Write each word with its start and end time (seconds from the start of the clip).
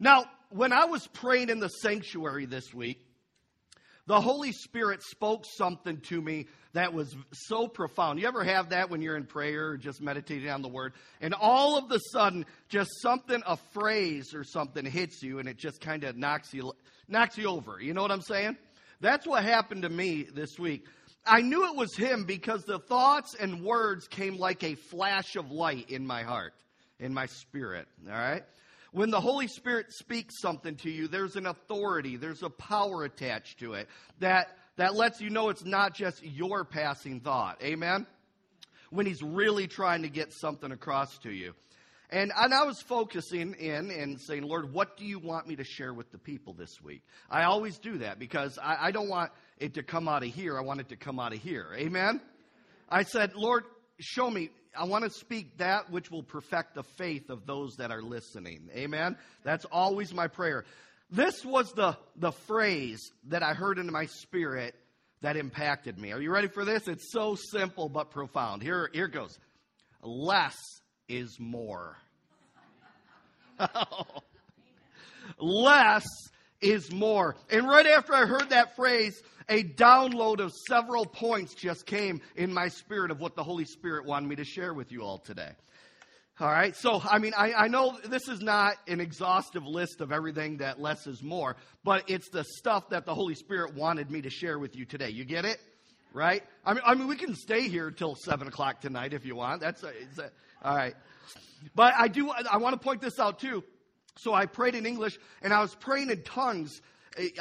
Now, 0.00 0.24
when 0.48 0.72
I 0.72 0.86
was 0.86 1.06
praying 1.06 1.50
in 1.50 1.60
the 1.60 1.68
sanctuary 1.68 2.46
this 2.46 2.72
week, 2.72 3.06
the 4.06 4.20
Holy 4.20 4.50
Spirit 4.50 5.02
spoke 5.02 5.44
something 5.46 6.00
to 6.08 6.20
me 6.20 6.48
that 6.72 6.92
was 6.92 7.14
so 7.32 7.68
profound. 7.68 8.18
You 8.18 8.26
ever 8.26 8.42
have 8.42 8.70
that 8.70 8.90
when 8.90 9.02
you're 9.02 9.16
in 9.16 9.26
prayer 9.26 9.68
or 9.68 9.76
just 9.76 10.00
meditating 10.00 10.48
on 10.48 10.62
the 10.62 10.68
word, 10.68 10.94
and 11.20 11.34
all 11.34 11.76
of 11.76 11.92
a 11.92 12.00
sudden, 12.12 12.46
just 12.68 12.90
something, 13.02 13.42
a 13.46 13.56
phrase 13.72 14.34
or 14.34 14.42
something 14.42 14.84
hits 14.84 15.22
you, 15.22 15.38
and 15.38 15.48
it 15.48 15.58
just 15.58 15.80
kind 15.80 16.02
of 16.02 16.16
knocks 16.16 16.52
you 16.52 16.72
knocks 17.06 17.36
you 17.36 17.46
over. 17.48 17.80
You 17.80 17.92
know 17.92 18.02
what 18.02 18.10
I'm 18.10 18.22
saying? 18.22 18.56
That's 19.00 19.26
what 19.26 19.44
happened 19.44 19.82
to 19.82 19.88
me 19.88 20.22
this 20.22 20.58
week. 20.58 20.86
I 21.26 21.42
knew 21.42 21.70
it 21.70 21.76
was 21.76 21.94
him 21.94 22.24
because 22.24 22.64
the 22.64 22.78
thoughts 22.78 23.36
and 23.38 23.62
words 23.62 24.08
came 24.08 24.38
like 24.38 24.64
a 24.64 24.74
flash 24.74 25.36
of 25.36 25.50
light 25.50 25.90
in 25.90 26.06
my 26.06 26.22
heart, 26.22 26.54
in 26.98 27.12
my 27.12 27.26
spirit. 27.26 27.86
All 28.08 28.14
right? 28.14 28.42
When 28.92 29.10
the 29.10 29.20
Holy 29.20 29.46
Spirit 29.46 29.92
speaks 29.92 30.40
something 30.40 30.76
to 30.76 30.90
you, 30.90 31.06
there's 31.06 31.36
an 31.36 31.46
authority, 31.46 32.16
there's 32.16 32.42
a 32.42 32.50
power 32.50 33.04
attached 33.04 33.60
to 33.60 33.74
it 33.74 33.88
that, 34.18 34.56
that 34.76 34.94
lets 34.94 35.20
you 35.20 35.30
know 35.30 35.48
it's 35.48 35.64
not 35.64 35.94
just 35.94 36.24
your 36.24 36.64
passing 36.64 37.20
thought. 37.20 37.62
Amen? 37.62 38.06
When 38.90 39.06
He's 39.06 39.22
really 39.22 39.68
trying 39.68 40.02
to 40.02 40.08
get 40.08 40.32
something 40.32 40.72
across 40.72 41.16
to 41.18 41.30
you. 41.30 41.54
And, 42.12 42.32
and 42.36 42.52
I 42.52 42.64
was 42.64 42.82
focusing 42.82 43.54
in 43.54 43.92
and 43.92 44.20
saying, 44.20 44.42
Lord, 44.42 44.72
what 44.72 44.96
do 44.96 45.04
you 45.04 45.20
want 45.20 45.46
me 45.46 45.54
to 45.56 45.64
share 45.64 45.94
with 45.94 46.10
the 46.10 46.18
people 46.18 46.54
this 46.54 46.80
week? 46.82 47.02
I 47.30 47.44
always 47.44 47.78
do 47.78 47.98
that 47.98 48.18
because 48.18 48.58
I, 48.58 48.88
I 48.88 48.90
don't 48.90 49.08
want 49.08 49.30
it 49.58 49.74
to 49.74 49.84
come 49.84 50.08
out 50.08 50.24
of 50.24 50.34
here. 50.34 50.58
I 50.58 50.62
want 50.62 50.80
it 50.80 50.88
to 50.88 50.96
come 50.96 51.20
out 51.20 51.32
of 51.32 51.38
here. 51.38 51.68
Amen? 51.76 52.20
I 52.88 53.04
said, 53.04 53.34
Lord, 53.36 53.62
show 54.00 54.30
me, 54.30 54.50
I 54.76 54.84
want 54.84 55.04
to 55.04 55.10
speak 55.10 55.58
that 55.58 55.90
which 55.90 56.10
will 56.10 56.22
perfect 56.22 56.74
the 56.74 56.82
faith 56.82 57.30
of 57.30 57.46
those 57.46 57.76
that 57.76 57.90
are 57.90 58.02
listening. 58.02 58.68
Amen? 58.74 59.16
That's 59.44 59.64
always 59.66 60.14
my 60.14 60.28
prayer. 60.28 60.64
This 61.10 61.44
was 61.44 61.72
the, 61.72 61.96
the 62.16 62.32
phrase 62.32 63.00
that 63.28 63.42
I 63.42 63.54
heard 63.54 63.78
in 63.78 63.90
my 63.90 64.06
spirit 64.06 64.74
that 65.22 65.36
impacted 65.36 65.98
me. 65.98 66.12
Are 66.12 66.20
you 66.20 66.30
ready 66.30 66.48
for 66.48 66.64
this? 66.64 66.88
It's 66.88 67.12
so 67.12 67.34
simple 67.34 67.88
but 67.88 68.10
profound. 68.10 68.62
Here, 68.62 68.88
here 68.92 69.08
goes. 69.08 69.38
Less 70.02 70.56
is 71.08 71.36
more. 71.38 71.96
Less 75.38 76.06
is 76.60 76.92
more. 76.92 77.36
And 77.50 77.68
right 77.68 77.86
after 77.86 78.14
I 78.14 78.26
heard 78.26 78.50
that 78.50 78.76
phrase, 78.76 79.22
a 79.48 79.64
download 79.64 80.40
of 80.40 80.52
several 80.68 81.06
points 81.06 81.54
just 81.54 81.86
came 81.86 82.20
in 82.36 82.52
my 82.52 82.68
spirit 82.68 83.10
of 83.10 83.20
what 83.20 83.34
the 83.34 83.42
Holy 83.42 83.64
Spirit 83.64 84.06
wanted 84.06 84.28
me 84.28 84.36
to 84.36 84.44
share 84.44 84.72
with 84.72 84.92
you 84.92 85.02
all 85.02 85.18
today. 85.18 85.50
All 86.38 86.48
right, 86.48 86.74
so 86.74 87.02
I 87.04 87.18
mean, 87.18 87.34
I, 87.36 87.52
I 87.52 87.68
know 87.68 87.98
this 88.02 88.26
is 88.26 88.40
not 88.40 88.76
an 88.88 88.98
exhaustive 88.98 89.66
list 89.66 90.00
of 90.00 90.10
everything 90.10 90.56
that 90.58 90.80
less 90.80 91.06
is 91.06 91.22
more, 91.22 91.54
but 91.84 92.08
it's 92.08 92.30
the 92.30 92.44
stuff 92.44 92.88
that 92.90 93.04
the 93.04 93.14
Holy 93.14 93.34
Spirit 93.34 93.74
wanted 93.74 94.10
me 94.10 94.22
to 94.22 94.30
share 94.30 94.58
with 94.58 94.74
you 94.74 94.86
today. 94.86 95.10
You 95.10 95.26
get 95.26 95.44
it? 95.44 95.60
Right? 96.14 96.42
I 96.64 96.72
mean, 96.72 96.82
I 96.86 96.94
mean, 96.94 97.08
we 97.08 97.16
can 97.16 97.34
stay 97.34 97.68
here 97.68 97.88
until 97.88 98.14
seven 98.14 98.48
o'clock 98.48 98.80
tonight 98.80 99.12
if 99.12 99.26
you 99.26 99.36
want. 99.36 99.60
That's 99.60 99.82
a, 99.82 99.88
a, 99.88 100.30
all 100.66 100.74
right. 100.74 100.94
But 101.74 101.92
I 101.94 102.08
do. 102.08 102.30
I 102.30 102.56
want 102.56 102.72
to 102.72 102.80
point 102.80 103.02
this 103.02 103.18
out 103.18 103.38
too. 103.38 103.62
So 104.16 104.34
I 104.34 104.46
prayed 104.46 104.74
in 104.74 104.86
English, 104.86 105.18
and 105.42 105.52
I 105.52 105.60
was 105.60 105.74
praying 105.74 106.10
in 106.10 106.22
tongues 106.22 106.80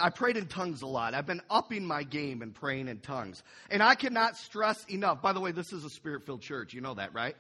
I 0.02 0.10
prayed 0.10 0.36
in 0.36 0.48
tongues 0.48 0.82
a 0.82 0.88
lot. 0.88 1.14
I've 1.14 1.28
been 1.28 1.42
upping 1.50 1.86
my 1.86 2.04
game 2.04 2.42
and 2.42 2.54
praying 2.54 2.88
in 2.88 3.00
tongues. 3.00 3.44
And 3.70 3.84
I 3.84 3.96
cannot 3.96 4.36
stress 4.36 4.84
enough. 4.90 5.22
By 5.22 5.34
the 5.34 5.40
way, 5.40 5.52
this 5.52 5.72
is 5.72 5.86
a 5.86 5.90
spirit 5.90 6.26
filled 6.26 6.42
church. 6.42 6.74
You 6.74 6.82
know 6.82 6.96
that, 6.96 7.14
right? 7.14 7.36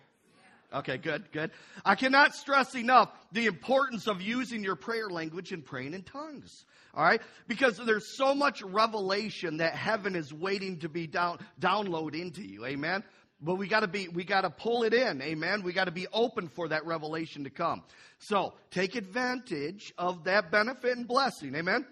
Okay, 0.71 0.97
good, 0.97 1.31
good. 1.31 1.49
I 1.83 1.95
cannot 1.95 2.35
stress 2.35 2.75
enough 2.75 3.09
the 3.31 3.47
importance 3.47 4.07
of 4.07 4.21
using 4.21 4.63
your 4.63 4.75
prayer 4.75 5.09
language 5.09 5.51
and 5.51 5.65
praying 5.65 5.95
in 5.95 6.03
tongues. 6.03 6.65
All 6.93 7.03
right? 7.03 7.21
Because 7.47 7.77
there's 7.77 8.15
so 8.15 8.35
much 8.35 8.61
revelation 8.61 9.57
that 9.57 9.73
heaven 9.73 10.15
is 10.15 10.31
waiting 10.31 10.77
to 10.79 10.89
be 10.89 11.07
down, 11.07 11.39
download 11.59 12.13
into 12.13 12.43
you. 12.43 12.65
Amen? 12.67 13.03
But 13.41 13.55
we 13.55 13.67
gotta 13.67 13.87
be, 13.87 14.07
we 14.09 14.25
gotta 14.25 14.49
pull 14.49 14.83
it 14.83 14.93
in. 14.93 15.21
Amen? 15.21 15.63
We 15.63 15.71
gotta 15.71 15.91
be 15.91 16.07
open 16.11 16.49
for 16.49 16.67
that 16.67 16.85
revelation 16.85 17.45
to 17.45 17.49
come. 17.49 17.83
So, 18.19 18.53
take 18.69 18.95
advantage 18.95 19.93
of 19.97 20.25
that 20.25 20.51
benefit 20.51 20.97
and 20.97 21.07
blessing. 21.07 21.55
Amen? 21.55 21.85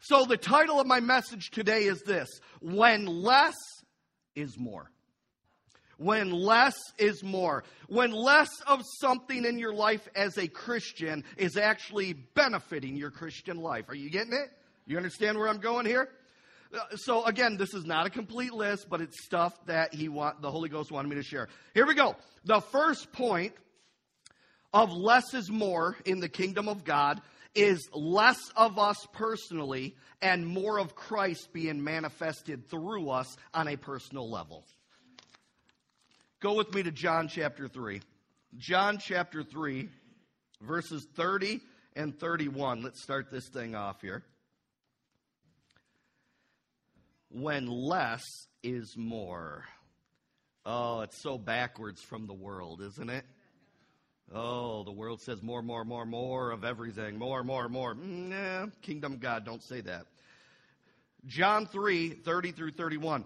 So, 0.00 0.24
the 0.24 0.36
title 0.36 0.80
of 0.80 0.86
my 0.86 1.00
message 1.00 1.50
today 1.50 1.84
is 1.84 2.02
this 2.02 2.28
When 2.60 3.06
Less 3.06 3.54
is 4.34 4.58
More. 4.58 4.90
When 6.00 6.30
less 6.30 6.78
is 6.96 7.22
more. 7.22 7.62
When 7.86 8.10
less 8.10 8.48
of 8.66 8.80
something 9.02 9.44
in 9.44 9.58
your 9.58 9.74
life 9.74 10.08
as 10.16 10.38
a 10.38 10.48
Christian 10.48 11.24
is 11.36 11.58
actually 11.58 12.14
benefiting 12.14 12.96
your 12.96 13.10
Christian 13.10 13.58
life. 13.58 13.84
Are 13.90 13.94
you 13.94 14.08
getting 14.08 14.32
it? 14.32 14.48
You 14.86 14.96
understand 14.96 15.36
where 15.36 15.46
I'm 15.46 15.58
going 15.58 15.84
here? 15.84 16.08
Uh, 16.72 16.96
so 16.96 17.24
again, 17.24 17.56
this 17.56 17.74
is 17.74 17.84
not 17.84 18.06
a 18.06 18.10
complete 18.10 18.52
list, 18.52 18.88
but 18.88 19.00
it's 19.00 19.24
stuff 19.24 19.52
that 19.66 19.92
he 19.92 20.08
want 20.08 20.40
the 20.40 20.50
Holy 20.50 20.68
Ghost 20.68 20.92
wanted 20.92 21.08
me 21.08 21.16
to 21.16 21.22
share. 21.22 21.48
Here 21.74 21.86
we 21.86 21.94
go. 21.94 22.16
The 22.44 22.60
first 22.60 23.12
point 23.12 23.54
of 24.72 24.92
less 24.92 25.34
is 25.34 25.50
more 25.50 25.96
in 26.04 26.20
the 26.20 26.28
kingdom 26.28 26.68
of 26.68 26.84
God 26.84 27.20
is 27.54 27.88
less 27.92 28.38
of 28.56 28.78
us 28.78 29.06
personally 29.12 29.96
and 30.22 30.46
more 30.46 30.78
of 30.78 30.94
Christ 30.94 31.52
being 31.52 31.82
manifested 31.82 32.68
through 32.68 33.10
us 33.10 33.36
on 33.52 33.66
a 33.68 33.76
personal 33.76 34.30
level. 34.30 34.64
Go 36.40 36.54
with 36.54 36.72
me 36.74 36.82
to 36.84 36.92
John 36.92 37.28
chapter 37.28 37.68
3. 37.68 38.00
John 38.56 38.98
chapter 38.98 39.42
3, 39.42 39.88
verses 40.60 41.06
30 41.14 41.60
and 41.96 42.18
31. 42.18 42.82
Let's 42.82 43.02
start 43.02 43.30
this 43.30 43.48
thing 43.48 43.74
off 43.74 44.00
here. 44.00 44.22
When 47.30 47.66
less 47.66 48.24
is 48.62 48.94
more. 48.96 49.64
Oh, 50.66 51.00
it's 51.00 51.22
so 51.22 51.38
backwards 51.38 52.02
from 52.02 52.26
the 52.26 52.34
world, 52.34 52.82
isn't 52.82 53.10
it? 53.10 53.24
Oh, 54.32 54.84
the 54.84 54.92
world 54.92 55.20
says 55.20 55.42
more, 55.42 55.62
more, 55.62 55.84
more, 55.84 56.06
more 56.06 56.50
of 56.50 56.64
everything. 56.64 57.18
More, 57.18 57.42
more, 57.42 57.68
more. 57.68 57.94
Nah, 57.94 58.66
kingdom 58.82 59.18
God, 59.18 59.44
don't 59.44 59.62
say 59.62 59.80
that. 59.80 60.06
John 61.26 61.66
3 61.66 62.10
30 62.10 62.52
through 62.52 62.70
31. 62.72 63.24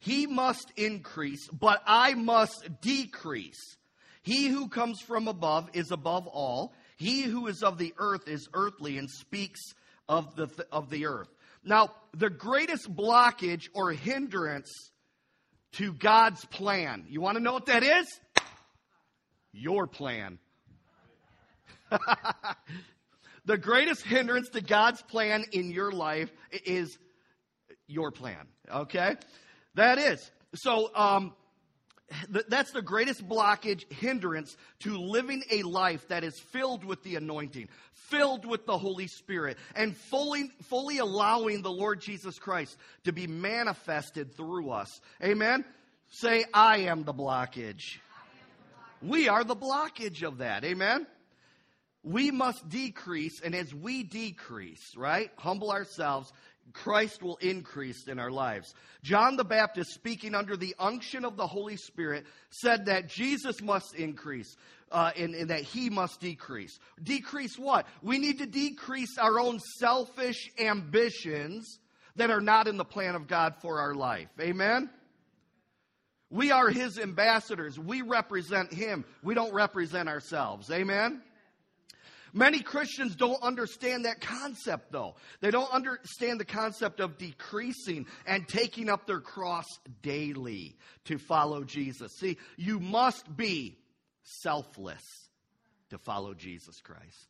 He 0.00 0.26
must 0.26 0.72
increase, 0.76 1.48
but 1.48 1.82
I 1.86 2.14
must 2.14 2.80
decrease. 2.80 3.76
He 4.22 4.48
who 4.48 4.68
comes 4.68 5.00
from 5.00 5.28
above 5.28 5.70
is 5.72 5.90
above 5.90 6.26
all. 6.26 6.72
He 6.96 7.22
who 7.22 7.46
is 7.46 7.62
of 7.62 7.78
the 7.78 7.94
earth 7.98 8.28
is 8.28 8.48
earthly 8.54 8.98
and 8.98 9.10
speaks 9.10 9.60
of 10.08 10.34
the, 10.36 10.48
of 10.70 10.90
the 10.90 11.06
earth. 11.06 11.28
Now, 11.68 11.90
the 12.16 12.30
greatest 12.30 12.90
blockage 12.92 13.68
or 13.74 13.92
hindrance 13.92 14.72
to 15.72 15.92
God's 15.92 16.42
plan, 16.46 17.04
you 17.10 17.20
want 17.20 17.36
to 17.36 17.42
know 17.42 17.52
what 17.52 17.66
that 17.66 17.82
is? 17.82 18.06
your 19.52 19.86
plan. 19.86 20.38
the 23.44 23.58
greatest 23.58 24.02
hindrance 24.02 24.48
to 24.50 24.60
God's 24.60 25.02
plan 25.02 25.44
in 25.52 25.70
your 25.70 25.92
life 25.92 26.30
is 26.64 26.96
your 27.86 28.12
plan. 28.12 28.46
Okay? 28.70 29.16
That 29.74 29.98
is. 29.98 30.30
So, 30.54 30.90
um, 30.94 31.34
that's 32.48 32.72
the 32.72 32.82
greatest 32.82 33.28
blockage, 33.28 33.90
hindrance 33.92 34.56
to 34.80 34.96
living 34.98 35.42
a 35.50 35.62
life 35.62 36.08
that 36.08 36.24
is 36.24 36.38
filled 36.38 36.84
with 36.84 37.02
the 37.02 37.16
anointing, 37.16 37.68
filled 37.92 38.46
with 38.46 38.66
the 38.66 38.78
Holy 38.78 39.06
Spirit, 39.06 39.58
and 39.74 39.96
fully, 39.96 40.50
fully 40.62 40.98
allowing 40.98 41.62
the 41.62 41.70
Lord 41.70 42.00
Jesus 42.00 42.38
Christ 42.38 42.76
to 43.04 43.12
be 43.12 43.26
manifested 43.26 44.34
through 44.34 44.70
us. 44.70 45.00
Amen? 45.22 45.64
Say, 46.10 46.44
I 46.54 46.78
am 46.78 47.04
the 47.04 47.12
blockage. 47.12 47.98
We 49.02 49.28
are 49.28 49.44
the 49.44 49.56
blockage 49.56 50.22
of 50.22 50.38
that. 50.38 50.64
Amen? 50.64 51.06
We 52.02 52.30
must 52.30 52.68
decrease, 52.68 53.40
and 53.40 53.54
as 53.54 53.74
we 53.74 54.02
decrease, 54.02 54.94
right, 54.96 55.30
humble 55.36 55.70
ourselves, 55.70 56.32
Christ 56.72 57.22
will 57.22 57.36
increase 57.36 58.06
in 58.08 58.18
our 58.18 58.30
lives. 58.30 58.74
John 59.02 59.36
the 59.36 59.44
Baptist, 59.44 59.94
speaking 59.94 60.34
under 60.34 60.56
the 60.56 60.74
unction 60.78 61.24
of 61.24 61.36
the 61.36 61.46
Holy 61.46 61.76
Spirit, 61.76 62.26
said 62.50 62.86
that 62.86 63.08
Jesus 63.08 63.60
must 63.62 63.94
increase 63.94 64.56
uh, 64.90 65.10
and, 65.16 65.34
and 65.34 65.50
that 65.50 65.62
he 65.62 65.90
must 65.90 66.20
decrease. 66.20 66.78
Decrease 67.02 67.58
what? 67.58 67.86
We 68.02 68.18
need 68.18 68.38
to 68.38 68.46
decrease 68.46 69.18
our 69.18 69.38
own 69.38 69.60
selfish 69.78 70.50
ambitions 70.58 71.78
that 72.16 72.30
are 72.30 72.40
not 72.40 72.68
in 72.68 72.76
the 72.76 72.84
plan 72.84 73.14
of 73.14 73.26
God 73.28 73.54
for 73.60 73.80
our 73.80 73.94
life. 73.94 74.28
Amen? 74.40 74.90
We 76.30 76.50
are 76.50 76.68
his 76.68 76.98
ambassadors. 76.98 77.78
We 77.78 78.02
represent 78.02 78.72
him. 78.72 79.04
We 79.22 79.34
don't 79.34 79.54
represent 79.54 80.08
ourselves. 80.08 80.70
Amen? 80.70 81.22
Many 82.32 82.60
Christians 82.60 83.16
don't 83.16 83.42
understand 83.42 84.04
that 84.04 84.20
concept, 84.20 84.92
though. 84.92 85.16
They 85.40 85.50
don't 85.50 85.72
understand 85.72 86.40
the 86.40 86.44
concept 86.44 87.00
of 87.00 87.18
decreasing 87.18 88.06
and 88.26 88.46
taking 88.46 88.88
up 88.88 89.06
their 89.06 89.20
cross 89.20 89.66
daily 90.02 90.76
to 91.04 91.18
follow 91.18 91.64
Jesus. 91.64 92.12
See, 92.18 92.38
you 92.56 92.80
must 92.80 93.36
be 93.36 93.78
selfless 94.22 95.02
to 95.90 95.98
follow 95.98 96.34
Jesus 96.34 96.80
Christ. 96.80 97.28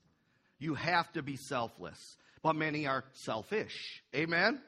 You 0.58 0.74
have 0.74 1.12
to 1.12 1.22
be 1.22 1.36
selfless. 1.36 2.16
But 2.42 2.56
many 2.56 2.86
are 2.86 3.04
selfish. 3.12 4.02
Amen? 4.14 4.60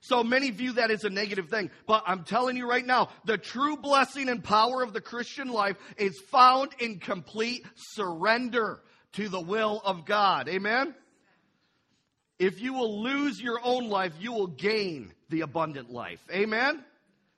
So 0.00 0.24
many 0.24 0.50
view 0.50 0.72
that 0.74 0.90
as 0.90 1.04
a 1.04 1.10
negative 1.10 1.48
thing. 1.48 1.70
But 1.86 2.04
I'm 2.06 2.24
telling 2.24 2.56
you 2.56 2.68
right 2.68 2.86
now, 2.86 3.10
the 3.24 3.36
true 3.36 3.76
blessing 3.76 4.28
and 4.28 4.42
power 4.42 4.82
of 4.82 4.92
the 4.92 5.00
Christian 5.00 5.48
life 5.48 5.76
is 5.98 6.18
found 6.30 6.70
in 6.78 6.98
complete 6.98 7.66
surrender 7.76 8.80
to 9.14 9.28
the 9.28 9.40
will 9.40 9.80
of 9.84 10.04
God. 10.04 10.48
Amen? 10.48 10.94
If 12.38 12.60
you 12.60 12.72
will 12.72 13.02
lose 13.02 13.40
your 13.40 13.60
own 13.62 13.88
life, 13.88 14.12
you 14.18 14.32
will 14.32 14.46
gain 14.46 15.12
the 15.28 15.42
abundant 15.42 15.90
life. 15.90 16.20
Amen? 16.32 16.82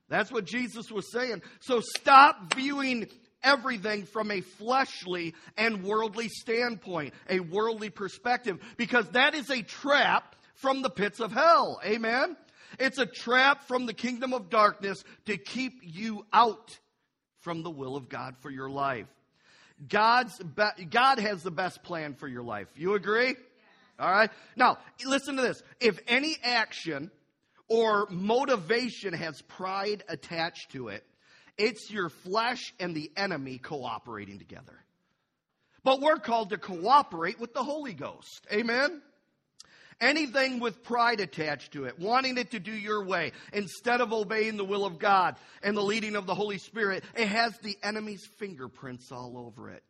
That's 0.09 0.31
what 0.31 0.45
Jesus 0.45 0.91
was 0.91 1.11
saying. 1.11 1.43
So 1.61 1.81
stop 1.81 2.55
viewing 2.55 3.09
everything 3.43 4.05
from 4.05 4.31
a 4.31 4.41
fleshly 4.43 5.35
and 5.57 5.83
worldly 5.83 6.29
standpoint, 6.29 7.15
a 7.29 7.41
worldly 7.41 7.91
perspective, 7.91 8.59
because 8.77 9.09
that 9.11 9.35
is 9.35 9.51
a 9.51 9.63
trap 9.63 10.37
from 10.55 10.83
the 10.83 10.91
pits 10.91 11.19
of 11.19 11.33
hell. 11.33 11.81
Amen? 11.85 12.37
It's 12.79 12.99
a 12.99 13.07
trap 13.07 13.67
from 13.67 13.87
the 13.87 13.93
kingdom 13.93 14.33
of 14.33 14.51
darkness 14.51 15.03
to 15.27 15.37
keep 15.37 15.81
you 15.83 16.25
out 16.33 16.79
from 17.41 17.63
the 17.63 17.71
will 17.71 17.97
of 17.97 18.09
God 18.09 18.37
for 18.41 18.51
your 18.51 18.71
life. 18.71 19.09
God's 19.89 20.39
be- 20.39 20.85
God 20.85 21.19
has 21.19 21.43
the 21.43 21.51
best 21.51 21.83
plan 21.83 22.15
for 22.15 22.29
your 22.29 22.43
life. 22.43 22.69
You 22.77 22.95
agree? 22.95 23.29
Yes. 23.29 23.37
All 23.99 24.11
right. 24.11 24.31
Now, 24.57 24.79
listen 25.05 25.37
to 25.37 25.43
this. 25.43 25.63
If 25.81 25.99
any 26.07 26.37
action 26.43 27.11
or 27.69 28.07
motivation 28.11 29.13
has 29.15 29.41
pride 29.43 30.05
attached 30.09 30.73
to 30.73 30.89
it, 30.89 31.05
it's 31.59 31.91
your 31.91 32.09
flesh 32.09 32.73
and 32.81 32.95
the 32.95 33.11
enemy 33.17 33.59
cooperating 33.59 34.39
together. 34.39 34.79
But 35.85 36.01
we're 36.01 36.17
called 36.17 36.51
to 36.51 36.59
cooperate 36.59 37.41
with 37.41 37.55
the 37.55 37.65
Holy 37.65 37.93
Ghost. 37.93 38.47
Amen? 38.53 39.03
Anything 40.01 40.61
with 40.61 40.83
pride 40.83 41.21
attached 41.21 41.73
to 41.73 41.85
it, 41.85 41.99
wanting 41.99 42.39
it 42.39 42.53
to 42.53 42.59
do 42.59 42.73
your 42.73 43.05
way, 43.05 43.33
instead 43.53 44.01
of 44.01 44.13
obeying 44.13 44.57
the 44.57 44.65
will 44.65 44.85
of 44.85 44.99
God 44.99 45.37
and 45.63 45.77
the 45.77 45.83
leading 45.83 46.17
of 46.17 46.27
the 46.27 46.35
Holy 46.35 46.59
Spirit, 46.59 47.05
it 47.17 47.29
has 47.29 47.57
the 47.59 47.77
enemy's 47.83 48.27
fingerprints 48.39 49.13
all 49.13 49.37
over 49.39 49.71
it. 49.71 49.85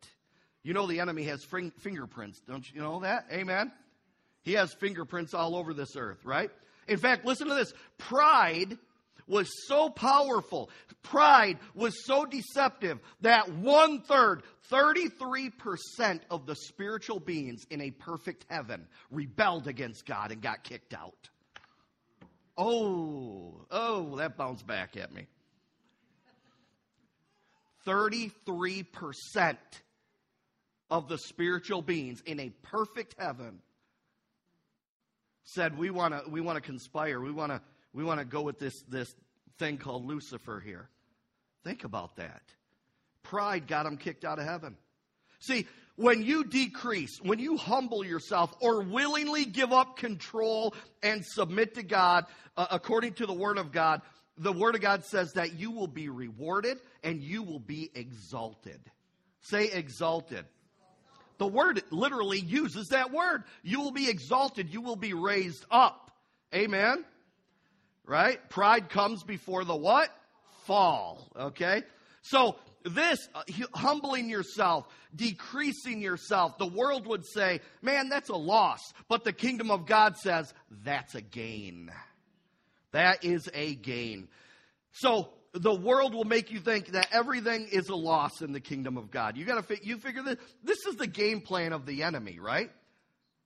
You 0.63 0.75
know 0.75 0.87
the 0.87 1.01
enemy 1.01 1.25
has 1.25 1.45
fingerprints, 1.45 2.41
don't 2.49 2.71
you 2.73 2.81
know 2.81 3.01
that? 3.01 3.27
Amen? 3.33 3.73
He 4.43 4.53
has 4.53 4.73
fingerprints 4.75 5.35
all 5.35 5.57
over 5.57 5.75
this 5.75 5.97
earth, 5.97 6.25
right? 6.25 6.51
In 6.89 6.99
fact, 6.99 7.25
listen 7.25 7.49
to 7.49 7.55
this. 7.55 7.73
Pride 7.99 8.77
was 9.27 9.51
so 9.67 9.89
powerful, 9.89 10.71
pride 11.03 11.59
was 11.75 12.05
so 12.05 12.25
deceptive 12.25 12.99
that 13.21 13.51
one 13.53 14.01
third, 14.01 14.43
33% 14.71 16.21
of 16.31 16.47
the 16.47 16.55
spiritual 16.55 17.21
beings 17.21 17.65
in 17.71 17.81
a 17.81 17.91
perfect 17.91 18.47
heaven 18.49 18.87
rebelled 19.11 19.69
against 19.69 20.07
God 20.07 20.33
and 20.33 20.41
got 20.41 20.65
kicked 20.65 20.95
out. 20.95 21.29
Oh, 22.57 23.67
oh, 23.71 24.17
that 24.17 24.37
bounced 24.37 24.67
back 24.67 24.97
at 24.97 25.13
me. 25.13 25.27
33% 27.87 29.57
of 30.91 31.09
the 31.09 31.19
spiritual 31.19 31.83
beings 31.83 32.21
in 32.27 32.39
a 32.39 32.51
perfect 32.63 33.15
heaven 33.19 33.61
said 35.45 35.77
we 35.77 35.91
want 35.91 36.15
to 36.15 36.31
we 36.31 36.41
want 36.41 36.57
to 36.57 36.61
conspire 36.61 37.21
we 37.21 37.33
want 37.33 37.51
to 37.51 37.61
we 37.93 38.05
want 38.05 38.21
to 38.21 38.25
go 38.25 38.43
with 38.43 38.59
this, 38.59 38.83
this 38.89 39.15
thing 39.59 39.79
called 39.79 40.06
Lucifer 40.06 40.61
here. 40.65 40.89
Think 41.65 41.85
about 41.85 42.17
that. 42.17 42.43
Pride 43.23 43.67
got 43.67 43.87
him 43.87 43.97
kicked 43.97 44.25
out 44.25 44.39
of 44.39 44.44
heaven. 44.44 44.77
See, 45.41 45.67
when 45.97 46.23
you 46.23 46.44
decrease, 46.44 47.21
when 47.23 47.39
you 47.39 47.56
humble 47.56 48.05
yourself 48.05 48.55
or 48.61 48.83
willingly 48.83 49.44
give 49.44 49.73
up 49.73 49.97
control 49.97 50.75
and 51.03 51.25
submit 51.25 51.75
to 51.75 51.83
God 51.83 52.27
uh, 52.56 52.67
according 52.71 53.15
to 53.15 53.27
the 53.27 53.33
Word 53.33 53.59
of 53.59 53.73
God, 53.73 54.00
the 54.39 54.53
Word 54.53 54.75
of 54.75 54.81
God 54.81 55.05
says 55.05 55.33
that 55.35 55.55
you 55.59 55.71
will 55.71 55.87
be 55.87 56.09
rewarded 56.09 56.79
and 57.05 57.23
you 57.23 57.43
will 57.43 57.61
be 57.61 57.91
exalted. 57.94 58.81
Say 59.43 59.71
exalted. 59.71 60.47
The 61.39 61.47
Word 61.47 61.83
literally 61.91 62.41
uses 62.41 62.89
that 62.89 63.12
word. 63.12 63.44
You 63.62 63.81
will 63.81 63.91
be 63.91 64.09
exalted, 64.09 64.73
you 64.73 64.81
will 64.81 64.97
be 64.97 65.12
raised 65.12 65.65
up. 65.71 66.11
Amen 66.55 67.05
right? 68.07 68.39
Pride 68.51 68.89
comes 68.89 69.23
before 69.23 69.65
the 69.65 69.77
what? 69.77 70.09
Fall, 70.65 71.31
okay? 71.37 71.83
So, 72.23 72.57
this, 72.85 73.29
uh, 73.35 73.43
humbling 73.75 74.29
yourself, 74.29 74.87
decreasing 75.15 76.01
yourself, 76.01 76.59
the 76.59 76.67
world 76.67 77.07
would 77.07 77.25
say, 77.25 77.61
man, 77.81 78.09
that's 78.09 78.29
a 78.29 78.37
loss. 78.37 78.81
But 79.09 79.25
the 79.25 79.33
kingdom 79.33 79.71
of 79.71 79.87
God 79.87 80.17
says, 80.17 80.53
that's 80.85 81.15
a 81.15 81.21
gain. 81.21 81.91
That 82.93 83.25
is 83.25 83.49
a 83.55 83.75
gain. 83.75 84.29
So, 84.93 85.31
the 85.55 85.75
world 85.75 86.15
will 86.15 86.25
make 86.25 86.51
you 86.51 86.61
think 86.61 86.89
that 86.89 87.09
everything 87.13 87.69
is 87.71 87.89
a 87.89 87.95
loss 87.95 88.41
in 88.41 88.53
the 88.53 88.61
kingdom 88.61 88.97
of 88.97 89.11
God. 89.11 89.37
You 89.37 89.45
got 89.45 89.67
to 89.67 89.87
you 89.87 89.99
figure 89.99 90.23
that 90.23 90.39
this 90.65 90.87
is 90.87 90.97
the 90.97 91.07
game 91.07 91.41
plan 91.41 91.73
of 91.73 91.85
the 91.85 92.05
enemy, 92.05 92.39
right? 92.41 92.71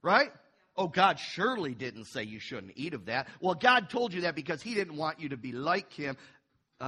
Right? 0.02 0.30
Oh, 0.76 0.88
God 0.88 1.18
surely 1.18 1.74
didn't 1.74 2.04
say 2.04 2.22
you 2.22 2.38
shouldn't 2.38 2.72
eat 2.76 2.92
of 2.92 3.06
that. 3.06 3.28
Well, 3.40 3.54
God 3.54 3.88
told 3.88 4.12
you 4.12 4.22
that 4.22 4.34
because 4.34 4.62
He 4.62 4.74
didn't 4.74 4.96
want 4.96 5.20
you 5.20 5.30
to 5.30 5.36
be 5.36 5.52
like 5.52 5.92
Him. 5.92 6.16
Uh, 6.80 6.84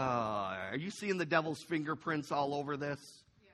are 0.73 0.77
you 0.77 0.91
seeing 0.91 1.17
the 1.17 1.25
devil's 1.25 1.63
fingerprints 1.63 2.31
all 2.31 2.55
over 2.55 2.77
this? 2.77 3.01
Yeah. 3.43 3.51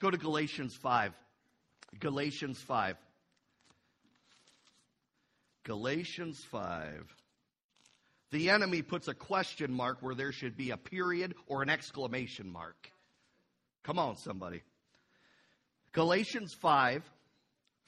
Go 0.00 0.10
to 0.10 0.18
Galatians 0.18 0.74
5. 0.74 1.14
Galatians 1.98 2.60
5. 2.60 2.96
Galatians 5.64 6.44
5. 6.50 7.14
The 8.30 8.50
enemy 8.50 8.82
puts 8.82 9.08
a 9.08 9.14
question 9.14 9.72
mark 9.72 9.98
where 10.02 10.14
there 10.14 10.32
should 10.32 10.56
be 10.56 10.70
a 10.70 10.76
period 10.76 11.34
or 11.46 11.62
an 11.62 11.70
exclamation 11.70 12.50
mark. 12.50 12.90
Come 13.84 13.98
on, 13.98 14.16
somebody. 14.16 14.62
Galatians 15.92 16.52
5 16.52 17.02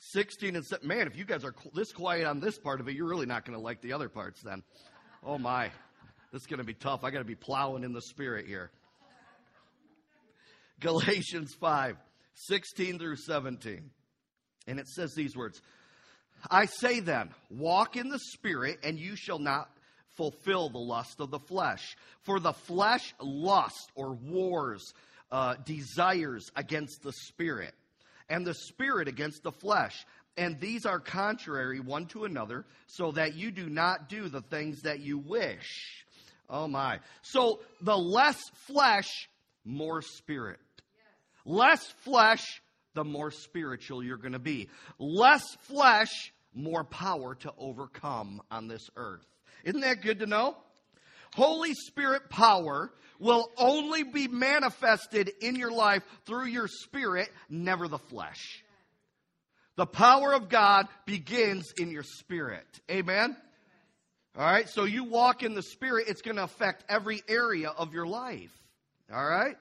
16 0.01 0.57
and 0.57 0.65
7. 0.65 0.87
Man, 0.87 1.07
if 1.07 1.17
you 1.17 1.25
guys 1.25 1.45
are 1.45 1.55
this 1.75 1.93
quiet 1.93 2.27
on 2.27 2.41
this 2.41 2.59
part 2.59 2.81
of 2.81 2.89
it, 2.89 2.95
you're 2.95 3.09
really 3.09 3.27
not 3.27 3.45
going 3.45 3.57
to 3.57 3.63
like 3.63 3.81
the 3.83 3.93
other 3.93 4.09
parts 4.09 4.41
then. 4.43 4.63
Oh 5.25 5.39
my. 5.39 5.71
This 6.33 6.43
is 6.43 6.47
going 6.47 6.59
to 6.59 6.65
be 6.65 6.75
tough. 6.75 7.05
I 7.05 7.11
got 7.11 7.19
to 7.19 7.25
be 7.25 7.35
plowing 7.35 7.85
in 7.85 7.93
the 7.93 8.01
spirit 8.01 8.47
here. 8.47 8.71
Galatians 10.81 11.55
5, 11.61 11.97
16 12.35 12.99
through 12.99 13.17
17. 13.17 13.91
And 14.67 14.79
it 14.79 14.89
says 14.89 15.13
these 15.15 15.37
words 15.37 15.61
I 16.51 16.65
say 16.67 17.01
then, 17.01 17.31
walk 17.51 17.97
in 17.97 18.09
the 18.09 18.19
spirit, 18.19 18.79
and 18.83 18.99
you 18.99 19.15
shall 19.15 19.39
not 19.39 19.69
fulfill 20.17 20.71
the 20.71 20.79
lust 20.79 21.21
of 21.21 21.31
the 21.31 21.39
flesh. 21.39 21.97
For 22.23 22.41
the 22.41 22.55
flesh 22.55 23.15
lust 23.21 23.91
or 23.95 24.15
wars, 24.15 24.95
uh, 25.31 25.57
desires 25.67 26.51
against 26.57 27.03
the 27.03 27.13
spirit 27.13 27.75
and 28.31 28.47
the 28.47 28.55
spirit 28.55 29.09
against 29.09 29.43
the 29.43 29.53
flesh. 29.53 30.07
And 30.39 30.59
these 30.59 30.87
are 30.87 31.01
contrary 31.01 31.81
one 31.81 32.07
to 32.07 32.25
another, 32.25 32.65
so 32.87 33.13
that 33.13 33.35
you 33.35 33.51
do 33.51 33.69
not 33.69 34.09
do 34.09 34.29
the 34.29 34.41
things 34.41 34.83
that 34.83 35.01
you 35.01 35.19
wish. 35.19 36.07
Oh 36.49 36.67
my. 36.67 37.01
So 37.21 37.61
the 37.83 37.99
less 37.99 38.41
flesh, 38.67 39.29
more 39.65 40.01
spirit. 40.01 40.61
Less 41.45 41.85
flesh, 42.05 42.63
the 42.95 43.05
more 43.05 43.31
spiritual 43.31 44.03
you're 44.03 44.17
going 44.17 44.33
to 44.33 44.39
be. 44.39 44.69
Less 44.99 45.45
flesh, 45.63 46.33
more 46.55 46.85
power 46.85 47.35
to 47.37 47.53
overcome 47.59 48.41
on 48.51 48.69
this 48.69 48.89
earth. 48.97 49.27
Isn't 49.65 49.81
that 49.83 50.03
good 50.03 50.21
to 50.21 50.27
know? 50.27 50.57
Holy 51.35 51.75
Spirit 51.75 52.29
power 52.29 52.91
will 53.19 53.51
only 53.59 54.03
be 54.03 54.27
manifested 54.29 55.31
in 55.41 55.55
your 55.55 55.71
life 55.71 56.03
through 56.25 56.47
your 56.47 56.67
spirit, 56.67 57.29
never 57.49 57.87
the 57.87 57.99
flesh. 57.99 58.65
The 59.77 59.87
power 59.87 60.35
of 60.35 60.49
God 60.49 60.89
begins 61.07 61.73
in 61.79 61.91
your 61.91 62.03
spirit. 62.03 62.67
Amen? 62.91 63.37
All 64.37 64.45
right, 64.45 64.69
so 64.69 64.85
you 64.85 65.05
walk 65.05 65.43
in 65.43 65.55
the 65.55 65.63
spirit, 65.63 66.07
it's 66.09 66.23
going 66.23 66.37
to 66.37 66.45
affect 66.45 66.85
every 66.89 67.23
area 67.29 67.69
of 67.69 67.93
your 67.93 68.07
life. 68.07 68.53
All 69.13 69.25
right? 69.25 69.57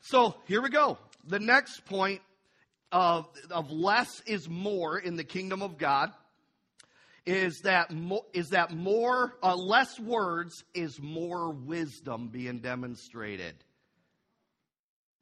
So 0.00 0.34
here 0.46 0.62
we 0.62 0.70
go. 0.70 0.98
The 1.26 1.40
next 1.40 1.84
point 1.86 2.20
of, 2.92 3.28
of 3.50 3.70
less 3.70 4.22
is 4.26 4.48
more 4.48 4.98
in 4.98 5.16
the 5.16 5.24
kingdom 5.24 5.62
of 5.62 5.78
God 5.78 6.12
is 7.28 7.60
that 7.60 7.90
mo- 7.90 8.24
is 8.32 8.48
that 8.50 8.74
more 8.74 9.34
uh, 9.42 9.54
less 9.54 10.00
words 10.00 10.64
is 10.72 10.98
more 10.98 11.52
wisdom 11.52 12.28
being 12.28 12.60
demonstrated. 12.60 13.54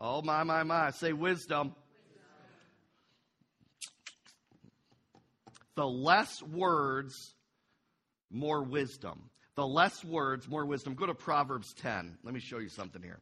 Oh 0.00 0.22
my 0.22 0.44
my 0.44 0.62
my! 0.62 0.92
Say 0.92 1.12
wisdom. 1.12 1.74
wisdom. 1.74 1.74
The 5.74 5.86
less 5.86 6.40
words, 6.44 7.34
more 8.30 8.62
wisdom. 8.62 9.28
The 9.56 9.66
less 9.66 10.04
words, 10.04 10.48
more 10.48 10.64
wisdom. 10.64 10.94
Go 10.94 11.06
to 11.06 11.14
Proverbs 11.14 11.74
10. 11.74 12.18
Let 12.22 12.34
me 12.34 12.40
show 12.40 12.58
you 12.58 12.68
something 12.68 13.02
here. 13.02 13.18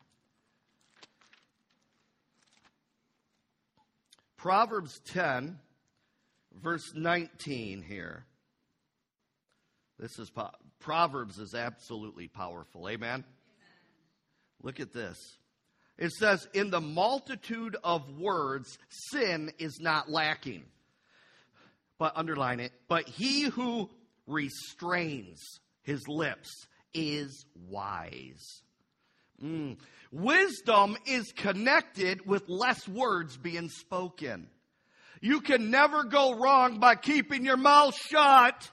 Proverbs 4.36 5.00
10 5.06 5.58
verse 6.62 6.92
19 6.94 7.82
here. 7.82 8.26
This 9.98 10.18
is 10.18 10.30
Proverbs 10.80 11.38
is 11.38 11.54
absolutely 11.54 12.28
powerful. 12.28 12.88
Amen? 12.88 13.08
Amen. 13.08 13.24
Look 14.62 14.80
at 14.80 14.92
this. 14.92 15.18
It 15.98 16.10
says, 16.12 16.48
In 16.52 16.70
the 16.70 16.80
multitude 16.80 17.76
of 17.84 18.18
words, 18.18 18.78
sin 18.88 19.52
is 19.58 19.78
not 19.80 20.10
lacking. 20.10 20.64
But 21.98 22.16
underline 22.16 22.60
it. 22.60 22.72
But 22.88 23.08
he 23.08 23.42
who 23.42 23.88
restrains 24.26 25.40
his 25.82 26.08
lips 26.08 26.50
is 26.92 27.44
wise. 27.68 28.62
Mm. 29.42 29.76
Wisdom 30.10 30.96
is 31.06 31.32
connected 31.36 32.26
with 32.26 32.48
less 32.48 32.88
words 32.88 33.36
being 33.36 33.68
spoken. 33.68 34.48
You 35.20 35.40
can 35.40 35.70
never 35.70 36.04
go 36.04 36.34
wrong 36.34 36.78
by 36.78 36.96
keeping 36.96 37.44
your 37.44 37.56
mouth 37.56 37.96
shut. 37.96 38.70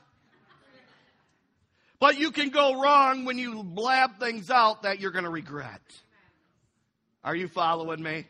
But 2.02 2.18
you 2.18 2.32
can 2.32 2.50
go 2.50 2.82
wrong 2.82 3.26
when 3.26 3.38
you 3.38 3.64
blab 3.64 4.20
things 4.20 4.50
out 4.50 4.82
that 4.82 5.00
you're 5.00 5.12
going 5.12 5.24
to 5.24 5.30
regret. 5.30 5.82
Are 7.24 7.36
you 7.36 7.48
following 7.48 8.02
me? 8.02 8.26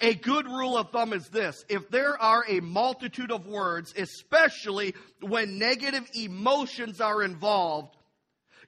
A 0.00 0.14
good 0.14 0.46
rule 0.46 0.78
of 0.78 0.90
thumb 0.90 1.12
is 1.12 1.26
this 1.28 1.64
if 1.68 1.90
there 1.90 2.16
are 2.22 2.44
a 2.48 2.60
multitude 2.60 3.32
of 3.32 3.48
words, 3.48 3.92
especially 3.98 4.94
when 5.20 5.58
negative 5.58 6.08
emotions 6.14 7.00
are 7.00 7.20
involved, 7.24 7.96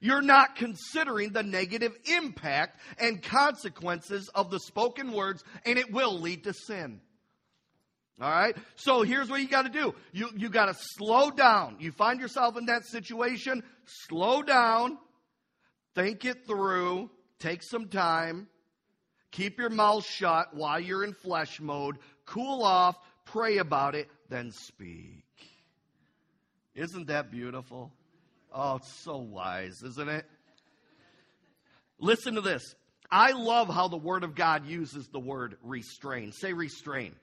you're 0.01 0.21
not 0.21 0.57
considering 0.57 1.31
the 1.31 1.41
negative 1.41 1.97
impact 2.03 2.81
and 2.99 3.23
consequences 3.23 4.29
of 4.35 4.51
the 4.51 4.59
spoken 4.59 5.13
words, 5.13 5.41
and 5.65 5.79
it 5.79 5.89
will 5.89 6.19
lead 6.19 6.43
to 6.43 6.53
sin. 6.53 6.99
All 8.21 8.29
right? 8.29 8.55
So 8.75 9.01
here's 9.01 9.29
what 9.29 9.41
you 9.41 9.47
got 9.47 9.63
to 9.63 9.69
do. 9.69 9.95
You, 10.11 10.29
you 10.35 10.49
got 10.49 10.67
to 10.67 10.75
slow 10.77 11.31
down. 11.31 11.77
You 11.79 11.91
find 11.91 12.19
yourself 12.19 12.57
in 12.57 12.65
that 12.67 12.85
situation, 12.85 13.63
slow 13.85 14.43
down, 14.43 14.97
think 15.95 16.23
it 16.25 16.45
through, 16.45 17.09
take 17.39 17.63
some 17.63 17.87
time, 17.87 18.47
keep 19.31 19.57
your 19.57 19.69
mouth 19.69 20.05
shut 20.05 20.53
while 20.53 20.79
you're 20.79 21.03
in 21.03 21.13
flesh 21.13 21.59
mode, 21.59 21.97
cool 22.25 22.63
off, 22.63 22.95
pray 23.25 23.57
about 23.57 23.95
it, 23.95 24.07
then 24.29 24.51
speak. 24.51 25.25
Isn't 26.75 27.07
that 27.07 27.31
beautiful? 27.31 27.91
Oh, 28.51 28.75
it's 28.75 28.93
so 29.03 29.17
wise, 29.17 29.81
isn't 29.83 30.09
it? 30.09 30.25
Listen 31.99 32.35
to 32.35 32.41
this. 32.41 32.75
I 33.09 33.31
love 33.31 33.69
how 33.69 33.87
the 33.87 33.97
Word 33.97 34.23
of 34.23 34.35
God 34.35 34.65
uses 34.65 35.07
the 35.07 35.19
word 35.19 35.57
restrain. 35.61 36.31
Say 36.31 36.53
restrain 36.53 37.15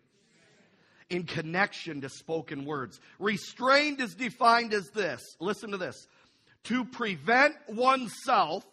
in 1.10 1.24
connection 1.24 2.00
to 2.00 2.08
spoken 2.08 2.64
words. 2.64 3.00
Restrained 3.18 4.00
is 4.00 4.14
defined 4.14 4.72
as 4.72 4.88
this 4.90 5.20
listen 5.40 5.72
to 5.72 5.76
this 5.76 6.06
to 6.64 6.84
prevent 6.84 7.56
oneself 7.68 8.64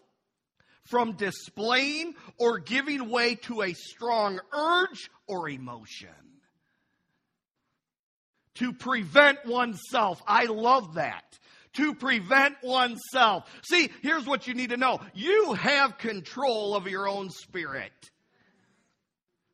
from 0.86 1.13
displaying 1.13 2.13
or 2.38 2.60
giving 2.60 3.10
way 3.10 3.36
to 3.36 3.62
a 3.62 3.74
strong 3.74 4.39
urge 4.53 5.10
or 5.27 5.50
emotion. 5.50 6.10
To 8.56 8.74
prevent 8.74 9.46
oneself. 9.46 10.22
I 10.25 10.46
love 10.46 10.96
that. 10.96 11.38
To 11.74 11.94
prevent 11.94 12.56
oneself. 12.63 13.44
See, 13.70 13.89
here's 14.01 14.25
what 14.25 14.48
you 14.48 14.53
need 14.53 14.70
to 14.70 14.77
know 14.77 15.00
you 15.13 15.53
have 15.53 15.98
control 15.98 16.75
of 16.75 16.88
your 16.88 17.08
own 17.08 17.29
spirit. 17.29 17.91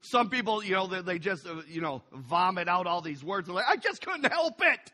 Some 0.03 0.29
people, 0.29 0.63
you 0.63 0.74
know, 0.74 0.88
they, 0.88 1.01
they 1.01 1.19
just, 1.19 1.48
uh, 1.48 1.62
you 1.67 1.79
know, 1.79 2.01
vomit 2.12 2.67
out 2.67 2.88
all 2.88 3.01
these 3.01 3.24
words. 3.24 3.48
They're 3.48 3.55
like, 3.55 3.69
I 3.69 3.77
just 3.77 4.05
couldn't 4.05 4.29
help 4.29 4.62
it. 4.62 4.91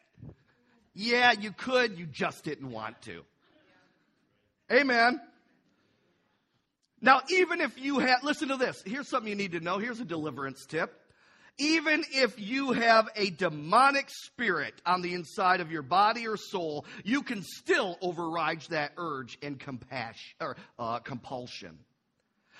Yeah, 0.94 1.32
you 1.32 1.52
could. 1.52 1.98
You 1.98 2.06
just 2.06 2.44
didn't 2.44 2.70
want 2.70 3.02
to. 3.04 3.24
Amen. 4.72 5.20
Now, 7.02 7.22
even 7.30 7.60
if 7.60 7.80
you 7.80 8.00
have, 8.00 8.24
listen 8.24 8.50
to 8.50 8.58
this. 8.58 8.84
Here's 8.86 9.10
something 9.10 9.30
you 9.30 9.36
need 9.36 9.54
to 9.54 9.62
know. 9.62 9.80
Here's 9.80 10.00
a 10.00 10.06
deliverance 10.06 10.66
tip. 10.66 10.94
Even 11.58 12.04
if 12.12 12.40
you 12.40 12.72
have 12.74 13.10
a 13.16 13.32
demonic 13.32 14.10
spirit 14.10 14.74
on 14.86 15.02
the 15.02 15.14
inside 15.14 15.60
of 15.60 15.72
your 15.72 15.82
body 15.82 16.28
or 16.28 16.38
soul, 16.38 16.86
you 17.04 17.24
can 17.24 17.42
still 17.44 17.98
override 18.02 18.62
that 18.70 18.92
urge 18.98 19.38
and 19.42 19.60
compassion 19.60 20.36
or 20.40 20.56
uh, 20.78 21.00
compulsion. 21.00 21.80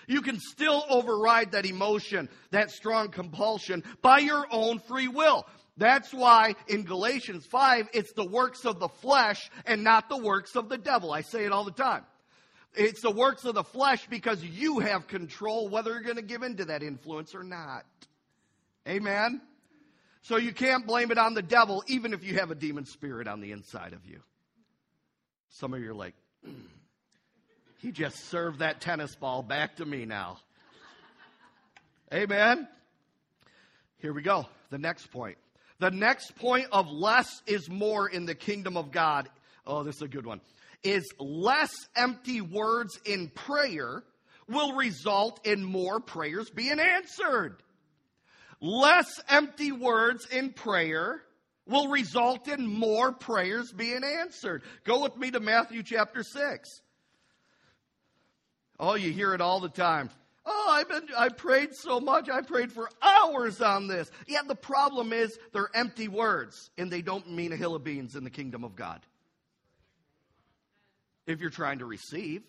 You 0.10 0.24
can 0.24 0.40
still 0.40 0.84
override 0.90 1.52
that 1.52 1.68
emotion, 1.68 2.30
that 2.50 2.72
strong 2.72 3.10
compulsion 3.10 3.84
by 4.02 4.18
your 4.18 4.48
own 4.50 4.80
free 4.80 5.08
will. 5.08 5.46
That's 5.78 6.12
why 6.12 6.56
in 6.68 6.84
Galatians 6.84 7.46
5, 7.46 7.90
it's 7.94 8.12
the 8.14 8.26
works 8.26 8.66
of 8.66 8.80
the 8.80 8.88
flesh 8.88 9.52
and 9.68 9.84
not 9.84 10.10
the 10.10 10.18
works 10.18 10.56
of 10.56 10.68
the 10.68 10.80
devil. 10.80 11.14
I 11.14 11.22
say 11.22 11.46
it 11.46 11.52
all 11.52 11.64
the 11.64 11.72
time. 11.72 12.06
It's 12.74 13.02
the 13.02 13.12
works 13.12 13.46
of 13.46 13.54
the 13.54 13.64
flesh 13.64 14.08
because 14.10 14.44
you 14.44 14.80
have 14.80 15.08
control 15.08 15.70
whether 15.70 15.92
you're 15.92 16.02
going 16.02 16.16
to 16.16 16.24
give 16.24 16.42
in 16.42 16.58
to 16.58 16.66
that 16.66 16.82
influence 16.82 17.36
or 17.36 17.44
not. 17.44 17.86
Amen? 18.88 19.42
So 20.24 20.38
you 20.38 20.54
can't 20.54 20.88
blame 20.88 21.12
it 21.12 21.20
on 21.20 21.36
the 21.36 21.44
devil 21.44 21.84
even 21.86 22.14
if 22.14 22.24
you 22.24 22.40
have 22.40 22.50
a 22.50 22.56
demon 22.56 22.86
spirit 22.86 23.28
on 23.28 23.42
the 23.42 23.52
inside 23.52 23.94
of 23.94 24.08
you. 24.08 24.24
Some 25.50 25.76
of 25.76 25.82
you 25.82 25.92
are 25.92 25.96
like. 25.96 26.16
He 27.80 27.92
just 27.92 28.30
served 28.30 28.60
that 28.60 28.82
tennis 28.82 29.16
ball 29.16 29.42
back 29.42 29.78
to 29.78 29.86
me 29.86 30.06
now. 30.06 30.40
Amen. 32.14 32.68
Here 34.00 34.14
we 34.14 34.22
go. 34.22 34.46
The 34.70 34.78
next 34.78 35.08
point. 35.12 35.38
The 35.80 35.90
next 35.90 36.36
point 36.36 36.68
of 36.74 36.92
less 36.92 37.42
is 37.48 37.70
more 37.70 38.10
in 38.10 38.26
the 38.26 38.36
kingdom 38.36 38.76
of 38.76 38.92
God. 38.92 39.30
Oh, 39.66 39.84
this 39.84 39.96
is 39.96 40.02
a 40.02 40.08
good 40.10 40.26
one. 40.26 40.42
Is 40.84 41.06
less 41.20 41.74
empty 41.96 42.42
words 42.42 43.00
in 43.06 43.30
prayer 43.30 44.04
will 44.50 44.76
result 44.76 45.46
in 45.46 45.64
more 45.64 46.02
prayers 46.02 46.50
being 46.50 46.80
answered. 46.80 47.56
Less 48.60 49.22
empty 49.30 49.72
words 49.72 50.26
in 50.26 50.52
prayer 50.52 51.22
will 51.66 51.88
result 51.88 52.50
in 52.50 52.68
more 52.68 53.14
prayers 53.14 53.72
being 53.72 54.04
answered. 54.04 54.64
Go 54.84 55.04
with 55.04 55.16
me 55.16 55.32
to 55.32 55.40
Matthew 55.40 55.84
chapter 55.84 56.24
6. 56.24 56.82
Oh, 58.80 58.96
you 58.96 59.12
hear 59.12 59.34
it 59.34 59.42
all 59.42 59.60
the 59.60 59.70
time. 59.70 60.10
Oh, 60.46 60.68
I've 60.72 60.88
been, 60.88 61.10
I 61.18 61.30
prayed 61.30 61.76
so 61.76 62.00
much. 62.00 62.30
I 62.30 62.42
prayed 62.42 62.72
for 62.72 62.90
hours 63.02 63.62
on 63.62 63.88
this. 63.88 64.10
Yeah, 64.28 64.42
the 64.48 64.56
problem 64.56 65.14
is 65.14 65.38
they're 65.52 65.70
empty 65.76 66.08
words 66.08 66.72
and 66.78 66.92
they 66.92 67.02
don't 67.02 67.30
mean 67.30 67.52
a 67.52 67.56
hill 67.58 67.76
of 67.76 67.84
beans 67.84 68.16
in 68.16 68.24
the 68.24 68.30
kingdom 68.30 68.64
of 68.64 68.76
God. 68.76 69.02
If 71.28 71.42
you're 71.42 71.50
trying 71.50 71.80
to 71.80 71.86
receive, 71.86 72.42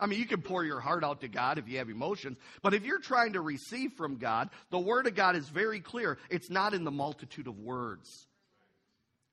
I 0.00 0.06
mean, 0.06 0.18
you 0.18 0.26
can 0.26 0.40
pour 0.40 0.64
your 0.64 0.80
heart 0.80 1.04
out 1.04 1.20
to 1.20 1.28
God 1.28 1.58
if 1.58 1.68
you 1.68 1.78
have 1.78 1.90
emotions, 1.90 2.38
but 2.62 2.74
if 2.74 2.84
you're 2.84 3.00
trying 3.00 3.34
to 3.34 3.40
receive 3.40 3.92
from 3.92 4.16
God, 4.16 4.50
the 4.70 4.78
Word 4.78 5.06
of 5.06 5.14
God 5.14 5.36
is 5.36 5.48
very 5.48 5.80
clear. 5.80 6.18
It's 6.30 6.50
not 6.50 6.74
in 6.74 6.84
the 6.84 6.90
multitude 6.90 7.46
of 7.46 7.58
words, 7.58 8.26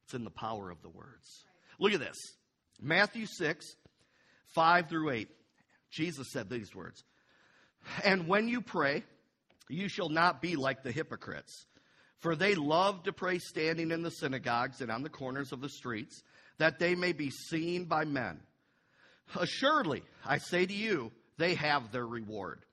it's 0.03 0.13
in 0.13 0.23
the 0.23 0.29
power 0.29 0.69
of 0.69 0.81
the 0.81 0.89
words. 0.89 1.45
Look 1.79 1.93
at 1.93 1.99
this 1.99 2.17
Matthew 2.81 3.25
6, 3.25 3.65
5 4.53 4.89
through 4.89 5.11
8. 5.11 5.29
Jesus 5.89 6.31
said 6.31 6.49
these 6.49 6.73
words 6.73 7.03
And 8.03 8.27
when 8.27 8.47
you 8.47 8.61
pray, 8.61 9.03
you 9.69 9.87
shall 9.87 10.09
not 10.09 10.41
be 10.41 10.55
like 10.55 10.83
the 10.83 10.91
hypocrites, 10.91 11.65
for 12.19 12.35
they 12.35 12.55
love 12.55 13.03
to 13.03 13.13
pray 13.13 13.39
standing 13.39 13.91
in 13.91 14.01
the 14.01 14.11
synagogues 14.11 14.81
and 14.81 14.91
on 14.91 15.03
the 15.03 15.09
corners 15.09 15.51
of 15.51 15.61
the 15.61 15.69
streets, 15.69 16.23
that 16.57 16.79
they 16.79 16.95
may 16.95 17.13
be 17.13 17.29
seen 17.29 17.85
by 17.85 18.05
men. 18.05 18.39
Assuredly, 19.35 20.03
I 20.25 20.39
say 20.39 20.65
to 20.65 20.73
you, 20.73 21.11
they 21.37 21.53
have 21.55 21.91
their 21.91 22.05
reward. 22.05 22.65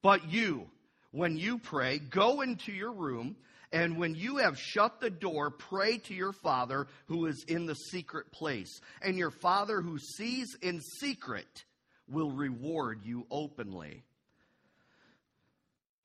But 0.00 0.30
you, 0.30 0.68
when 1.12 1.36
you 1.36 1.58
pray, 1.58 1.98
go 1.98 2.40
into 2.40 2.72
your 2.72 2.92
room, 2.92 3.36
and 3.72 3.98
when 3.98 4.14
you 4.14 4.38
have 4.38 4.58
shut 4.58 5.00
the 5.00 5.10
door, 5.10 5.50
pray 5.50 5.98
to 5.98 6.14
your 6.14 6.32
Father 6.32 6.86
who 7.06 7.26
is 7.26 7.44
in 7.46 7.66
the 7.66 7.74
secret 7.74 8.32
place. 8.32 8.80
And 9.00 9.16
your 9.16 9.30
Father 9.30 9.80
who 9.80 9.98
sees 9.98 10.56
in 10.60 10.80
secret 10.80 11.64
will 12.12 12.30
reward 12.30 13.00
you 13.04 13.26
openly. 13.30 14.04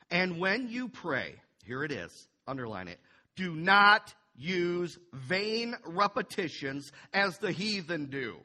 And 0.10 0.40
when 0.40 0.70
you 0.70 0.88
pray, 0.88 1.36
here 1.66 1.84
it 1.84 1.92
is, 1.92 2.28
underline 2.48 2.88
it, 2.88 3.00
do 3.36 3.54
not 3.54 4.14
use 4.36 4.98
vain 5.14 5.76
repetitions 5.86 6.92
as 7.14 7.38
the 7.40 7.52
heathen 7.52 8.06
do. 8.06 8.38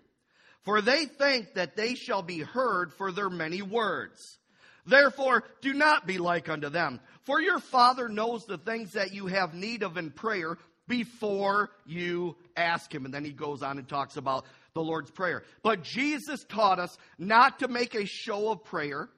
For 0.62 0.80
they 0.80 1.06
think 1.06 1.54
that 1.54 1.76
they 1.76 1.94
shall 1.94 2.22
be 2.22 2.38
heard 2.38 2.92
for 2.92 3.12
their 3.12 3.30
many 3.30 3.62
words. 3.62 4.38
Therefore, 4.86 5.44
do 5.60 5.72
not 5.72 6.06
be 6.06 6.18
like 6.18 6.48
unto 6.48 6.68
them. 6.68 7.00
For 7.24 7.40
your 7.40 7.58
Father 7.58 8.08
knows 8.08 8.46
the 8.46 8.58
things 8.58 8.92
that 8.92 9.12
you 9.12 9.26
have 9.26 9.54
need 9.54 9.82
of 9.82 9.96
in 9.96 10.10
prayer 10.10 10.58
before 10.88 11.70
you 11.86 12.36
ask 12.56 12.92
Him. 12.92 13.04
And 13.04 13.14
then 13.14 13.24
he 13.24 13.32
goes 13.32 13.62
on 13.62 13.78
and 13.78 13.88
talks 13.88 14.16
about 14.16 14.44
the 14.74 14.82
Lord's 14.82 15.10
Prayer. 15.10 15.42
But 15.62 15.82
Jesus 15.82 16.44
taught 16.48 16.78
us 16.78 16.96
not 17.18 17.58
to 17.60 17.68
make 17.68 17.94
a 17.94 18.06
show 18.06 18.50
of 18.50 18.64
prayer, 18.64 19.08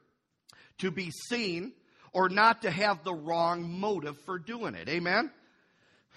to 0.78 0.90
be 0.90 1.11
seen, 1.28 1.73
or 2.12 2.28
not 2.28 2.62
to 2.62 2.70
have 2.70 3.04
the 3.04 3.14
wrong 3.14 3.78
motive 3.78 4.16
for 4.25 4.38
doing 4.38 4.75
it. 4.75 4.88
Amen? 4.88 5.30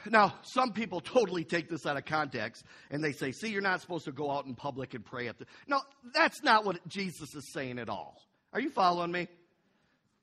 Now, 0.06 0.36
some 0.44 0.74
people 0.74 1.02
totally 1.02 1.44
take 1.44 1.70
this 1.70 1.86
out 1.86 1.98
of 1.98 2.06
context 2.06 2.64
and 2.92 3.04
they 3.04 3.12
say, 3.12 3.32
see, 3.32 3.50
you're 3.50 3.62
not 3.62 3.82
supposed 3.82 4.06
to 4.06 4.12
go 4.12 4.32
out 4.32 4.46
in 4.46 4.54
public 4.54 4.94
and 4.94 5.04
pray 5.04 5.28
at 5.28 5.40
the. 5.40 5.46
No, 5.68 5.82
that's 6.14 6.44
not 6.44 6.66
what 6.66 6.88
Jesus 6.88 7.34
is 7.36 7.52
saying 7.52 7.80
at 7.80 7.90
all. 7.90 8.16
Are 8.54 8.60
you 8.60 8.70
following 8.70 9.12
me? 9.12 9.28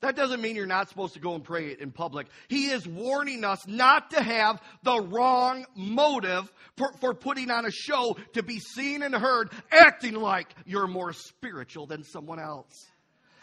That 0.04 0.16
doesn't 0.16 0.42
mean 0.42 0.54
you're 0.54 0.66
not 0.66 0.90
supposed 0.90 1.14
to 1.14 1.18
go 1.18 1.34
and 1.34 1.42
pray 1.42 1.68
it 1.68 1.80
in 1.80 1.90
public. 1.90 2.26
He 2.48 2.66
is 2.66 2.86
warning 2.86 3.42
us 3.42 3.66
not 3.66 4.10
to 4.10 4.22
have 4.22 4.60
the 4.82 5.00
wrong 5.00 5.64
motive 5.74 6.52
for, 6.76 6.92
for, 7.00 7.14
putting 7.14 7.50
on 7.50 7.64
a 7.64 7.70
show 7.70 8.14
to 8.34 8.42
be 8.42 8.58
seen 8.58 9.02
and 9.02 9.14
heard, 9.14 9.50
acting 9.70 10.12
like 10.12 10.54
you're 10.66 10.86
more 10.86 11.14
spiritual 11.14 11.86
than 11.86 12.04
someone 12.04 12.38
else. 12.38 12.84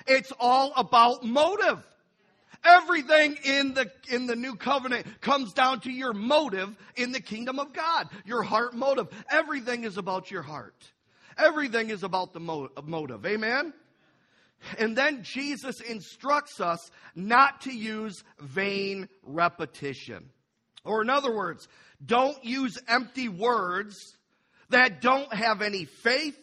It's 0.06 0.32
all 0.40 0.72
about 0.78 1.24
motive. 1.24 1.80
Everything 2.64 3.38
in 3.44 3.74
the, 3.74 3.92
in 4.12 4.28
the 4.28 4.36
new 4.36 4.54
covenant 4.54 5.08
comes 5.20 5.54
down 5.54 5.80
to 5.80 5.92
your 5.92 6.14
motive 6.14 6.76
in 6.96 7.12
the 7.12 7.22
kingdom 7.22 7.58
of 7.58 7.74
God, 7.74 8.08
your 8.24 8.44
heart 8.44 8.76
motive. 8.76 9.08
Everything 9.32 9.84
is 9.84 9.98
about 9.98 10.30
your 10.30 10.44
heart. 10.44 10.76
Everything 11.40 11.90
is 11.90 12.04
about 12.04 12.34
the 12.34 12.40
motive. 12.40 13.26
Amen? 13.26 13.74
And 14.78 14.96
then 14.96 15.24
Jesus 15.24 15.82
instructs 15.82 16.60
us 16.62 16.80
not 17.16 17.62
to 17.62 17.72
use 17.74 18.24
vain 18.40 19.10
repetition. 19.24 20.30
Or, 20.84 21.02
in 21.02 21.10
other 21.10 21.36
words, 21.36 21.68
don't 22.04 22.44
use 22.44 22.78
empty 22.88 23.30
words 23.30 23.96
that 24.70 25.02
don't 25.02 25.32
have 25.34 25.62
any 25.62 25.86
faith. 25.86 26.38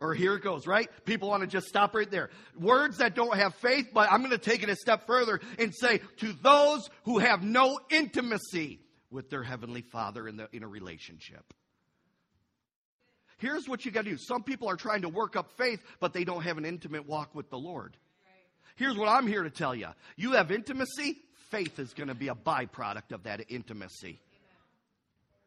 Or 0.00 0.14
here 0.14 0.34
it 0.34 0.42
goes, 0.42 0.66
right? 0.66 0.88
People 1.04 1.28
want 1.28 1.42
to 1.42 1.46
just 1.46 1.68
stop 1.68 1.94
right 1.94 2.10
there. 2.10 2.30
Words 2.58 2.98
that 2.98 3.14
don't 3.14 3.36
have 3.36 3.54
faith, 3.54 3.90
but 3.94 4.10
I'm 4.10 4.18
going 4.18 4.32
to 4.32 4.38
take 4.38 4.62
it 4.62 4.68
a 4.68 4.74
step 4.74 5.06
further 5.06 5.40
and 5.58 5.72
say 5.74 6.00
to 6.18 6.32
those 6.32 6.90
who 7.04 7.18
have 7.18 7.42
no 7.42 7.78
intimacy 7.88 8.80
with 9.10 9.30
their 9.30 9.44
Heavenly 9.44 9.82
Father 9.82 10.26
in, 10.26 10.36
the, 10.38 10.48
in 10.52 10.64
a 10.64 10.68
relationship. 10.68 11.54
Here's 13.42 13.68
what 13.68 13.84
you 13.84 13.90
got 13.90 14.04
to 14.04 14.10
do. 14.10 14.16
Some 14.16 14.44
people 14.44 14.70
are 14.70 14.76
trying 14.76 15.02
to 15.02 15.08
work 15.08 15.34
up 15.34 15.50
faith, 15.58 15.82
but 15.98 16.12
they 16.12 16.22
don't 16.22 16.42
have 16.42 16.58
an 16.58 16.64
intimate 16.64 17.08
walk 17.08 17.34
with 17.34 17.50
the 17.50 17.58
Lord. 17.58 17.96
Here's 18.76 18.96
what 18.96 19.08
I'm 19.08 19.26
here 19.26 19.42
to 19.42 19.50
tell 19.50 19.74
you 19.74 19.88
you 20.16 20.32
have 20.32 20.52
intimacy, 20.52 21.16
faith 21.50 21.80
is 21.80 21.92
going 21.92 22.06
to 22.06 22.14
be 22.14 22.28
a 22.28 22.36
byproduct 22.36 23.10
of 23.10 23.24
that 23.24 23.40
intimacy. 23.50 24.20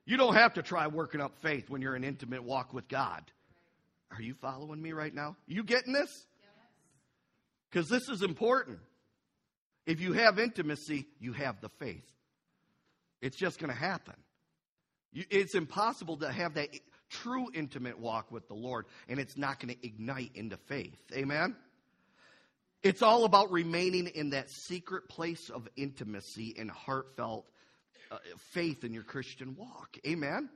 You 0.05 0.17
don't 0.17 0.35
have 0.35 0.55
to 0.55 0.61
try 0.61 0.87
working 0.87 1.21
up 1.21 1.37
faith 1.41 1.69
when 1.69 1.81
you're 1.81 1.95
in 1.95 2.03
intimate 2.03 2.43
walk 2.43 2.73
with 2.73 2.89
God. 2.89 3.23
Are 4.11 4.21
you 4.21 4.33
following 4.41 4.81
me 4.81 4.91
right 4.91 5.13
now? 5.13 5.37
You 5.47 5.63
getting 5.63 5.93
this? 5.93 6.09
Because 7.71 7.87
this 7.87 8.09
is 8.09 8.23
important. 8.23 8.79
If 9.85 10.01
you 10.01 10.11
have 10.11 10.37
intimacy, 10.37 11.07
you 11.21 11.31
have 11.31 11.61
the 11.61 11.69
faith. 11.69 12.05
It's 13.21 13.37
just 13.37 13.57
going 13.57 13.71
to 13.71 13.79
happen. 13.79 14.15
it's 15.13 15.55
impossible 15.55 16.17
to 16.17 16.29
have 16.29 16.55
that 16.55 16.69
true 17.09 17.47
intimate 17.53 17.99
walk 17.99 18.31
with 18.31 18.47
the 18.47 18.53
Lord, 18.53 18.85
and 19.07 19.19
it's 19.19 19.37
not 19.37 19.59
going 19.59 19.73
to 19.73 19.85
ignite 19.85 20.31
into 20.35 20.57
faith. 20.57 20.99
Amen? 21.13 21.55
It's 22.83 23.01
all 23.01 23.25
about 23.25 23.51
remaining 23.51 24.07
in 24.07 24.31
that 24.31 24.49
secret 24.49 25.09
place 25.09 25.49
of 25.49 25.67
intimacy 25.75 26.55
and 26.57 26.69
heartfelt 26.69 27.47
uh, 28.11 28.17
faith 28.51 28.83
in 28.83 28.93
your 28.93 29.03
Christian 29.03 29.55
walk. 29.55 29.97
Amen? 30.05 30.49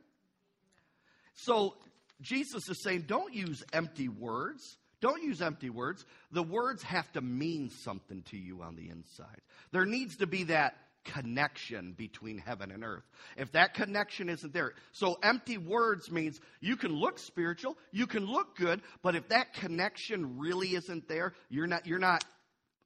So, 1.34 1.76
Jesus 2.22 2.70
is 2.70 2.84
saying, 2.84 3.06
don't 3.08 3.34
use 3.34 3.64
empty 3.74 4.10
words. 4.10 4.78
Don't 5.02 5.24
use 5.24 5.42
empty 5.42 5.70
words. 5.70 6.06
The 6.32 6.44
words 6.44 6.84
have 6.84 7.12
to 7.14 7.22
mean 7.22 7.70
something 7.70 8.24
to 8.30 8.38
you 8.38 8.62
on 8.62 8.76
the 8.76 8.90
inside. 8.90 9.42
There 9.72 9.86
needs 9.86 10.18
to 10.18 10.28
be 10.28 10.44
that 10.46 10.76
connection 11.06 11.94
between 11.94 12.38
heaven 12.38 12.72
and 12.72 12.84
earth. 12.84 13.04
If 13.38 13.52
that 13.54 13.74
connection 13.74 14.30
isn't 14.30 14.54
there, 14.54 14.74
so 14.92 15.18
empty 15.24 15.58
words 15.58 16.12
means 16.12 16.40
you 16.62 16.76
can 16.76 16.94
look 16.94 17.20
spiritual, 17.20 17.78
you 17.92 18.08
can 18.08 18.26
look 18.26 18.58
good, 18.58 18.82
but 19.02 19.16
if 19.16 19.28
that 19.30 19.54
connection 19.54 20.38
really 20.38 20.76
isn't 20.76 21.08
there, 21.08 21.34
you're 21.50 21.68
not 21.68 21.86
you're 21.86 22.00
not 22.00 22.24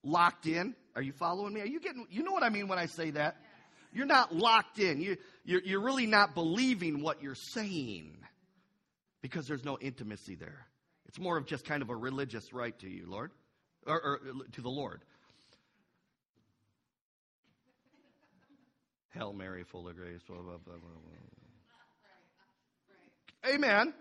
locked 0.04 0.47
in. 0.47 0.76
Are 0.95 1.02
you 1.02 1.12
following 1.13 1.54
me? 1.54 1.62
Are 1.62 1.65
you 1.65 1.80
getting 1.80 2.06
you 2.10 2.23
know 2.23 2.32
what 2.32 2.43
I 2.43 2.49
mean 2.49 2.67
when 2.67 2.80
I 2.80 2.86
say 2.86 3.12
that? 3.12 3.38
You're 3.91 4.06
not 4.06 4.34
locked 4.34 4.80
in. 4.80 5.02
You 5.02 5.17
you're, 5.43 5.62
you're 5.62 5.82
really 5.82 6.08
not 6.08 6.34
believing 6.34 7.02
what 7.02 7.21
you're 7.21 7.36
saying 7.36 8.17
because 9.21 9.47
there's 9.47 9.65
no 9.65 9.78
intimacy 9.80 10.36
there. 10.36 10.67
It's 11.08 11.19
more 11.19 11.38
of 11.38 11.45
just 11.45 11.65
kind 11.65 11.82
of 11.82 11.89
a 11.89 11.95
religious 11.95 12.54
rite 12.54 12.80
to 12.80 12.89
you, 12.89 13.06
Lord, 13.08 13.32
or, 13.86 14.02
or 14.02 14.19
to 14.54 14.62
the 14.62 14.69
Lord. 14.69 15.04
Hail 19.13 19.34
Mary, 19.34 19.63
full 19.63 19.88
of 19.88 19.95
grace. 19.95 20.21
Blah, 20.28 20.38
blah, 20.38 20.58
blah, 20.65 20.76
Amen. 23.45 23.93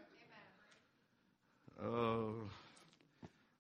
Oh. 1.83 2.35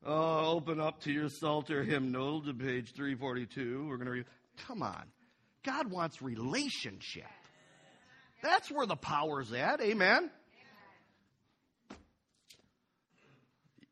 Oh, 0.04 0.56
open 0.56 0.80
up 0.80 1.00
to 1.02 1.12
your 1.12 1.28
Psalter 1.28 1.82
hymnal 1.82 2.42
to 2.42 2.54
page 2.54 2.92
342. 2.94 3.86
We're 3.86 3.96
going 3.96 4.06
to 4.06 4.12
read. 4.12 4.24
Come 4.66 4.82
on. 4.82 5.04
God 5.64 5.90
wants 5.90 6.22
relationship. 6.22 7.24
That's 8.42 8.70
where 8.70 8.86
the 8.86 8.96
power's 8.96 9.52
at. 9.52 9.80
Amen. 9.80 10.30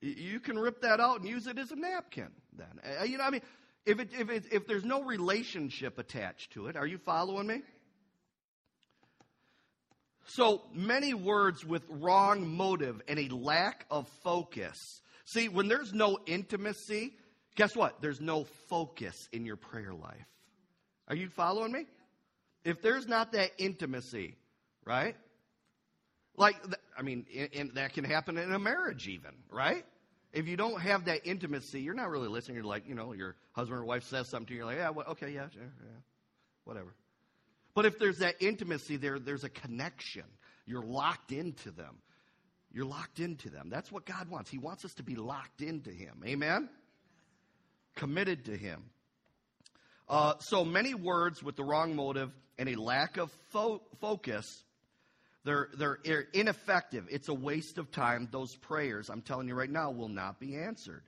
You 0.01 0.41
can 0.41 0.59
rip 0.59 0.81
that 0.81 0.99
out 0.99 1.21
and 1.21 1.29
use 1.29 1.47
it 1.47 1.59
as 1.59 1.71
a 1.71 1.77
napkin 1.77 2.31
then. 2.57 2.81
Uh, 3.01 3.05
you 3.05 3.19
know, 3.19 3.25
I 3.25 3.31
mean, 3.31 3.43
if, 3.87 4.01
it, 4.01 4.11
if, 4.19 4.31
it, 4.31 4.45
if 4.53 4.67
there's 4.67 4.85
no 4.85 5.03
relationship 5.03 5.99
attached 5.99 6.53
to 6.53 6.67
it, 6.67 6.77
are 6.77 6.87
you 6.87 6.99
following 6.99 7.47
me? 7.47 7.63
So 10.27 10.63
many 10.73 11.13
words 11.13 11.65
with 11.65 11.83
wrong 11.89 12.47
motive 12.57 13.03
and 13.09 13.19
a 13.19 13.35
lack 13.35 13.85
of 13.91 14.07
focus. 14.23 15.01
See, 15.25 15.49
when 15.49 15.67
there's 15.67 15.93
no 15.93 16.19
intimacy, 16.27 17.15
guess 17.57 17.75
what? 17.75 18.01
There's 18.01 18.21
no 18.21 18.45
focus 18.69 19.29
in 19.33 19.45
your 19.45 19.57
prayer 19.57 19.93
life. 19.93 20.27
Are 21.09 21.17
you 21.17 21.29
following 21.29 21.73
me? 21.73 21.87
If 22.65 22.83
there's 22.83 23.09
not 23.09 23.33
that 23.33 23.51
intimacy, 23.59 24.37
right? 24.85 25.17
Like, 26.37 26.57
I 26.97 27.03
mean, 27.03 27.27
that 27.75 27.93
can 27.95 28.05
happen 28.05 28.39
in 28.39 28.53
a 28.53 28.59
marriage, 28.59 29.09
even, 29.09 29.33
right? 29.51 29.85
If 30.33 30.47
you 30.47 30.57
don't 30.57 30.81
have 30.81 31.07
that 31.07 31.27
intimacy, 31.27 31.81
you're 31.81 31.95
not 31.95 32.09
really 32.09 32.29
listening. 32.29 32.57
You're 32.57 32.65
like, 32.65 32.89
you 32.89 32.95
know, 32.95 33.13
your 33.13 33.35
husband 33.53 33.81
or 33.81 33.85
wife 33.85 34.05
says 34.05 34.29
something 34.29 34.47
to 34.47 34.53
you, 34.53 34.59
you're 34.59 34.67
like, 34.67 34.77
yeah, 34.77 34.91
well, 34.91 35.07
okay, 35.09 35.31
yeah, 35.31 35.47
yeah, 35.55 35.89
whatever. 36.65 36.95
But 37.75 37.87
if 37.87 37.99
there's 37.99 38.19
that 38.19 38.37
intimacy 38.41 38.97
there, 38.97 39.19
there's 39.19 39.45
a 39.45 39.49
connection. 39.49 40.25
You're 40.67 40.83
locked 40.83 41.33
into 41.33 41.71
them. 41.71 41.97
You're 42.73 42.87
locked 42.87 43.19
into 43.19 43.51
them. 43.51 43.69
That's 43.71 43.91
what 43.91 44.05
God 44.07 44.29
wants. 44.29 44.51
He 44.51 44.59
wants 44.59 44.85
us 44.85 44.95
to 44.95 45.03
be 45.03 45.17
locked 45.17 45.63
into 45.63 45.91
Him. 45.91 46.23
Amen? 46.25 46.69
Committed 47.97 48.45
to 48.45 48.57
Him. 48.57 48.85
Uh, 50.09 50.35
so 50.39 50.65
many 50.65 50.95
words 50.95 51.43
with 51.43 51.57
the 51.57 51.65
wrong 51.65 51.97
motive 51.97 52.31
and 52.59 52.69
a 52.69 52.77
lack 52.77 53.17
of 53.17 53.33
fo- 53.53 53.83
focus 54.01 54.65
they're, 55.45 55.69
they're 55.77 56.27
ineffective. 56.35 57.07
It's 57.11 57.29
a 57.29 57.35
waste 57.35 57.79
of 57.79 57.91
time. 57.91 58.29
Those 58.31 58.55
prayers, 58.57 59.09
I'm 59.09 59.23
telling 59.23 59.49
you 59.49 59.55
right 59.55 59.71
now, 59.71 59.91
will 59.91 60.09
not 60.09 60.39
be 60.39 60.57
answered. 60.57 61.03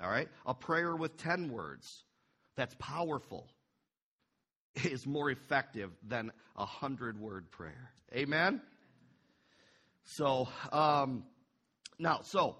All 0.00 0.10
right? 0.10 0.28
A 0.46 0.54
prayer 0.54 0.96
with 0.96 1.16
10 1.16 1.50
words 1.50 2.04
that's 2.56 2.74
powerful 2.78 3.46
is 4.84 5.06
more 5.06 5.30
effective 5.30 5.90
than 6.06 6.32
a 6.56 6.60
100 6.60 7.20
word 7.20 7.50
prayer. 7.50 7.92
Amen? 8.14 8.60
So, 10.04 10.48
um, 10.72 11.24
now, 11.98 12.20
so 12.22 12.56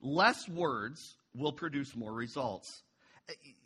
less 0.00 0.48
words 0.48 1.16
will 1.34 1.52
produce 1.52 1.94
more 1.94 2.12
results. 2.12 2.82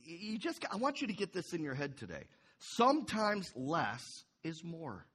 You 0.02 0.38
just, 0.38 0.64
I 0.70 0.76
want 0.76 1.00
you 1.00 1.06
to 1.06 1.12
get 1.12 1.32
this 1.32 1.52
in 1.52 1.62
your 1.62 1.74
head 1.74 1.96
today. 1.96 2.24
Sometimes 2.58 3.50
less 3.54 4.24
is 4.42 4.64
more 4.64 5.06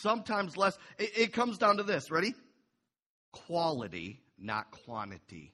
sometimes 0.00 0.56
less. 0.56 0.78
It, 0.98 1.10
it 1.16 1.32
comes 1.32 1.58
down 1.58 1.76
to 1.76 1.82
this. 1.82 2.10
Ready? 2.10 2.34
Quality, 3.32 4.20
not 4.38 4.70
quantity. 4.70 5.52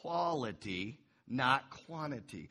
Quality, 0.00 0.98
not 1.28 1.70
quantity. 1.70 2.48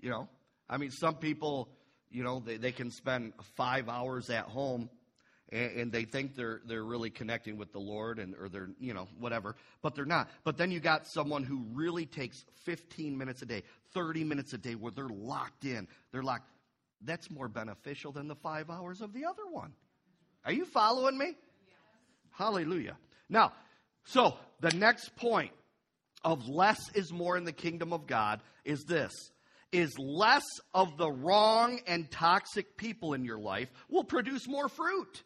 You 0.00 0.10
know, 0.10 0.28
I 0.68 0.76
mean, 0.76 0.90
some 0.90 1.16
people, 1.16 1.68
you 2.10 2.22
know, 2.22 2.40
they, 2.40 2.56
they 2.56 2.72
can 2.72 2.90
spend 2.90 3.32
five 3.56 3.88
hours 3.88 4.30
at 4.30 4.44
home 4.44 4.90
and, 5.50 5.92
they 5.92 6.04
think 6.04 6.34
they're 6.34 6.62
they're 6.64 6.82
really 6.82 7.10
connecting 7.10 7.58
with 7.58 7.72
the 7.72 7.78
Lord 7.78 8.18
and 8.18 8.34
or 8.40 8.48
they're 8.48 8.70
you 8.80 8.94
know 8.94 9.06
whatever, 9.18 9.54
but 9.82 9.94
they're 9.94 10.06
not. 10.06 10.30
But 10.44 10.56
then 10.56 10.70
you 10.70 10.80
got 10.80 11.06
someone 11.06 11.44
who 11.44 11.66
really 11.74 12.06
takes 12.06 12.46
15 12.64 13.18
minutes 13.18 13.42
a 13.42 13.46
day, 13.46 13.62
30 13.92 14.24
minutes 14.24 14.54
a 14.54 14.58
day, 14.58 14.74
where 14.74 14.92
they're 14.92 15.08
locked 15.08 15.66
in. 15.66 15.86
They're 16.10 16.22
locked 16.22 16.48
that's 17.04 17.30
more 17.30 17.48
beneficial 17.48 18.12
than 18.12 18.28
the 18.28 18.34
five 18.36 18.70
hours 18.70 19.00
of 19.00 19.12
the 19.12 19.24
other 19.24 19.46
one. 19.50 19.72
Are 20.44 20.52
you 20.52 20.64
following 20.64 21.16
me? 21.16 21.26
Yes. 21.26 21.36
Hallelujah. 22.30 22.96
Now, 23.28 23.52
so 24.04 24.36
the 24.60 24.70
next 24.70 25.14
point 25.16 25.52
of 26.24 26.48
less 26.48 26.80
is 26.94 27.12
more 27.12 27.36
in 27.36 27.44
the 27.44 27.52
kingdom 27.52 27.92
of 27.92 28.06
God 28.06 28.40
is 28.64 28.84
this 28.84 29.12
is 29.72 29.98
less 29.98 30.44
of 30.74 30.98
the 30.98 31.10
wrong 31.10 31.80
and 31.86 32.10
toxic 32.10 32.76
people 32.76 33.14
in 33.14 33.24
your 33.24 33.38
life 33.38 33.72
will 33.88 34.04
produce 34.04 34.46
more 34.46 34.68
fruit. 34.68 35.22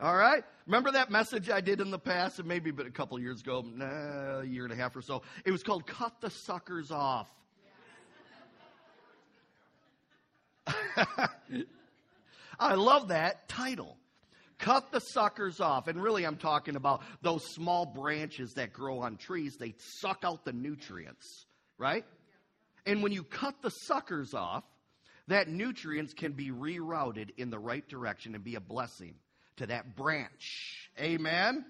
All 0.00 0.16
right? 0.16 0.42
Remember 0.66 0.92
that 0.92 1.10
message 1.10 1.50
I 1.50 1.60
did 1.60 1.80
in 1.80 1.90
the 1.90 1.98
past, 1.98 2.38
and 2.38 2.48
maybe 2.48 2.70
a 2.70 2.90
couple 2.90 3.18
years 3.20 3.40
ago, 3.40 3.64
nah, 3.66 4.40
a 4.40 4.44
year 4.44 4.64
and 4.64 4.72
a 4.72 4.76
half 4.76 4.96
or 4.96 5.02
so? 5.02 5.22
It 5.44 5.50
was 5.50 5.62
called 5.62 5.86
Cut 5.86 6.20
the 6.20 6.30
Suckers 6.30 6.90
Off. 6.90 7.28
I 12.60 12.74
love 12.74 13.08
that 13.08 13.48
title. 13.48 13.96
Cut 14.58 14.90
the 14.90 15.00
suckers 15.00 15.60
off. 15.60 15.86
And 15.86 16.02
really, 16.02 16.24
I'm 16.24 16.36
talking 16.36 16.74
about 16.74 17.02
those 17.22 17.44
small 17.54 17.86
branches 17.86 18.54
that 18.54 18.72
grow 18.72 19.00
on 19.00 19.16
trees. 19.16 19.56
They 19.56 19.74
suck 20.00 20.24
out 20.24 20.44
the 20.44 20.52
nutrients, 20.52 21.46
right? 21.78 22.04
And 22.84 23.02
when 23.02 23.12
you 23.12 23.22
cut 23.22 23.54
the 23.62 23.70
suckers 23.70 24.34
off, 24.34 24.64
that 25.28 25.48
nutrients 25.48 26.14
can 26.14 26.32
be 26.32 26.50
rerouted 26.50 27.30
in 27.36 27.50
the 27.50 27.58
right 27.58 27.86
direction 27.86 28.34
and 28.34 28.42
be 28.42 28.56
a 28.56 28.60
blessing 28.60 29.14
to 29.58 29.66
that 29.66 29.94
branch. 29.94 30.90
Amen? 30.98 31.64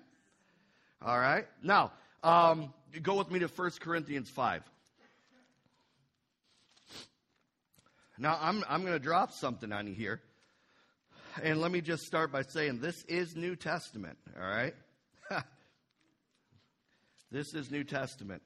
All 1.02 1.18
right. 1.18 1.46
Now, 1.62 1.92
um, 2.22 2.72
go 3.02 3.16
with 3.16 3.30
me 3.30 3.40
to 3.40 3.48
1 3.48 3.70
Corinthians 3.80 4.30
5. 4.30 4.62
Now, 8.18 8.36
I'm, 8.40 8.64
I'm 8.68 8.80
going 8.82 8.94
to 8.94 8.98
drop 8.98 9.32
something 9.32 9.72
on 9.72 9.86
you 9.86 9.94
here. 9.94 10.20
And 11.42 11.60
let 11.60 11.70
me 11.70 11.80
just 11.80 12.02
start 12.02 12.32
by 12.32 12.42
saying 12.42 12.80
this 12.80 13.04
is 13.04 13.36
New 13.36 13.54
Testament, 13.54 14.18
all 14.36 14.48
right? 14.48 14.74
this 17.30 17.54
is 17.54 17.70
New 17.70 17.84
Testament. 17.84 18.42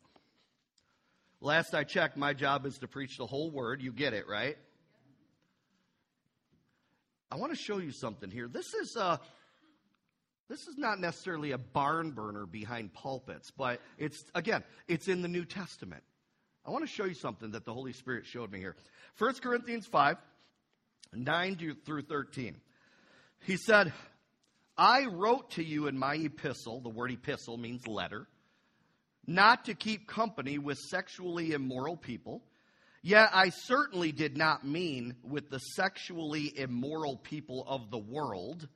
Last 1.40 1.74
I 1.74 1.84
checked, 1.84 2.18
my 2.18 2.34
job 2.34 2.66
is 2.66 2.78
to 2.78 2.88
preach 2.88 3.16
the 3.16 3.26
whole 3.26 3.50
word. 3.50 3.80
You 3.80 3.92
get 3.92 4.12
it, 4.12 4.28
right? 4.28 4.56
I 7.30 7.36
want 7.36 7.52
to 7.52 7.58
show 7.58 7.78
you 7.78 7.92
something 7.92 8.30
here. 8.30 8.48
This 8.48 8.74
is 8.74 8.94
uh, 8.94 9.16
this 10.50 10.66
is 10.66 10.76
not 10.76 11.00
necessarily 11.00 11.52
a 11.52 11.58
barn 11.58 12.10
burner 12.10 12.44
behind 12.44 12.92
pulpits, 12.92 13.50
but 13.50 13.80
it's 13.96 14.22
again, 14.34 14.62
it's 14.86 15.08
in 15.08 15.22
the 15.22 15.28
New 15.28 15.46
Testament. 15.46 16.02
I 16.64 16.70
want 16.70 16.84
to 16.84 16.90
show 16.90 17.04
you 17.04 17.14
something 17.14 17.50
that 17.52 17.64
the 17.64 17.74
Holy 17.74 17.92
Spirit 17.92 18.26
showed 18.26 18.52
me 18.52 18.60
here. 18.60 18.76
1 19.18 19.34
Corinthians 19.34 19.86
5, 19.86 20.16
9 21.12 21.76
through 21.84 22.02
13. 22.02 22.56
He 23.40 23.56
said, 23.56 23.92
I 24.76 25.06
wrote 25.06 25.50
to 25.52 25.64
you 25.64 25.88
in 25.88 25.98
my 25.98 26.14
epistle, 26.14 26.80
the 26.80 26.88
word 26.88 27.10
epistle 27.10 27.56
means 27.56 27.88
letter, 27.88 28.28
not 29.26 29.64
to 29.64 29.74
keep 29.74 30.06
company 30.06 30.58
with 30.58 30.78
sexually 30.78 31.52
immoral 31.52 31.96
people. 31.96 32.42
Yet 33.02 33.30
I 33.32 33.48
certainly 33.48 34.12
did 34.12 34.36
not 34.36 34.64
mean 34.64 35.16
with 35.24 35.50
the 35.50 35.58
sexually 35.58 36.56
immoral 36.56 37.16
people 37.16 37.64
of 37.66 37.90
the 37.90 37.98
world, 37.98 38.68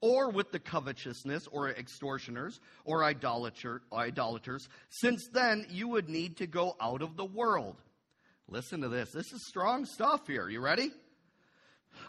or 0.00 0.30
with 0.30 0.50
the 0.50 0.58
covetousness, 0.58 1.46
or 1.48 1.68
extortioners, 1.70 2.60
or 2.84 3.04
idolater, 3.04 3.82
idolaters, 3.92 4.68
since 4.88 5.28
then 5.32 5.66
you 5.68 5.88
would 5.88 6.08
need 6.08 6.38
to 6.38 6.46
go 6.46 6.74
out 6.80 7.02
of 7.02 7.16
the 7.16 7.24
world. 7.24 7.76
Listen 8.48 8.80
to 8.80 8.88
this. 8.88 9.12
This 9.12 9.32
is 9.32 9.46
strong 9.46 9.84
stuff 9.84 10.26
here. 10.26 10.48
You 10.48 10.60
ready? 10.60 10.90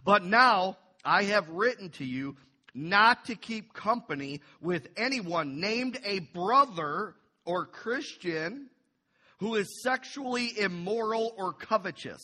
But 0.06 0.24
now 0.24 0.78
I 1.04 1.24
have 1.24 1.50
written 1.50 1.90
to 1.92 2.06
you 2.06 2.36
not 2.74 3.26
to 3.26 3.36
keep 3.36 3.74
company 3.74 4.42
with 4.62 4.88
anyone 4.96 5.60
named 5.60 6.00
a 6.06 6.20
brother 6.20 7.16
or 7.46 7.66
Christian 7.66 8.70
who 9.42 9.56
is 9.56 9.82
sexually 9.82 10.54
immoral 10.60 11.34
or 11.36 11.52
covetous, 11.52 12.22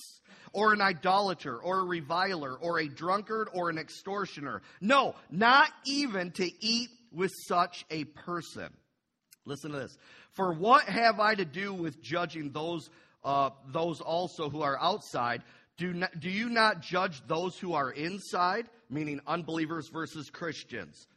or 0.53 0.71
an 0.71 0.82
idolater, 0.82 1.58
or 1.58 1.80
a 1.80 1.84
reviler, 1.84 2.56
or 2.56 2.77
a 2.77 2.88
drunkard, 2.88 3.49
or 3.53 3.71
an 3.71 3.80
extortioner. 3.80 4.62
No, 4.82 5.15
not 5.32 5.71
even 5.88 6.30
to 6.34 6.47
eat 6.63 6.89
with 7.12 7.32
such 7.47 7.86
a 7.89 8.03
person. 8.03 8.69
Listen 9.45 9.71
to 9.71 9.80
this. 9.80 9.97
For 10.34 10.53
what 10.53 10.84
have 10.84 11.19
I 11.19 11.34
to 11.34 11.43
do 11.43 11.73
with 11.73 11.99
judging 12.03 12.51
those, 12.51 12.88
uh, 13.23 13.49
those 13.73 13.99
also 13.99 14.51
who 14.51 14.62
are 14.62 14.77
outside? 14.80 15.41
Do, 15.77 15.93
not, 15.93 16.19
do 16.19 16.30
you 16.30 16.49
not 16.49 16.82
judge 16.82 17.25
those 17.25 17.58
who 17.58 17.73
are 17.73 17.89
inside, 17.89 18.69
meaning 18.91 19.21
unbelievers 19.25 19.89
versus 19.91 20.30
Christians? 20.30 21.08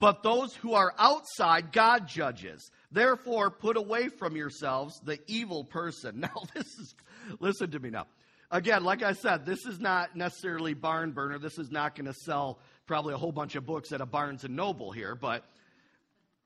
But 0.00 0.22
those 0.22 0.54
who 0.56 0.74
are 0.74 0.92
outside, 0.98 1.72
God 1.72 2.06
judges. 2.06 2.70
Therefore, 2.90 3.50
put 3.50 3.76
away 3.76 4.08
from 4.08 4.36
yourselves 4.36 5.00
the 5.00 5.18
evil 5.26 5.64
person. 5.64 6.20
Now, 6.28 6.42
this 6.54 6.66
is, 6.78 6.94
listen 7.40 7.70
to 7.72 7.78
me 7.78 7.90
now. 7.90 8.06
Again, 8.50 8.82
like 8.82 9.02
I 9.02 9.12
said, 9.12 9.44
this 9.44 9.66
is 9.66 9.78
not 9.78 10.16
necessarily 10.16 10.72
barn 10.72 11.12
burner. 11.12 11.38
This 11.38 11.58
is 11.58 11.70
not 11.70 11.94
going 11.94 12.06
to 12.06 12.14
sell 12.14 12.60
probably 12.86 13.12
a 13.12 13.18
whole 13.18 13.32
bunch 13.32 13.56
of 13.56 13.66
books 13.66 13.92
at 13.92 14.00
a 14.00 14.06
Barnes 14.06 14.44
and 14.44 14.56
Noble 14.56 14.90
here, 14.90 15.14
but 15.14 15.44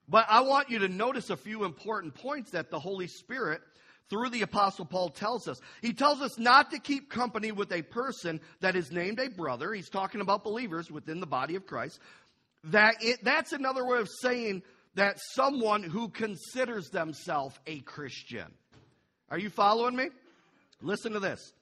but 0.09 0.25
I 0.29 0.41
want 0.41 0.69
you 0.69 0.79
to 0.79 0.89
notice 0.89 1.29
a 1.29 1.37
few 1.37 1.63
important 1.63 2.13
points 2.13 2.51
that 2.51 2.69
the 2.69 2.79
Holy 2.79 3.07
Spirit 3.07 3.61
through 4.09 4.29
the 4.29 4.41
Apostle 4.41 4.85
Paul 4.85 5.09
tells 5.09 5.47
us. 5.47 5.59
He 5.81 5.93
tells 5.93 6.21
us 6.21 6.37
not 6.37 6.71
to 6.71 6.79
keep 6.79 7.09
company 7.09 7.51
with 7.51 7.71
a 7.71 7.81
person 7.81 8.41
that 8.59 8.75
is 8.75 8.91
named 8.91 9.19
a 9.19 9.29
brother. 9.29 9.73
He's 9.73 9.89
talking 9.89 10.21
about 10.21 10.43
believers 10.43 10.91
within 10.91 11.19
the 11.19 11.25
body 11.25 11.55
of 11.55 11.65
Christ. 11.65 11.99
That 12.65 12.95
it, 13.01 13.23
that's 13.23 13.53
another 13.53 13.85
way 13.85 13.99
of 13.99 14.09
saying 14.21 14.63
that 14.95 15.19
someone 15.33 15.83
who 15.83 16.09
considers 16.09 16.89
themselves 16.89 17.57
a 17.65 17.79
Christian. 17.79 18.45
Are 19.29 19.39
you 19.39 19.49
following 19.49 19.95
me? 19.95 20.09
Listen 20.81 21.13
to 21.13 21.19
this. 21.19 21.53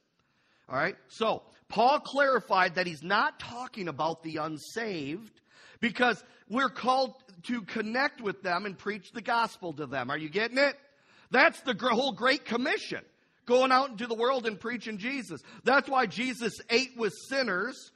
All 0.67 0.75
right. 0.75 0.95
So, 1.07 1.43
Paul 1.69 1.99
clarified 1.99 2.75
that 2.75 2.87
he's 2.87 3.03
not 3.03 3.39
talking 3.39 3.87
about 3.87 4.23
the 4.23 4.37
unsaved 4.37 5.39
because 5.79 6.21
we're 6.49 6.69
called 6.69 7.13
to 7.43 7.61
connect 7.61 8.21
with 8.21 8.43
them 8.43 8.65
and 8.65 8.77
preach 8.77 9.11
the 9.13 9.21
gospel 9.21 9.73
to 9.73 9.85
them. 9.85 10.09
Are 10.09 10.17
you 10.17 10.29
getting 10.29 10.57
it? 10.57 10.75
That's 11.31 11.61
the 11.61 11.73
whole 11.73 12.11
Great 12.11 12.45
Commission. 12.45 13.01
Going 13.45 13.71
out 13.71 13.89
into 13.89 14.05
the 14.05 14.15
world 14.15 14.45
and 14.45 14.59
preaching 14.59 14.97
Jesus. 14.97 15.41
That's 15.63 15.89
why 15.89 16.05
Jesus 16.05 16.53
ate 16.69 16.91
with 16.97 17.13
sinners, 17.29 17.91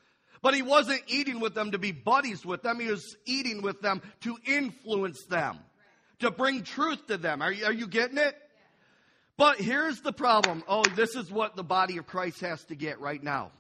but 0.46 0.54
he 0.54 0.62
wasn't 0.62 1.02
eating 1.08 1.40
with 1.40 1.56
them 1.56 1.72
to 1.72 1.80
be 1.80 1.92
buddies 1.92 2.46
with 2.46 2.62
them. 2.62 2.80
He 2.80 2.86
was 2.86 3.16
eating 3.26 3.64
with 3.64 3.82
them 3.82 4.00
to 4.22 4.38
influence 4.46 5.26
them, 5.28 5.58
to 6.20 6.30
bring 6.30 6.62
truth 6.62 7.08
to 7.08 7.18
them. 7.18 7.42
Are 7.42 7.52
you, 7.52 7.66
are 7.66 7.74
you 7.74 7.88
getting 7.88 8.20
it? 8.20 8.38
But 9.38 9.60
here's 9.60 10.02
the 10.02 10.14
problem. 10.14 10.64
Oh, 10.68 10.84
this 10.84 11.16
is 11.16 11.32
what 11.32 11.56
the 11.56 11.64
body 11.64 11.98
of 11.98 12.06
Christ 12.06 12.42
has 12.42 12.64
to 12.66 12.76
get 12.76 13.00
right 13.00 13.24
now. 13.24 13.54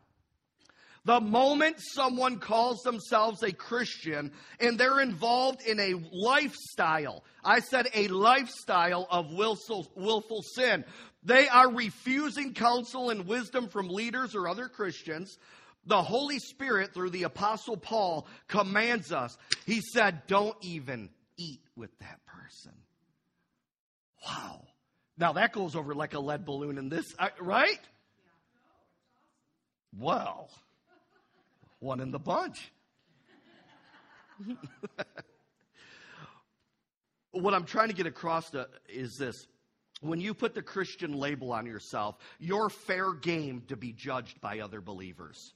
The 1.05 1.19
moment 1.19 1.77
someone 1.79 2.37
calls 2.37 2.83
themselves 2.83 3.41
a 3.41 3.51
Christian 3.51 4.31
and 4.59 4.77
they're 4.77 5.01
involved 5.01 5.63
in 5.65 5.79
a 5.79 5.95
lifestyle, 6.13 7.23
I 7.43 7.61
said 7.61 7.87
a 7.95 8.09
lifestyle 8.09 9.07
of 9.09 9.33
willful, 9.33 9.91
willful 9.95 10.43
sin, 10.43 10.85
they 11.23 11.49
are 11.49 11.67
refusing 11.67 12.53
counsel 12.53 13.09
and 13.09 13.25
wisdom 13.25 13.69
from 13.69 13.89
leaders 13.89 14.35
or 14.35 14.47
other 14.47 14.67
Christians. 14.67 15.39
The 15.85 16.01
Holy 16.01 16.39
Spirit, 16.39 16.93
through 16.93 17.11
the 17.11 17.23
Apostle 17.23 17.77
Paul, 17.77 18.27
commands 18.47 19.11
us. 19.11 19.37
He 19.65 19.81
said, 19.81 20.23
Don't 20.27 20.57
even 20.61 21.09
eat 21.37 21.61
with 21.75 21.97
that 21.99 22.19
person. 22.25 22.73
Wow. 24.25 24.61
Now 25.17 25.33
that 25.33 25.53
goes 25.53 25.75
over 25.75 25.93
like 25.93 26.13
a 26.13 26.19
lead 26.19 26.45
balloon 26.45 26.77
in 26.77 26.89
this, 26.89 27.05
uh, 27.19 27.29
right? 27.39 27.79
Well 29.97 30.49
one 31.85 31.99
in 32.01 32.11
the 32.11 32.19
bunch. 32.19 32.71
what 37.31 37.53
I'm 37.53 37.65
trying 37.65 37.87
to 37.89 37.93
get 37.93 38.07
across 38.07 38.49
to 38.51 38.67
is 38.89 39.17
this. 39.17 39.47
When 40.01 40.19
you 40.19 40.33
put 40.33 40.53
the 40.53 40.61
Christian 40.61 41.13
label 41.13 41.53
on 41.53 41.65
yourself, 41.65 42.17
you're 42.37 42.69
fair 42.69 43.13
game 43.13 43.63
to 43.69 43.77
be 43.77 43.93
judged 43.93 44.41
by 44.41 44.59
other 44.59 44.81
believers. 44.81 45.53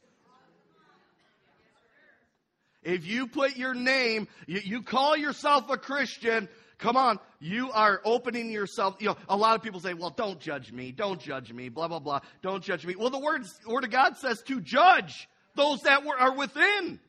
If 2.84 3.06
you 3.06 3.28
put 3.28 3.58
your 3.58 3.74
name, 3.74 4.28
you, 4.48 4.62
you, 4.64 4.82
call 4.82 5.18
yourself 5.18 5.70
a 5.70 5.78
Christian, 5.78 6.48
come 6.78 6.96
on, 6.96 7.20
you 7.40 7.72
are 7.72 8.02
opening 8.06 8.52
yourself. 8.52 8.96
You 9.00 9.10
know, 9.10 9.18
a 9.28 9.36
lot 9.36 9.56
of 9.56 9.62
people 9.62 9.82
say, 9.82 9.94
well, 9.94 10.12
don't 10.12 10.40
judge 10.40 10.72
me, 10.72 10.92
don't 10.92 11.20
judge 11.20 11.52
me, 11.52 11.70
blah, 11.70 11.88
blah, 11.88 12.00
blah, 12.00 12.22
don't 12.42 12.64
judge 12.64 12.86
me. 12.86 12.96
Well, 12.96 13.10
the 13.10 13.20
word, 13.20 13.44
word 13.68 13.84
of 13.84 13.90
God 13.90 14.18
says 14.18 14.42
to 14.44 14.62
judge 14.62 15.28
those 15.56 15.82
that 15.82 16.06
were, 16.06 16.18
are 16.18 16.34
within. 16.34 17.00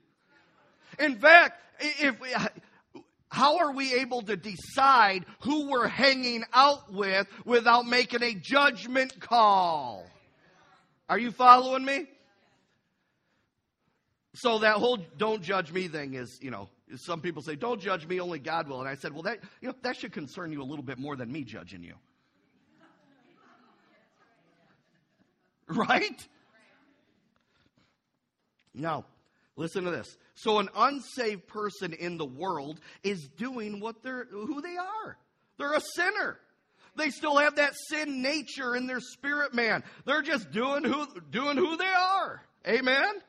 In 0.99 1.17
fact, 1.17 1.61
if 1.79 2.21
we, 2.21 2.35
how 3.29 3.59
are 3.59 3.73
we 3.73 3.95
able 3.95 4.23
to 4.23 4.37
decide 4.37 5.25
who 5.43 5.71
we're 5.71 5.87
hanging 5.87 6.43
out 6.53 6.93
with 6.93 7.29
without 7.45 7.87
making 7.87 8.25
a 8.25 8.35
judgment 8.35 9.21
call? 9.21 10.05
Are 11.09 11.19
you 11.19 11.31
following 11.31 11.85
me? 11.85 12.07
So 14.35 14.61
that 14.61 14.77
whole 14.77 14.99
don't 15.17 15.43
judge 15.43 15.73
me 15.73 15.89
thing 15.89 16.15
is, 16.15 16.39
you 16.41 16.51
know, 16.51 16.69
some 16.97 17.21
people 17.21 17.43
say, 17.43 17.57
don't 17.57 17.81
judge 17.81 18.07
me, 18.07 18.21
only 18.21 18.39
God 18.39 18.69
will. 18.69 18.81
And 18.81 18.89
I 18.89 18.95
said, 18.95 19.13
well, 19.13 19.23
that, 19.23 19.41
you 19.61 19.69
know, 19.69 19.75
that 19.83 19.97
should 19.97 20.13
concern 20.13 20.53
you 20.53 20.63
a 20.63 20.65
little 20.65 20.85
bit 20.85 20.99
more 20.99 21.17
than 21.17 21.31
me 21.31 21.43
judging 21.43 21.83
you. 21.83 21.95
right? 25.75 26.29
Now, 28.75 29.05
listen 29.57 29.85
to 29.85 29.91
this. 29.91 30.17
So 30.35 30.59
an 30.59 30.69
unsaved 30.77 31.49
person 31.49 31.93
in 31.93 32.17
the 32.17 32.25
world 32.25 32.81
is 33.03 33.29
doing 33.37 33.81
what 33.81 34.03
they're 34.03 34.27
who 34.31 34.63
they 34.63 34.77
are. 34.77 35.19
They're 35.59 35.75
a 35.75 35.83
sinner. 35.95 36.39
They 36.97 37.11
still 37.11 37.37
have 37.37 37.57
that 37.57 37.75
sin 37.89 38.23
nature 38.23 38.75
in 38.75 38.87
their 38.87 39.01
spirit 39.01 39.55
man. 39.55 39.85
They're 40.07 40.23
just 40.23 40.51
doing 40.51 40.85
who 40.85 41.07
doing 41.31 41.57
who 41.57 41.77
they 41.77 41.85
are. 41.85 42.43
Amen. 42.67 43.21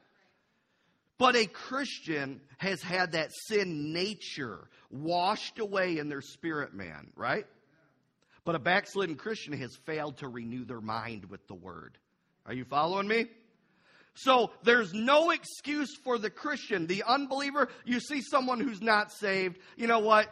But 1.22 1.36
a 1.36 1.46
Christian 1.46 2.42
has 2.58 2.82
had 2.82 3.12
that 3.12 3.30
sin 3.32 3.94
nature 3.94 4.68
washed 4.90 5.60
away 5.60 6.00
in 6.00 6.10
their 6.10 6.24
spirit 6.24 6.74
man, 6.74 7.12
right? 7.16 7.46
But 8.44 8.56
a 8.56 8.60
backslidden 8.60 9.18
Christian 9.18 9.54
has 9.54 9.76
failed 9.86 10.18
to 10.18 10.28
renew 10.28 10.66
their 10.66 10.82
mind 10.82 11.26
with 11.26 11.48
the 11.48 11.54
word. 11.54 12.00
Are 12.48 12.56
you 12.56 12.66
following 12.66 13.08
me? 13.08 13.28
So 14.16 14.50
there's 14.64 14.96
no 14.96 15.30
excuse 15.30 15.96
for 16.04 16.18
the 16.18 16.32
Christian, 16.32 16.88
the 16.88 17.04
unbeliever. 17.04 17.70
You 17.86 18.00
see 18.00 18.24
someone 18.24 18.60
who's 18.60 18.82
not 18.82 19.12
saved, 19.12 19.60
you 19.78 19.86
know 19.86 20.00
what? 20.00 20.28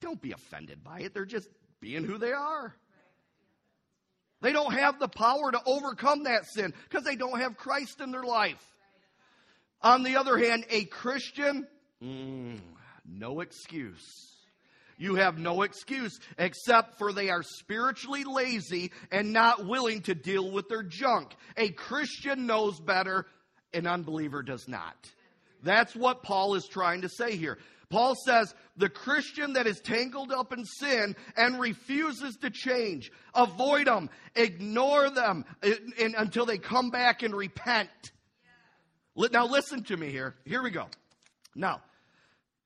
Don't 0.00 0.22
be 0.22 0.32
offended 0.32 0.82
by 0.82 1.00
it. 1.00 1.12
They're 1.12 1.26
just 1.26 1.50
being 1.78 2.04
who 2.04 2.16
they 2.16 2.32
are. 2.32 2.74
They 4.40 4.52
don't 4.52 4.72
have 4.72 4.98
the 4.98 5.08
power 5.08 5.52
to 5.52 5.60
overcome 5.66 6.22
that 6.22 6.46
sin 6.46 6.72
because 6.88 7.04
they 7.04 7.16
don't 7.16 7.38
have 7.38 7.58
Christ 7.58 8.00
in 8.00 8.12
their 8.12 8.24
life. 8.24 8.66
On 9.82 10.02
the 10.02 10.16
other 10.16 10.38
hand, 10.38 10.64
a 10.70 10.84
Christian, 10.84 11.66
mm, 12.02 12.58
no 13.06 13.40
excuse. 13.40 14.32
You 14.98 15.16
have 15.16 15.38
no 15.38 15.62
excuse 15.62 16.18
except 16.38 16.98
for 16.98 17.12
they 17.12 17.30
are 17.30 17.42
spiritually 17.42 18.22
lazy 18.24 18.92
and 19.10 19.32
not 19.32 19.66
willing 19.66 20.02
to 20.02 20.14
deal 20.14 20.50
with 20.52 20.68
their 20.68 20.84
junk. 20.84 21.34
A 21.56 21.70
Christian 21.70 22.46
knows 22.46 22.78
better, 22.78 23.26
an 23.74 23.86
unbeliever 23.86 24.42
does 24.42 24.68
not. 24.68 24.94
That's 25.64 25.96
what 25.96 26.22
Paul 26.22 26.54
is 26.54 26.66
trying 26.66 27.02
to 27.02 27.08
say 27.08 27.36
here. 27.36 27.58
Paul 27.90 28.14
says 28.24 28.54
the 28.76 28.88
Christian 28.88 29.52
that 29.52 29.66
is 29.66 29.80
tangled 29.80 30.32
up 30.32 30.52
in 30.52 30.64
sin 30.64 31.14
and 31.36 31.60
refuses 31.60 32.36
to 32.36 32.50
change, 32.50 33.12
avoid 33.34 33.86
them, 33.86 34.08
ignore 34.34 35.10
them 35.10 35.44
until 36.16 36.46
they 36.46 36.58
come 36.58 36.90
back 36.90 37.22
and 37.22 37.34
repent. 37.34 37.90
Now, 39.16 39.46
listen 39.46 39.82
to 39.84 39.96
me 39.96 40.10
here. 40.10 40.34
Here 40.44 40.62
we 40.62 40.70
go. 40.70 40.86
Now, 41.54 41.82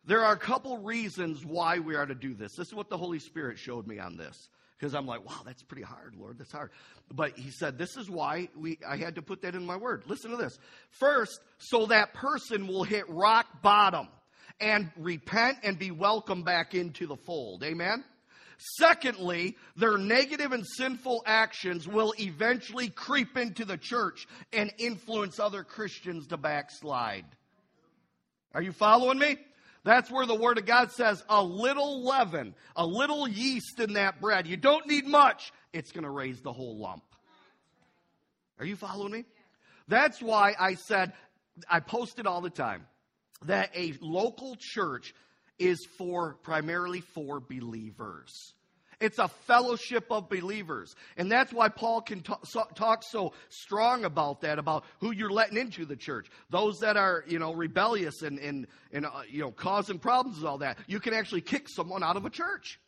there 0.04 0.24
are 0.24 0.32
a 0.32 0.38
couple 0.38 0.78
reasons 0.78 1.44
why 1.44 1.80
we 1.80 1.96
are 1.96 2.06
to 2.06 2.14
do 2.14 2.35
this. 2.35 2.54
This 2.56 2.68
is 2.68 2.74
what 2.74 2.88
the 2.88 2.96
Holy 2.96 3.18
Spirit 3.18 3.59
showed 3.59 3.87
me 3.87 3.98
on 3.98 4.16
this. 4.16 4.48
Because 4.78 4.94
I'm 4.94 5.06
like, 5.06 5.26
wow, 5.26 5.40
that's 5.44 5.62
pretty 5.62 5.82
hard, 5.82 6.14
Lord. 6.16 6.38
That's 6.38 6.52
hard. 6.52 6.70
But 7.11 7.38
he 7.38 7.50
said, 7.50 7.78
this 7.78 7.96
is 7.96 8.11
why 8.11 8.48
we, 8.54 8.78
I 8.87 8.96
had 8.98 9.14
to 9.14 9.22
put 9.22 9.42
that 9.42 9.54
in 9.54 9.64
my 9.64 9.76
word. 9.76 10.04
Listen 10.06 10.30
to 10.30 10.37
this. 10.37 10.59
First, 10.90 11.40
so 11.59 11.87
that 11.87 12.12
person 12.12 12.66
will 12.66 12.85
hit 12.85 13.09
rock 13.09 13.46
bottom 13.62 14.09
and 14.61 14.90
repent 14.96 15.59
and 15.62 15.78
be 15.78 15.90
welcomed 15.90 16.44
back 16.44 16.74
into 16.74 17.06
the 17.06 17.16
fold. 17.16 17.64
Amen? 17.64 18.04
Secondly, 18.59 19.57
their 19.77 19.99
negative 19.99 20.53
and 20.53 20.66
sinful 20.66 21.23
actions 21.27 21.87
will 21.87 22.14
eventually 22.19 22.88
creep 22.88 23.37
into 23.37 23.64
the 23.64 23.77
church 23.77 24.27
and 24.53 24.73
influence 24.79 25.38
other 25.38 25.62
Christians 25.62 26.27
to 26.29 26.37
backslide. 26.37 27.27
Are 28.55 28.62
you 28.62 28.73
following 28.73 29.19
me? 29.19 29.37
That's 29.85 30.11
where 30.11 30.27
the 30.27 30.35
Word 30.35 30.59
of 30.59 30.66
God 30.66 30.90
says 30.90 31.23
a 31.29 31.42
little 31.42 32.03
leaven, 32.03 32.55
a 32.75 32.85
little 32.85 33.29
yeast 33.29 33.79
in 33.79 33.92
that 33.92 34.21
bread. 34.21 34.47
You 34.47 34.57
don't 34.57 34.87
need 34.87 35.07
much. 35.07 35.53
It's 35.73 35.92
going 35.92 36.05
to 36.05 36.11
raise 36.11 36.40
the 36.40 36.53
whole 36.53 36.77
lump. 36.77 37.05
Are 38.59 38.64
you 38.64 38.75
following 38.75 39.12
me? 39.12 39.25
That's 39.87 40.21
why 40.21 40.55
I 40.59 40.75
said, 40.75 41.12
I 41.71 41.81
post 41.81 42.19
it 42.19 42.27
all 42.27 42.40
the 42.40 42.51
time, 42.51 42.87
that 43.45 43.71
a 43.77 43.95
local 44.01 44.57
church 44.59 45.14
is 45.59 45.87
for 45.99 46.35
primarily 46.42 47.01
for 47.01 47.40
believers. 47.40 48.55
It's 48.99 49.19
a 49.19 49.29
fellowship 49.29 50.07
of 50.11 50.29
believers. 50.31 50.95
And 51.16 51.31
that's 51.31 51.53
why 51.53 51.69
Paul 51.69 52.01
can 52.01 52.23
talk, 52.23 52.47
so, 52.47 52.64
talk 52.75 53.03
so 53.03 53.35
strong 53.51 54.05
about 54.05 54.40
that, 54.40 54.59
about 54.59 54.85
who 55.01 55.11
you're 55.11 55.31
letting 55.31 55.59
into 55.59 55.85
the 55.85 55.97
church. 55.97 56.29
Those 56.49 56.79
that 56.81 56.97
are, 56.97 57.23
you 57.27 57.38
know, 57.38 57.53
rebellious 57.53 58.23
and, 58.23 58.38
and, 58.38 58.66
and 58.92 59.05
uh, 59.05 59.11
you 59.29 59.42
know, 59.42 59.51
causing 59.51 59.99
problems 59.99 60.38
and 60.38 60.47
all 60.47 60.59
that. 60.59 60.79
You 60.87 61.01
can 61.01 61.12
actually 61.12 61.42
kick 61.42 61.69
someone 61.69 62.03
out 62.03 62.16
of 62.16 62.25
a 62.25 62.31
church. 62.31 62.81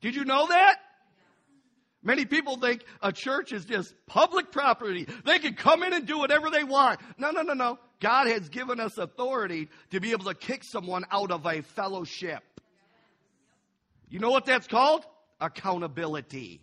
Did 0.00 0.14
you 0.14 0.24
know 0.24 0.46
that? 0.48 0.76
Many 2.08 2.24
people 2.24 2.56
think 2.56 2.86
a 3.02 3.12
church 3.12 3.52
is 3.52 3.66
just 3.66 3.94
public 4.06 4.50
property. 4.50 5.06
They 5.26 5.38
can 5.38 5.52
come 5.52 5.82
in 5.82 5.92
and 5.92 6.06
do 6.06 6.16
whatever 6.16 6.48
they 6.48 6.64
want. 6.64 7.00
No, 7.18 7.32
no, 7.32 7.42
no, 7.42 7.52
no. 7.52 7.78
God 8.00 8.28
has 8.28 8.48
given 8.48 8.80
us 8.80 8.96
authority 8.96 9.68
to 9.90 10.00
be 10.00 10.12
able 10.12 10.24
to 10.24 10.32
kick 10.32 10.64
someone 10.64 11.04
out 11.10 11.30
of 11.30 11.44
a 11.44 11.60
fellowship. 11.60 12.42
You 14.08 14.20
know 14.20 14.30
what 14.30 14.46
that's 14.46 14.66
called? 14.66 15.04
Accountability. 15.38 16.62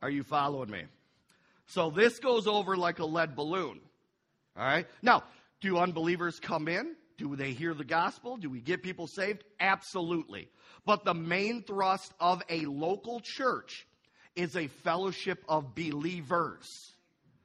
Are 0.00 0.08
you 0.08 0.22
following 0.22 0.70
me? 0.70 0.84
So 1.66 1.90
this 1.90 2.18
goes 2.18 2.46
over 2.46 2.78
like 2.78 2.98
a 2.98 3.04
lead 3.04 3.36
balloon. 3.36 3.82
All 4.56 4.64
right? 4.64 4.86
Now, 5.02 5.22
do 5.60 5.76
unbelievers 5.76 6.40
come 6.40 6.66
in? 6.66 6.96
Do 7.16 7.34
they 7.36 7.52
hear 7.52 7.72
the 7.74 7.84
gospel? 7.84 8.36
Do 8.36 8.50
we 8.50 8.60
get 8.60 8.82
people 8.82 9.06
saved? 9.06 9.44
Absolutely. 9.58 10.48
But 10.84 11.04
the 11.04 11.14
main 11.14 11.62
thrust 11.62 12.12
of 12.20 12.42
a 12.48 12.60
local 12.66 13.20
church 13.20 13.86
is 14.34 14.56
a 14.56 14.66
fellowship 14.68 15.42
of 15.48 15.74
believers. 15.74 16.92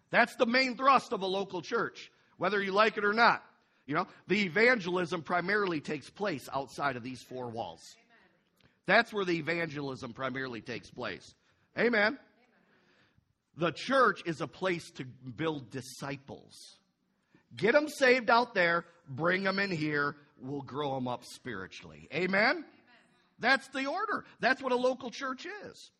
That's 0.09 0.35
the 0.35 0.45
main 0.45 0.75
thrust 0.75 1.13
of 1.13 1.21
a 1.21 1.27
local 1.27 1.61
church, 1.61 2.11
whether 2.37 2.61
you 2.61 2.73
like 2.73 2.97
it 2.97 3.05
or 3.05 3.13
not. 3.13 3.43
You 3.87 3.95
know, 3.95 4.07
the 4.27 4.43
evangelism 4.43 5.21
primarily 5.21 5.79
takes 5.79 6.09
place 6.09 6.47
outside 6.53 6.97
of 6.97 7.03
these 7.03 7.21
four 7.21 7.49
walls. 7.49 7.95
That's 8.85 9.13
where 9.13 9.25
the 9.25 9.37
evangelism 9.37 10.13
primarily 10.13 10.61
takes 10.61 10.89
place. 10.89 11.33
Amen. 11.77 12.17
The 13.57 13.71
church 13.71 14.21
is 14.25 14.41
a 14.41 14.47
place 14.47 14.91
to 14.91 15.05
build 15.05 15.71
disciples. 15.71 16.77
Get 17.55 17.73
them 17.73 17.89
saved 17.89 18.29
out 18.29 18.53
there, 18.53 18.85
bring 19.15 19.43
them 19.43 19.59
in 19.59 19.71
here, 19.71 20.15
we'll 20.41 20.61
grow 20.61 20.95
them 20.95 21.07
up 21.07 21.25
spiritually. 21.25 22.07
Amen? 22.13 22.65
That's 23.39 23.67
the 23.69 23.87
order. 23.87 24.25
That's 24.39 24.61
what 24.61 24.71
a 24.71 24.75
local 24.75 25.09
church 25.09 25.47
is. 25.65 25.91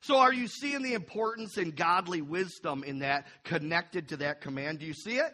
So, 0.00 0.18
are 0.18 0.32
you 0.32 0.48
seeing 0.48 0.82
the 0.82 0.94
importance 0.94 1.56
and 1.56 1.76
godly 1.76 2.22
wisdom 2.22 2.82
in 2.82 3.00
that 3.00 3.26
connected 3.44 4.08
to 4.08 4.16
that 4.18 4.40
command? 4.40 4.80
Do 4.80 4.86
you 4.86 4.94
see 4.94 5.18
it? 5.18 5.32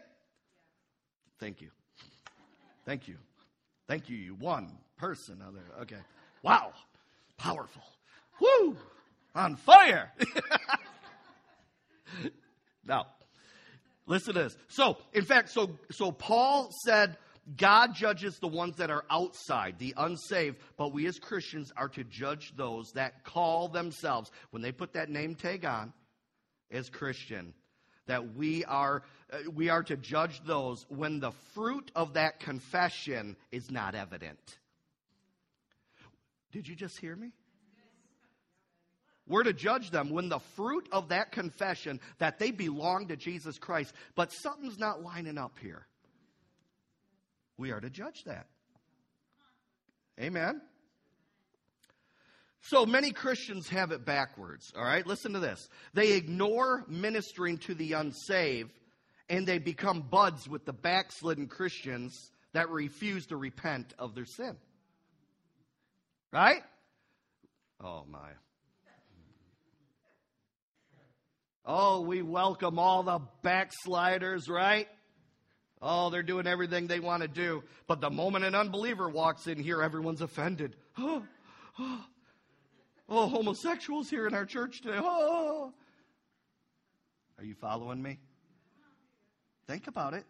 Thank 1.40 1.62
you. 1.62 1.70
Thank 2.84 3.08
you. 3.08 3.16
Thank 3.86 4.10
you, 4.10 4.16
you 4.16 4.34
one 4.34 4.76
person. 4.98 5.42
Other. 5.46 5.64
Okay. 5.82 5.96
Wow, 6.42 6.72
powerful. 7.38 7.82
Woo, 8.40 8.76
on 9.34 9.56
fire. 9.56 10.12
now, 12.84 13.06
listen 14.08 14.34
to 14.34 14.42
this. 14.42 14.56
So, 14.66 14.96
in 15.12 15.24
fact, 15.24 15.50
so 15.50 15.70
so 15.90 16.10
Paul 16.10 16.70
said 16.84 17.16
God 17.56 17.94
judges 17.94 18.38
the 18.40 18.48
ones 18.48 18.76
that 18.76 18.90
are 18.90 19.04
outside, 19.08 19.78
the 19.78 19.94
unsaved, 19.96 20.56
but 20.76 20.92
we 20.92 21.06
as 21.06 21.18
Christians 21.18 21.72
are 21.76 21.88
to 21.90 22.04
judge 22.04 22.52
those 22.56 22.90
that 22.92 23.24
call 23.24 23.68
themselves 23.68 24.30
when 24.50 24.62
they 24.62 24.72
put 24.72 24.94
that 24.94 25.08
name 25.08 25.34
tag 25.34 25.64
on 25.64 25.92
as 26.70 26.90
Christian 26.90 27.54
that 28.08 28.34
we 28.34 28.64
are 28.64 29.02
uh, 29.32 29.50
we 29.54 29.68
are 29.68 29.82
to 29.84 29.96
judge 29.96 30.42
those 30.44 30.84
when 30.88 31.20
the 31.20 31.30
fruit 31.54 31.92
of 31.94 32.14
that 32.14 32.40
confession 32.40 33.36
is 33.52 33.70
not 33.70 33.94
evident. 33.94 34.58
Did 36.50 36.66
you 36.66 36.74
just 36.74 36.98
hear 36.98 37.14
me? 37.14 37.32
We're 39.28 39.44
to 39.44 39.52
judge 39.52 39.90
them 39.90 40.10
when 40.10 40.28
the 40.28 40.40
fruit 40.56 40.88
of 40.90 41.08
that 41.10 41.32
confession 41.32 42.00
that 42.18 42.38
they 42.38 42.50
belong 42.50 43.08
to 43.08 43.16
Jesus 43.16 43.58
Christ, 43.58 43.92
but 44.14 44.32
something's 44.32 44.78
not 44.78 45.02
lining 45.02 45.38
up 45.38 45.58
here. 45.60 45.86
We 47.56 47.72
are 47.72 47.80
to 47.80 47.90
judge 47.90 48.24
that. 48.24 48.46
Amen. 50.20 50.60
So 52.60 52.84
many 52.84 53.12
Christians 53.12 53.68
have 53.68 53.92
it 53.92 54.04
backwards, 54.04 54.72
all 54.76 54.84
right? 54.84 55.06
Listen 55.06 55.32
to 55.34 55.38
this. 55.38 55.68
They 55.94 56.12
ignore 56.12 56.84
ministering 56.88 57.58
to 57.58 57.74
the 57.74 57.92
unsaved 57.92 58.72
and 59.28 59.46
they 59.46 59.58
become 59.58 60.02
buds 60.02 60.48
with 60.48 60.64
the 60.64 60.72
backslidden 60.72 61.48
Christians 61.48 62.30
that 62.52 62.70
refuse 62.70 63.26
to 63.26 63.36
repent 63.36 63.94
of 63.98 64.14
their 64.14 64.24
sin. 64.24 64.56
Right? 66.32 66.62
Oh, 67.82 68.04
my. 68.08 68.30
Oh, 71.70 72.00
we 72.00 72.22
welcome 72.22 72.78
all 72.78 73.02
the 73.02 73.20
backsliders, 73.42 74.48
right? 74.48 74.88
Oh, 75.82 76.08
they're 76.08 76.22
doing 76.22 76.46
everything 76.46 76.86
they 76.86 76.98
want 76.98 77.20
to 77.20 77.28
do. 77.28 77.62
But 77.86 78.00
the 78.00 78.08
moment 78.08 78.46
an 78.46 78.54
unbeliever 78.54 79.06
walks 79.06 79.46
in 79.46 79.58
here, 79.58 79.82
everyone's 79.82 80.22
offended. 80.22 80.74
Oh, 81.00 81.22
oh. 81.78 82.04
Oh, 83.10 83.26
homosexuals 83.26 84.10
here 84.10 84.26
in 84.26 84.34
our 84.34 84.44
church 84.44 84.82
today. 84.82 84.98
Oh. 84.98 85.04
oh, 85.06 85.70
oh. 85.70 85.72
Are 87.38 87.44
you 87.44 87.54
following 87.54 88.02
me? 88.02 88.18
Think 89.66 89.86
about 89.86 90.12
it. 90.12 90.24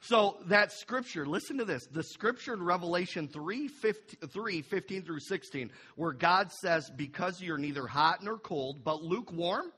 So 0.00 0.36
that 0.46 0.72
scripture, 0.72 1.26
listen 1.26 1.58
to 1.58 1.64
this. 1.64 1.86
The 1.86 2.02
scripture 2.02 2.54
in 2.54 2.62
Revelation 2.62 3.28
3 3.28 3.68
15, 3.68 4.28
3, 4.28 4.62
15 4.62 5.02
through 5.02 5.20
16, 5.20 5.70
where 5.96 6.12
God 6.12 6.52
says, 6.52 6.90
Because 6.94 7.40
you're 7.40 7.58
neither 7.58 7.86
hot 7.86 8.22
nor 8.22 8.38
cold, 8.38 8.84
but 8.84 9.02
lukewarm, 9.02 9.72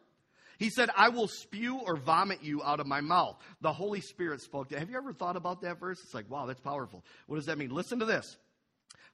he 0.58 0.70
said, 0.70 0.90
I 0.96 1.08
will 1.10 1.28
spew 1.28 1.78
or 1.78 1.96
vomit 1.96 2.42
you 2.42 2.62
out 2.64 2.80
of 2.80 2.86
my 2.86 3.00
mouth. 3.00 3.36
The 3.60 3.72
Holy 3.72 4.00
Spirit 4.00 4.40
spoke 4.42 4.68
to. 4.70 4.78
Have 4.78 4.90
you 4.90 4.96
ever 4.96 5.12
thought 5.12 5.36
about 5.36 5.62
that 5.62 5.78
verse? 5.78 5.98
It's 6.02 6.14
like, 6.14 6.28
wow, 6.28 6.46
that's 6.46 6.60
powerful. 6.60 7.04
What 7.26 7.36
does 7.36 7.46
that 7.46 7.58
mean? 7.58 7.70
Listen 7.70 8.00
to 8.00 8.04
this. 8.04 8.36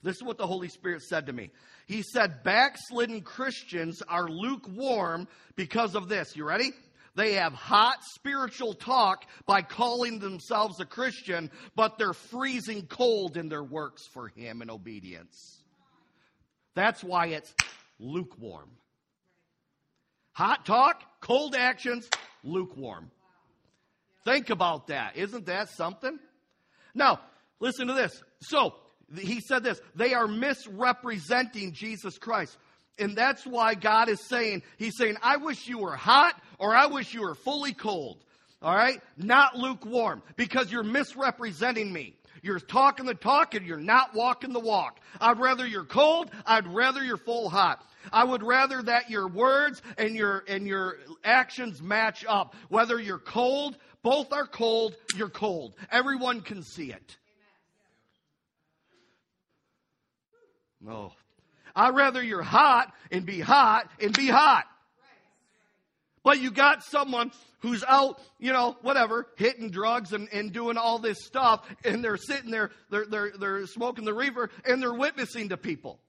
This 0.02 0.16
is 0.16 0.22
what 0.22 0.38
the 0.38 0.46
Holy 0.46 0.68
Spirit 0.68 1.02
said 1.02 1.26
to 1.26 1.32
me. 1.32 1.50
He 1.86 2.02
said, 2.02 2.42
backslidden 2.44 3.22
Christians 3.22 4.02
are 4.08 4.28
lukewarm 4.28 5.28
because 5.54 5.94
of 5.94 6.08
this. 6.08 6.34
You 6.34 6.44
ready? 6.44 6.72
They 7.16 7.34
have 7.34 7.52
hot 7.52 7.98
spiritual 8.02 8.74
talk 8.74 9.24
by 9.46 9.62
calling 9.62 10.18
themselves 10.18 10.80
a 10.80 10.84
Christian, 10.84 11.50
but 11.76 11.96
they're 11.96 12.12
freezing 12.12 12.86
cold 12.86 13.36
in 13.36 13.48
their 13.48 13.62
works 13.62 14.02
for 14.12 14.28
Him 14.28 14.62
in 14.62 14.70
obedience. 14.70 15.62
That's 16.74 17.04
why 17.04 17.26
it's 17.26 17.54
lukewarm. 18.00 18.70
Hot 20.32 20.66
talk, 20.66 21.02
cold 21.20 21.54
actions, 21.54 22.08
lukewarm. 22.42 23.10
Think 24.24 24.50
about 24.50 24.88
that. 24.88 25.16
Isn't 25.16 25.46
that 25.46 25.68
something? 25.68 26.18
Now, 26.94 27.20
listen 27.60 27.86
to 27.86 27.94
this. 27.94 28.22
So, 28.40 28.74
he 29.16 29.40
said 29.40 29.62
this 29.62 29.80
they 29.94 30.14
are 30.14 30.26
misrepresenting 30.26 31.72
Jesus 31.72 32.18
Christ. 32.18 32.56
And 32.98 33.16
that's 33.16 33.44
why 33.44 33.74
God 33.74 34.08
is 34.08 34.24
saying, 34.28 34.62
He's 34.78 34.96
saying, 34.96 35.16
I 35.22 35.36
wish 35.36 35.66
you 35.66 35.78
were 35.78 35.96
hot 35.96 36.40
or 36.64 36.74
I 36.74 36.86
wish 36.86 37.12
you 37.12 37.20
were 37.20 37.34
fully 37.34 37.74
cold. 37.74 38.16
All 38.62 38.74
right? 38.74 38.98
Not 39.18 39.54
lukewarm 39.54 40.22
because 40.34 40.72
you're 40.72 40.82
misrepresenting 40.82 41.92
me. 41.92 42.14
You're 42.42 42.58
talking 42.58 43.04
the 43.04 43.14
talk 43.14 43.54
and 43.54 43.66
you're 43.66 43.76
not 43.76 44.14
walking 44.14 44.54
the 44.54 44.60
walk. 44.60 44.98
I'd 45.20 45.38
rather 45.38 45.66
you're 45.66 45.84
cold. 45.84 46.30
I'd 46.46 46.66
rather 46.66 47.04
you're 47.04 47.18
full 47.18 47.50
hot. 47.50 47.84
I 48.10 48.24
would 48.24 48.42
rather 48.42 48.80
that 48.80 49.10
your 49.10 49.28
words 49.28 49.82
and 49.98 50.14
your, 50.14 50.42
and 50.48 50.66
your 50.66 50.96
actions 51.22 51.82
match 51.82 52.24
up. 52.26 52.54
Whether 52.70 52.98
you're 52.98 53.18
cold, 53.18 53.76
both 54.02 54.32
are 54.32 54.46
cold, 54.46 54.96
you're 55.16 55.28
cold. 55.28 55.74
Everyone 55.92 56.40
can 56.40 56.62
see 56.62 56.90
it. 56.92 57.16
No. 60.80 61.12
I'd 61.76 61.94
rather 61.94 62.22
you're 62.22 62.42
hot 62.42 62.90
and 63.10 63.26
be 63.26 63.40
hot 63.40 63.90
and 64.00 64.16
be 64.16 64.28
hot. 64.28 64.64
But 66.24 66.40
you 66.40 66.50
got 66.50 66.82
someone 66.82 67.30
who's 67.60 67.84
out, 67.84 68.20
you 68.40 68.52
know, 68.52 68.76
whatever, 68.80 69.28
hitting 69.36 69.70
drugs 69.70 70.12
and, 70.12 70.28
and 70.32 70.52
doing 70.52 70.78
all 70.78 70.98
this 70.98 71.18
stuff, 71.24 71.68
and 71.84 72.02
they're 72.02 72.16
sitting 72.16 72.50
there, 72.50 72.70
they're, 72.90 73.06
they're, 73.06 73.32
they're 73.38 73.66
smoking 73.66 74.06
the 74.06 74.14
reefer, 74.14 74.50
and 74.64 74.82
they're 74.82 74.94
witnessing 74.94 75.50
to 75.50 75.56
people. 75.56 76.00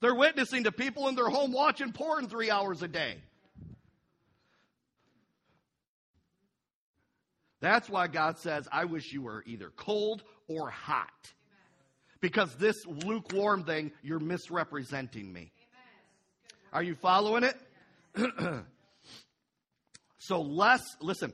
They're 0.00 0.14
witnessing 0.14 0.64
to 0.64 0.70
people 0.70 1.08
in 1.08 1.16
their 1.16 1.28
home 1.28 1.50
watching 1.50 1.92
porn 1.92 2.28
three 2.28 2.50
hours 2.50 2.82
a 2.82 2.88
day. 2.88 3.16
That's 7.60 7.90
why 7.90 8.06
God 8.06 8.38
says, 8.38 8.68
I 8.70 8.84
wish 8.84 9.12
you 9.12 9.22
were 9.22 9.42
either 9.46 9.70
cold 9.70 10.22
or 10.46 10.70
hot. 10.70 11.32
Because 12.20 12.54
this 12.56 12.76
lukewarm 12.86 13.64
thing, 13.64 13.92
you're 14.02 14.18
misrepresenting 14.18 15.32
me. 15.32 15.52
Are 16.72 16.82
you 16.82 16.94
following 16.94 17.44
it? 17.44 17.56
so 20.18 20.40
less, 20.40 20.82
listen, 21.00 21.32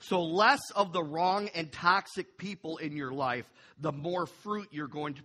so 0.00 0.22
less 0.22 0.60
of 0.74 0.92
the 0.92 1.02
wrong 1.02 1.48
and 1.54 1.70
toxic 1.70 2.38
people 2.38 2.78
in 2.78 2.96
your 2.96 3.12
life, 3.12 3.46
the 3.78 3.92
more 3.92 4.26
fruit 4.26 4.68
you're 4.70 4.88
going 4.88 5.14
to 5.14 5.22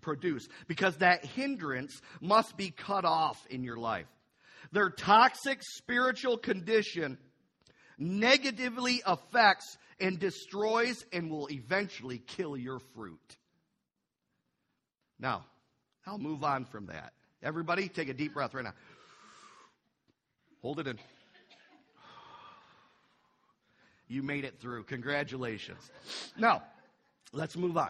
produce. 0.00 0.46
Because 0.68 0.96
that 0.98 1.24
hindrance 1.24 2.00
must 2.20 2.56
be 2.56 2.70
cut 2.70 3.04
off 3.04 3.38
in 3.48 3.64
your 3.64 3.76
life. 3.76 4.06
Their 4.72 4.90
toxic 4.90 5.60
spiritual 5.62 6.36
condition 6.36 7.18
negatively 7.98 9.02
affects 9.06 9.76
and 10.00 10.18
destroys 10.18 11.04
and 11.12 11.30
will 11.30 11.48
eventually 11.50 12.18
kill 12.18 12.56
your 12.56 12.78
fruit. 12.94 13.36
Now, 15.24 15.42
I'll 16.06 16.18
move 16.18 16.44
on 16.44 16.66
from 16.66 16.84
that. 16.88 17.14
Everybody, 17.42 17.88
take 17.88 18.10
a 18.10 18.12
deep 18.12 18.34
breath 18.34 18.52
right 18.52 18.62
now. 18.62 18.74
Hold 20.60 20.80
it 20.80 20.86
in. 20.86 20.98
You 24.06 24.22
made 24.22 24.44
it 24.44 24.60
through. 24.60 24.82
Congratulations. 24.82 25.90
Now, 26.36 26.62
let's 27.32 27.56
move 27.56 27.78
on. 27.78 27.88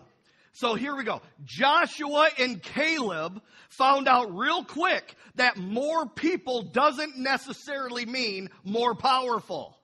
So 0.53 0.77
here 0.77 0.95
we 0.95 1.03
go. 1.03 1.23
Joshua 1.45 2.29
and 2.39 2.63
Caleb 2.63 3.43
found 3.69 4.07
out 4.07 4.33
real 4.33 4.63
quick 4.63 5.17
that 5.35 5.57
more 5.57 6.07
people 6.07 6.63
doesn't 6.63 7.19
necessarily 7.19 8.07
mean 8.07 8.49
more 8.63 8.95
powerful. 8.95 9.77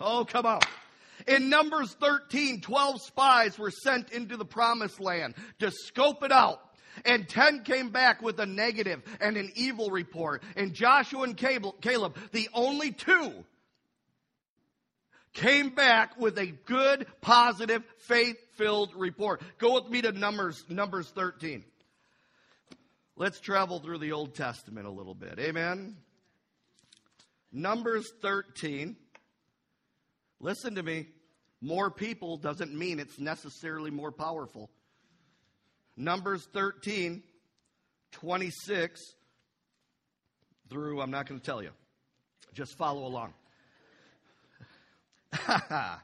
Oh, 0.00 0.24
come 0.24 0.46
on. 0.46 0.60
In 1.26 1.50
Numbers 1.50 1.92
13, 1.94 2.60
12 2.60 3.02
spies 3.02 3.58
were 3.58 3.72
sent 3.72 4.12
into 4.12 4.36
the 4.36 4.44
promised 4.44 5.00
land 5.00 5.34
to 5.58 5.72
scope 5.72 6.22
it 6.22 6.30
out. 6.30 6.60
And 7.04 7.28
10 7.28 7.64
came 7.64 7.90
back 7.90 8.22
with 8.22 8.38
a 8.40 8.46
negative 8.46 9.02
and 9.20 9.36
an 9.36 9.50
evil 9.54 9.90
report. 9.90 10.42
And 10.56 10.74
Joshua 10.74 11.22
and 11.22 11.36
Caleb, 11.36 12.16
the 12.32 12.48
only 12.52 12.92
two, 12.92 13.44
came 15.32 15.70
back 15.70 16.18
with 16.18 16.38
a 16.38 16.46
good, 16.46 17.06
positive, 17.20 17.82
faith 17.98 18.36
filled 18.54 18.94
report. 18.94 19.42
Go 19.58 19.74
with 19.74 19.90
me 19.90 20.00
to 20.02 20.12
Numbers, 20.12 20.64
Numbers 20.68 21.08
13. 21.10 21.64
Let's 23.16 23.38
travel 23.40 23.78
through 23.78 23.98
the 23.98 24.12
Old 24.12 24.34
Testament 24.34 24.86
a 24.86 24.90
little 24.90 25.14
bit. 25.14 25.38
Amen. 25.38 25.96
Numbers 27.52 28.12
13. 28.22 28.96
Listen 30.40 30.74
to 30.74 30.82
me. 30.82 31.06
More 31.60 31.90
people 31.90 32.36
doesn't 32.36 32.74
mean 32.74 32.98
it's 32.98 33.18
necessarily 33.18 33.90
more 33.90 34.12
powerful. 34.12 34.70
Numbers 35.96 36.46
13, 36.52 37.22
26 38.12 39.00
through, 40.68 41.00
I'm 41.00 41.10
not 41.10 41.28
going 41.28 41.40
to 41.40 41.44
tell 41.44 41.62
you. 41.62 41.70
Just 42.52 42.76
follow 42.76 43.06
along. 43.06 43.34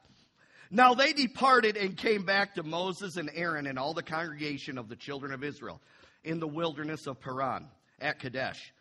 now 0.70 0.94
they 0.94 1.12
departed 1.12 1.76
and 1.76 1.96
came 1.96 2.24
back 2.24 2.54
to 2.56 2.62
Moses 2.62 3.16
and 3.16 3.30
Aaron 3.34 3.66
and 3.66 3.78
all 3.78 3.94
the 3.94 4.02
congregation 4.02 4.78
of 4.78 4.88
the 4.88 4.96
children 4.96 5.32
of 5.32 5.44
Israel 5.44 5.80
in 6.24 6.40
the 6.40 6.48
wilderness 6.48 7.06
of 7.06 7.20
Paran 7.20 7.66
at 8.00 8.18
Kadesh. 8.18 8.72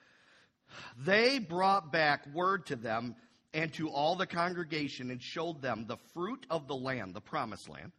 They 0.97 1.39
brought 1.39 1.91
back 1.91 2.27
word 2.33 2.67
to 2.67 2.75
them 2.75 3.15
and 3.53 3.73
to 3.73 3.89
all 3.89 4.15
the 4.15 4.27
congregation 4.27 5.11
and 5.11 5.21
showed 5.21 5.61
them 5.61 5.85
the 5.87 5.97
fruit 6.13 6.45
of 6.49 6.67
the 6.67 6.75
land, 6.75 7.15
the 7.15 7.21
promised 7.21 7.69
land, 7.69 7.91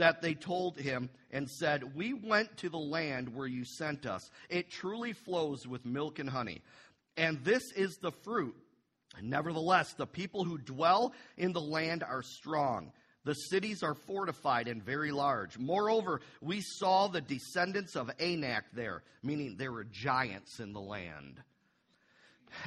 that 0.00 0.20
they 0.20 0.34
told 0.34 0.78
him 0.78 1.08
and 1.30 1.48
said, 1.48 1.94
We 1.94 2.12
went 2.12 2.56
to 2.58 2.68
the 2.68 2.78
land 2.78 3.34
where 3.34 3.46
you 3.46 3.64
sent 3.64 4.06
us. 4.06 4.30
It 4.48 4.70
truly 4.70 5.12
flows 5.12 5.66
with 5.66 5.86
milk 5.86 6.18
and 6.18 6.28
honey. 6.28 6.62
And 7.16 7.42
this 7.44 7.62
is 7.72 7.96
the 7.96 8.12
fruit. 8.12 8.56
Nevertheless, 9.20 9.94
the 9.94 10.06
people 10.06 10.44
who 10.44 10.58
dwell 10.58 11.12
in 11.36 11.52
the 11.52 11.60
land 11.60 12.02
are 12.02 12.22
strong. 12.22 12.92
The 13.24 13.34
cities 13.34 13.82
are 13.82 13.94
fortified 13.94 14.68
and 14.68 14.82
very 14.82 15.10
large. 15.10 15.58
Moreover, 15.58 16.20
we 16.40 16.60
saw 16.62 17.08
the 17.08 17.20
descendants 17.20 17.96
of 17.96 18.10
Anak 18.18 18.64
there, 18.72 19.02
meaning 19.22 19.56
there 19.56 19.72
were 19.72 19.84
giants 19.84 20.60
in 20.60 20.72
the 20.72 20.80
land 20.80 21.42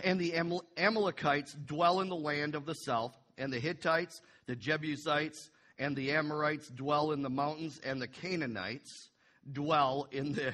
and 0.03 0.19
the 0.19 0.33
Amalekites 0.77 1.53
dwell 1.65 2.01
in 2.01 2.09
the 2.09 2.15
land 2.15 2.55
of 2.55 2.65
the 2.65 2.73
south, 2.73 3.17
and 3.37 3.51
the 3.51 3.59
Hittites, 3.59 4.21
the 4.45 4.55
Jebusites, 4.55 5.49
and 5.77 5.95
the 5.95 6.11
Amorites 6.11 6.67
dwell 6.69 7.11
in 7.11 7.21
the 7.21 7.29
mountains, 7.29 7.79
and 7.83 8.01
the 8.01 8.07
Canaanites 8.07 9.09
dwell 9.51 10.07
in 10.11 10.33
the 10.33 10.53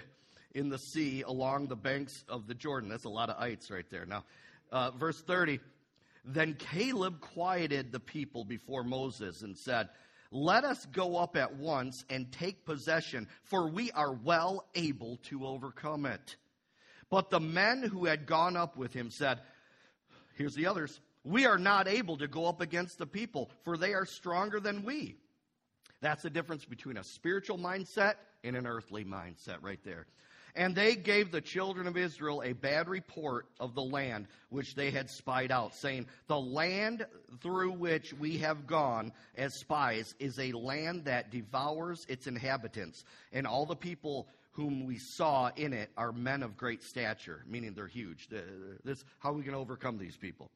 in 0.51 0.70
the 0.70 0.80
sea 0.80 1.22
along 1.22 1.67
the 1.67 1.76
banks 1.76 2.24
of 2.28 2.47
the 2.47 2.55
Jordan. 2.55 2.89
That's 2.89 3.03
a 3.03 3.09
lot 3.09 3.30
of 3.30 3.38
ites 3.39 3.70
right 3.70 3.86
there. 3.89 4.05
Now, 4.05 4.24
uh, 4.72 4.91
verse 4.91 5.22
30. 5.22 5.59
Then 6.26 6.55
Caleb 6.55 7.22
quieted 7.22 7.91
the 7.91 7.99
people 7.99 8.43
before 8.43 8.84
Moses 8.84 9.41
and 9.41 9.57
said, 9.57 9.89
Let 10.32 10.63
us 10.63 10.86
go 10.88 11.17
up 11.17 11.38
at 11.38 11.55
once 11.55 12.03
and 12.09 12.32
take 12.32 12.65
possession, 12.65 13.28
for 13.43 13.70
we 13.70 13.91
are 13.91 14.13
well 14.13 14.65
able 14.76 15.17
to 15.30 15.45
overcome 15.45 16.05
it. 16.05 16.36
But 17.09 17.30
the 17.30 17.39
men 17.39 17.84
who 17.84 18.05
had 18.05 18.26
gone 18.26 18.57
up 18.57 18.78
with 18.78 18.93
him 18.93 19.11
said, 19.11 19.39
Here's 20.36 20.55
the 20.55 20.67
others. 20.67 20.99
We 21.30 21.45
are 21.45 21.59
not 21.59 21.88
able 21.88 22.17
to 22.17 22.27
go 22.27 22.47
up 22.47 22.59
against 22.59 22.97
the 22.97 23.05
people, 23.05 23.51
for 23.63 23.77
they 23.77 23.93
are 23.93 24.05
stronger 24.05 24.59
than 24.59 24.84
we. 24.84 25.15
That's 26.01 26.23
the 26.23 26.30
difference 26.32 26.65
between 26.65 26.97
a 26.97 27.03
spiritual 27.03 27.59
mindset 27.59 28.15
and 28.43 28.55
an 28.55 28.65
earthly 28.65 29.05
mindset, 29.05 29.57
right 29.61 29.80
there. 29.84 30.07
And 30.55 30.75
they 30.75 30.95
gave 30.95 31.32
the 31.32 31.39
children 31.39 31.86
of 31.86 31.97
Israel 31.97 32.41
a 32.43 32.53
bad 32.53 32.89
report 32.89 33.45
of 33.59 33.75
the 33.75 33.84
land 33.84 34.25
which 34.49 34.73
they 34.73 34.89
had 34.89 35.07
spied 35.07 35.51
out, 35.51 35.75
saying, 35.75 36.07
The 36.25 36.39
land 36.39 37.05
through 37.41 37.73
which 37.73 38.11
we 38.11 38.39
have 38.39 38.65
gone 38.65 39.11
as 39.38 39.53
spies 39.53 40.15
is 40.17 40.39
a 40.39 40.51
land 40.53 41.05
that 41.05 41.30
devours 41.30 42.07
its 42.09 42.25
inhabitants, 42.25 43.05
and 43.32 43.45
all 43.45 43.67
the 43.67 43.75
people 43.75 44.27
whom 44.53 44.88
we 44.88 44.97
saw 44.97 45.51
in 45.55 45.73
it 45.73 45.91
are 45.95 46.11
men 46.11 46.41
of 46.41 46.57
great 46.57 46.82
stature, 46.82 47.43
meaning 47.47 47.75
they're 47.75 47.86
huge. 47.86 48.30
This, 48.84 49.05
how 49.19 49.30
are 49.30 49.34
we 49.34 49.43
going 49.43 49.53
to 49.53 49.59
overcome 49.59 49.99
these 49.99 50.17
people? 50.17 50.49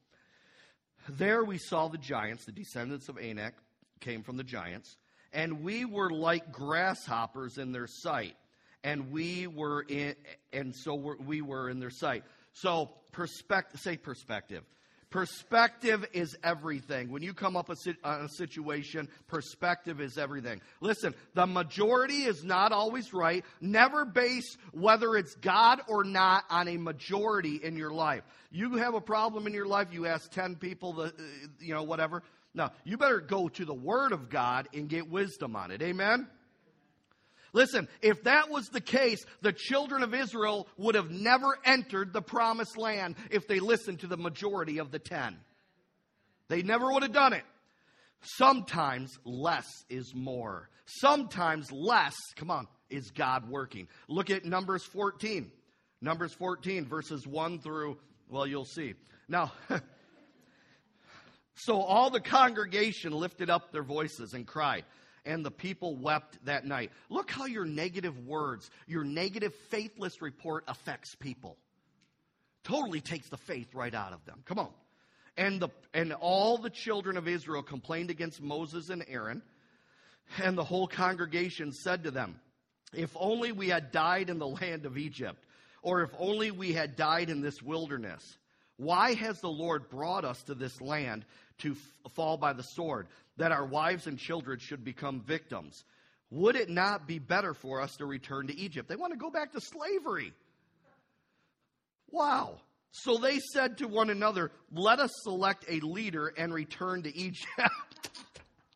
There 1.08 1.44
we 1.44 1.58
saw 1.58 1.88
the 1.88 1.98
giants, 1.98 2.44
the 2.44 2.52
descendants 2.52 3.08
of 3.08 3.18
Anak 3.18 3.54
came 4.00 4.22
from 4.22 4.36
the 4.36 4.44
giants, 4.44 4.96
and 5.32 5.62
we 5.62 5.84
were 5.84 6.10
like 6.10 6.52
grasshoppers 6.52 7.58
in 7.58 7.72
their 7.72 7.86
sight 7.86 8.36
and 8.84 9.10
we 9.10 9.46
were 9.46 9.82
in, 9.88 10.14
and 10.52 10.76
so 10.76 10.94
we're, 10.94 11.16
we 11.16 11.40
were 11.40 11.70
in 11.70 11.80
their 11.80 11.90
sight. 11.90 12.22
So 12.52 12.90
perspective, 13.10 13.80
say 13.80 13.96
perspective. 13.96 14.62
Perspective 15.14 16.04
is 16.12 16.36
everything. 16.42 17.08
When 17.08 17.22
you 17.22 17.34
come 17.34 17.56
up 17.56 17.70
on 17.70 17.76
uh, 18.02 18.24
a 18.24 18.28
situation, 18.28 19.08
perspective 19.28 20.00
is 20.00 20.18
everything. 20.18 20.60
Listen, 20.80 21.14
the 21.34 21.46
majority 21.46 22.24
is 22.24 22.42
not 22.42 22.72
always 22.72 23.14
right. 23.14 23.44
Never 23.60 24.04
base 24.04 24.56
whether 24.72 25.14
it's 25.14 25.36
God 25.36 25.82
or 25.86 26.02
not 26.02 26.42
on 26.50 26.66
a 26.66 26.76
majority 26.78 27.60
in 27.62 27.76
your 27.76 27.92
life. 27.92 28.24
You 28.50 28.74
have 28.78 28.94
a 28.94 29.00
problem 29.00 29.46
in 29.46 29.54
your 29.54 29.68
life, 29.68 29.92
you 29.92 30.06
ask 30.06 30.28
10 30.32 30.56
people, 30.56 30.94
the, 30.94 31.04
uh, 31.04 31.10
you 31.60 31.74
know, 31.74 31.84
whatever. 31.84 32.24
No, 32.52 32.70
you 32.82 32.98
better 32.98 33.20
go 33.20 33.48
to 33.50 33.64
the 33.64 33.72
Word 33.72 34.10
of 34.10 34.28
God 34.28 34.68
and 34.74 34.88
get 34.88 35.08
wisdom 35.08 35.54
on 35.54 35.70
it. 35.70 35.80
Amen? 35.80 36.26
Listen, 37.54 37.88
if 38.02 38.24
that 38.24 38.50
was 38.50 38.68
the 38.68 38.80
case, 38.80 39.24
the 39.40 39.52
children 39.52 40.02
of 40.02 40.12
Israel 40.12 40.68
would 40.76 40.96
have 40.96 41.10
never 41.10 41.56
entered 41.64 42.12
the 42.12 42.20
promised 42.20 42.76
land 42.76 43.14
if 43.30 43.46
they 43.46 43.60
listened 43.60 44.00
to 44.00 44.08
the 44.08 44.16
majority 44.16 44.78
of 44.78 44.90
the 44.90 44.98
ten. 44.98 45.36
They 46.48 46.62
never 46.62 46.92
would 46.92 47.04
have 47.04 47.12
done 47.12 47.32
it. 47.32 47.44
Sometimes 48.22 49.16
less 49.24 49.66
is 49.88 50.12
more. 50.14 50.68
Sometimes 50.86 51.70
less, 51.70 52.14
come 52.34 52.50
on, 52.50 52.66
is 52.90 53.10
God 53.10 53.48
working. 53.48 53.86
Look 54.08 54.30
at 54.30 54.44
Numbers 54.44 54.84
14. 54.84 55.50
Numbers 56.00 56.34
14, 56.34 56.84
verses 56.86 57.26
1 57.26 57.60
through, 57.60 57.96
well, 58.28 58.46
you'll 58.46 58.66
see. 58.66 58.94
Now, 59.28 59.52
so 61.54 61.80
all 61.80 62.10
the 62.10 62.20
congregation 62.20 63.12
lifted 63.12 63.48
up 63.48 63.72
their 63.72 63.84
voices 63.84 64.34
and 64.34 64.46
cried 64.46 64.84
and 65.26 65.44
the 65.44 65.50
people 65.50 65.96
wept 65.96 66.44
that 66.44 66.66
night. 66.66 66.90
Look 67.08 67.30
how 67.30 67.46
your 67.46 67.64
negative 67.64 68.26
words, 68.26 68.70
your 68.86 69.04
negative, 69.04 69.54
faithless 69.70 70.20
report 70.20 70.64
affects 70.68 71.14
people. 71.14 71.56
Totally 72.64 73.00
takes 73.00 73.28
the 73.28 73.36
faith 73.36 73.74
right 73.74 73.94
out 73.94 74.12
of 74.12 74.24
them. 74.24 74.42
Come 74.44 74.58
on. 74.58 74.70
And, 75.36 75.60
the, 75.60 75.68
and 75.92 76.12
all 76.12 76.58
the 76.58 76.70
children 76.70 77.16
of 77.16 77.26
Israel 77.26 77.62
complained 77.62 78.10
against 78.10 78.40
Moses 78.40 78.88
and 78.88 79.04
Aaron, 79.08 79.42
and 80.42 80.56
the 80.56 80.64
whole 80.64 80.86
congregation 80.86 81.72
said 81.72 82.04
to 82.04 82.10
them, 82.10 82.40
If 82.92 83.10
only 83.16 83.52
we 83.52 83.68
had 83.68 83.92
died 83.92 84.30
in 84.30 84.38
the 84.38 84.46
land 84.46 84.86
of 84.86 84.96
Egypt, 84.96 85.44
or 85.82 86.02
if 86.02 86.10
only 86.18 86.50
we 86.50 86.72
had 86.72 86.96
died 86.96 87.28
in 87.30 87.40
this 87.40 87.60
wilderness. 87.60 88.38
Why 88.76 89.14
has 89.14 89.40
the 89.40 89.50
Lord 89.50 89.88
brought 89.88 90.24
us 90.24 90.42
to 90.44 90.54
this 90.54 90.80
land 90.80 91.24
to 91.58 91.72
f- 91.72 92.12
fall 92.12 92.36
by 92.36 92.52
the 92.52 92.62
sword? 92.62 93.06
that 93.36 93.52
our 93.52 93.64
wives 93.64 94.06
and 94.06 94.18
children 94.18 94.58
should 94.58 94.84
become 94.84 95.20
victims. 95.20 95.84
Would 96.30 96.56
it 96.56 96.68
not 96.68 97.06
be 97.06 97.18
better 97.18 97.54
for 97.54 97.80
us 97.80 97.96
to 97.96 98.06
return 98.06 98.46
to 98.48 98.56
Egypt? 98.56 98.88
They 98.88 98.96
want 98.96 99.12
to 99.12 99.18
go 99.18 99.30
back 99.30 99.52
to 99.52 99.60
slavery. 99.60 100.32
Wow. 102.10 102.60
So 102.92 103.18
they 103.18 103.40
said 103.52 103.78
to 103.78 103.88
one 103.88 104.10
another, 104.10 104.52
Let 104.72 105.00
us 105.00 105.10
select 105.22 105.64
a 105.68 105.80
leader 105.80 106.32
and 106.36 106.54
return 106.54 107.02
to 107.02 107.16
Egypt. 107.16 107.48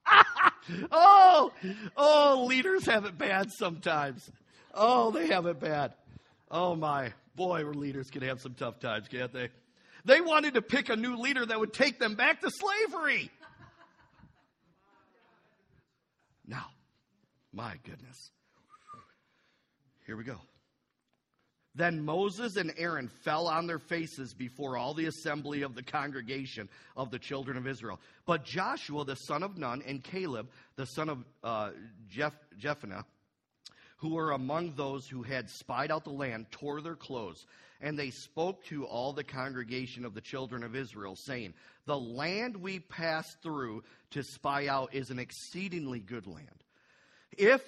oh, 0.91 1.53
oh, 1.97 2.47
leaders 2.49 2.87
have 2.87 3.05
it 3.05 3.17
bad 3.17 3.51
sometimes. 3.53 4.29
Oh, 4.75 5.11
they 5.11 5.29
have 5.29 5.47
it 5.47 5.61
bad. 5.61 5.95
Oh 6.51 6.75
my, 6.75 7.13
boy, 7.37 7.65
leaders 7.65 8.11
can 8.11 8.23
have 8.23 8.41
some 8.41 8.55
tough 8.55 8.81
times, 8.81 9.07
can't 9.09 9.33
they? 9.33 9.51
They 10.05 10.21
wanted 10.21 10.55
to 10.55 10.63
pick 10.63 10.89
a 10.89 10.97
new 10.97 11.17
leader 11.17 11.45
that 11.45 11.59
would 11.59 11.73
take 11.73 11.99
them 11.99 12.15
back 12.15 12.41
to 12.41 12.51
slavery. 12.51 13.31
Now, 16.47 16.67
my 17.53 17.75
goodness. 17.85 18.31
Here 20.07 20.17
we 20.17 20.25
go. 20.25 20.41
Then 21.75 22.05
Moses 22.05 22.57
and 22.57 22.73
Aaron 22.77 23.09
fell 23.23 23.47
on 23.47 23.69
their 23.69 23.79
faces 23.79 24.35
before 24.35 24.77
all 24.77 24.95
the 24.95 25.07
assembly 25.07 25.63
of 25.63 25.77
the 25.77 25.83
congregation 25.83 26.69
of 26.97 27.11
the 27.11 27.21
children 27.21 27.57
of 27.57 27.69
Israel. 27.69 28.01
But 28.27 28.45
Joshua, 28.45 29.05
the 29.05 29.15
son 29.15 29.45
of 29.45 29.57
Nun, 29.59 29.83
and 29.87 30.03
Caleb, 30.03 30.51
the 30.75 30.87
son 30.87 31.09
of 31.09 31.25
uh, 31.45 31.71
Jeff, 32.09 32.33
Jephunneh, 32.59 33.05
who 33.99 34.15
were 34.15 34.33
among 34.33 34.75
those 34.75 35.07
who 35.07 35.23
had 35.23 35.49
spied 35.51 35.93
out 35.93 36.03
the 36.03 36.11
land, 36.11 36.47
tore 36.51 36.81
their 36.81 36.97
clothes. 36.97 37.47
And 37.81 37.99
they 37.99 38.11
spoke 38.11 38.65
to 38.67 38.85
all 38.87 39.13
the 39.13 39.25
congregation 39.25 40.05
of 40.05 40.15
the 40.15 40.21
children 40.21 40.65
of 40.65 40.75
Israel, 40.75 41.15
saying, 41.15 41.55
The 41.87 41.99
land 41.99 42.57
we 42.57 42.81
passed 42.81 43.41
through 43.43 43.85
to 44.11 44.23
spy 44.23 44.67
out 44.67 44.95
is 44.95 45.11
an 45.11 45.19
exceedingly 45.19 46.01
good 46.01 46.27
land. 46.27 46.65
If, 47.37 47.63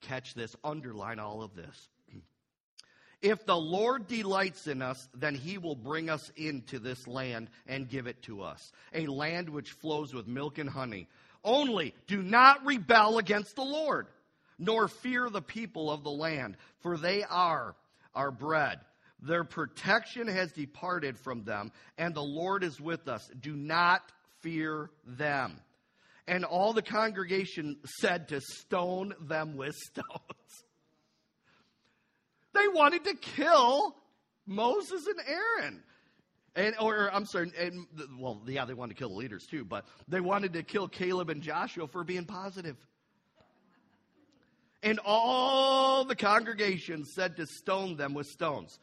catch 0.00 0.34
this, 0.34 0.54
underline 0.62 1.18
all 1.18 1.42
of 1.42 1.54
this. 1.54 1.88
If 3.20 3.46
the 3.46 3.56
Lord 3.56 4.08
delights 4.08 4.66
in 4.66 4.82
us, 4.82 5.08
then 5.14 5.36
he 5.36 5.56
will 5.56 5.76
bring 5.76 6.10
us 6.10 6.28
into 6.34 6.80
this 6.80 7.06
land 7.06 7.50
and 7.68 7.88
give 7.88 8.08
it 8.08 8.20
to 8.22 8.42
us, 8.42 8.72
a 8.92 9.06
land 9.06 9.48
which 9.48 9.70
flows 9.70 10.12
with 10.12 10.26
milk 10.26 10.58
and 10.58 10.68
honey. 10.68 11.06
Only 11.44 11.94
do 12.08 12.20
not 12.20 12.64
rebel 12.64 13.18
against 13.18 13.54
the 13.54 13.64
Lord, 13.64 14.08
nor 14.58 14.88
fear 14.88 15.30
the 15.30 15.42
people 15.42 15.88
of 15.88 16.02
the 16.02 16.10
land, 16.10 16.56
for 16.80 16.96
they 16.96 17.22
are 17.22 17.76
our 18.14 18.30
bread. 18.30 18.80
Their 19.22 19.44
protection 19.44 20.26
has 20.26 20.52
departed 20.52 21.16
from 21.16 21.44
them, 21.44 21.70
and 21.96 22.12
the 22.12 22.22
Lord 22.22 22.64
is 22.64 22.80
with 22.80 23.06
us. 23.06 23.30
Do 23.40 23.54
not 23.54 24.02
fear 24.40 24.90
them. 25.06 25.60
And 26.26 26.44
all 26.44 26.72
the 26.72 26.82
congregation 26.82 27.78
said 28.00 28.28
to 28.28 28.40
stone 28.40 29.14
them 29.20 29.56
with 29.56 29.76
stones. 29.76 30.64
they 32.52 32.66
wanted 32.68 33.04
to 33.04 33.14
kill 33.14 33.94
Moses 34.44 35.06
and 35.06 35.20
Aaron. 35.28 35.82
And, 36.54 36.74
or, 36.80 37.08
I'm 37.12 37.24
sorry, 37.24 37.50
and, 37.58 37.86
well, 38.18 38.42
yeah, 38.46 38.64
they 38.64 38.74
wanted 38.74 38.94
to 38.96 38.98
kill 38.98 39.08
the 39.08 39.16
leaders 39.16 39.46
too, 39.48 39.64
but 39.64 39.86
they 40.08 40.20
wanted 40.20 40.52
to 40.54 40.62
kill 40.62 40.86
Caleb 40.88 41.30
and 41.30 41.42
Joshua 41.42 41.86
for 41.86 42.04
being 42.04 42.26
positive. 42.26 42.76
And 44.82 44.98
all 45.04 46.04
the 46.04 46.16
congregation 46.16 47.04
said 47.04 47.36
to 47.36 47.46
stone 47.46 47.96
them 47.96 48.14
with 48.14 48.26
stones. 48.26 48.78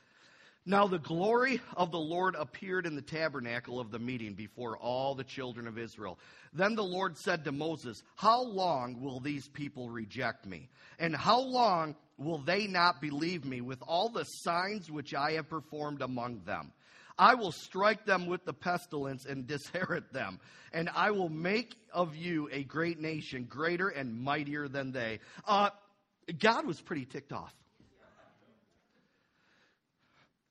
Now 0.70 0.86
the 0.86 0.99
glory 0.99 1.61
of 1.76 1.89
the 1.89 1.97
Lord 1.97 2.36
appeared 2.36 2.86
in 2.86 2.95
the 2.95 3.01
tabernacle 3.01 3.80
of 3.80 3.89
the 3.89 3.97
meeting 3.97 4.36
before 4.36 4.78
all 4.78 5.15
the 5.15 5.24
children 5.24 5.65
of 5.65 5.80
Israel. 5.80 6.20
Then 6.53 6.76
the 6.76 6.84
Lord 6.84 7.17
said 7.17 7.43
to 7.45 7.51
Moses, 7.51 8.03
How 8.15 8.43
long 8.43 9.01
will 9.01 9.20
these 9.20 9.47
people 9.47 9.89
reject 9.89 10.45
me? 10.45 10.70
And 10.99 11.15
how 11.15 11.41
long 11.41 11.95
will 12.20 12.38
they 12.38 12.67
not 12.67 13.01
believe 13.01 13.45
me 13.45 13.61
with 13.61 13.82
all 13.82 14.09
the 14.09 14.26
signs 14.26 14.91
which 14.91 15.15
I 15.15 15.32
have 15.32 15.49
performed 15.49 16.03
among 16.03 16.43
them? 16.45 16.72
I 17.17 17.34
will 17.34 17.51
strike 17.51 18.05
them 18.05 18.28
with 18.28 18.45
the 18.45 18.53
pestilence 18.53 19.26
and 19.26 19.47
disinherit 19.47 20.13
them, 20.13 20.39
and 20.72 20.88
I 20.93 21.09
will 21.09 21.30
make 21.30 21.74
of 21.91 22.15
you 22.15 22.47
a 22.51 22.63
great 22.63 22.99
nation, 22.99 23.45
greater 23.45 23.89
and 23.89 24.22
mightier 24.22 24.67
than 24.67 24.91
they. 24.91 25.20
Uh, 25.47 25.72
God 26.38 26.67
was 26.67 26.80
pretty 26.80 27.05
ticked 27.05 27.34
off. 27.34 27.55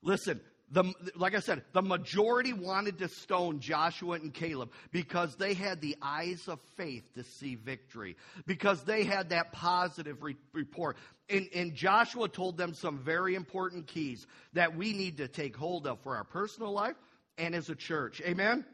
Listen, 0.02 0.40
the, 0.70 0.92
like 1.16 1.34
I 1.34 1.40
said, 1.40 1.62
the 1.72 1.82
majority 1.82 2.52
wanted 2.52 2.98
to 2.98 3.08
stone 3.08 3.60
Joshua 3.60 4.16
and 4.16 4.34
Caleb 4.34 4.70
because 4.92 5.36
they 5.36 5.54
had 5.54 5.80
the 5.80 5.96
eyes 6.02 6.46
of 6.46 6.60
faith 6.76 7.04
to 7.14 7.24
see 7.24 7.54
victory, 7.54 8.16
because 8.46 8.84
they 8.84 9.04
had 9.04 9.30
that 9.30 9.52
positive 9.52 10.22
re- 10.22 10.36
report. 10.52 10.96
And, 11.30 11.48
and 11.54 11.74
Joshua 11.74 12.28
told 12.28 12.58
them 12.58 12.74
some 12.74 12.98
very 12.98 13.34
important 13.34 13.86
keys 13.86 14.26
that 14.52 14.76
we 14.76 14.92
need 14.92 15.18
to 15.18 15.28
take 15.28 15.56
hold 15.56 15.86
of 15.86 16.00
for 16.00 16.16
our 16.16 16.24
personal 16.24 16.72
life 16.72 16.96
and 17.38 17.54
as 17.54 17.70
a 17.70 17.74
church. 17.74 18.20
Amen? 18.20 18.64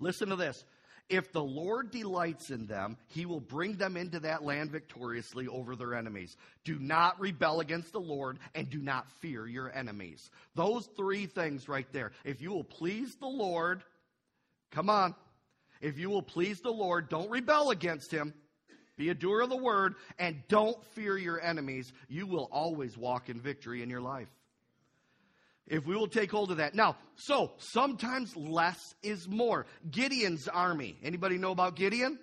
Listen 0.00 0.28
to 0.30 0.36
this. 0.36 0.64
If 1.08 1.32
the 1.32 1.42
Lord 1.42 1.90
delights 1.90 2.50
in 2.50 2.66
them, 2.66 2.98
he 3.06 3.24
will 3.24 3.40
bring 3.40 3.76
them 3.76 3.96
into 3.96 4.20
that 4.20 4.44
land 4.44 4.70
victoriously 4.70 5.48
over 5.48 5.74
their 5.74 5.94
enemies. 5.94 6.36
Do 6.64 6.78
not 6.78 7.18
rebel 7.18 7.60
against 7.60 7.92
the 7.92 8.00
Lord 8.00 8.38
and 8.54 8.68
do 8.68 8.78
not 8.78 9.10
fear 9.20 9.46
your 9.46 9.72
enemies. 9.74 10.30
Those 10.54 10.86
three 10.96 11.24
things 11.24 11.66
right 11.66 11.90
there. 11.92 12.12
If 12.24 12.42
you 12.42 12.50
will 12.50 12.64
please 12.64 13.14
the 13.14 13.26
Lord, 13.26 13.82
come 14.70 14.90
on. 14.90 15.14
If 15.80 15.98
you 15.98 16.10
will 16.10 16.22
please 16.22 16.60
the 16.60 16.72
Lord, 16.72 17.08
don't 17.08 17.30
rebel 17.30 17.70
against 17.70 18.10
him. 18.10 18.34
be 18.96 19.08
a 19.08 19.14
doer 19.14 19.42
of 19.42 19.48
the 19.48 19.56
word, 19.56 19.94
and 20.18 20.42
don't 20.48 20.84
fear 20.92 21.16
your 21.16 21.40
enemies. 21.40 21.92
You 22.08 22.26
will 22.26 22.48
always 22.52 22.98
walk 22.98 23.30
in 23.30 23.40
victory 23.40 23.82
in 23.82 23.88
your 23.88 24.00
life. 24.00 24.28
If 25.68 25.86
we 25.86 25.94
will 25.94 26.08
take 26.08 26.30
hold 26.30 26.50
of 26.50 26.56
that. 26.56 26.74
Now, 26.74 26.96
so 27.14 27.52
sometimes 27.58 28.36
less 28.36 28.94
is 29.02 29.28
more. 29.28 29.66
Gideon's 29.90 30.48
army. 30.48 30.98
Anybody 31.02 31.38
know 31.38 31.52
about 31.52 31.76
Gideon? 31.76 32.18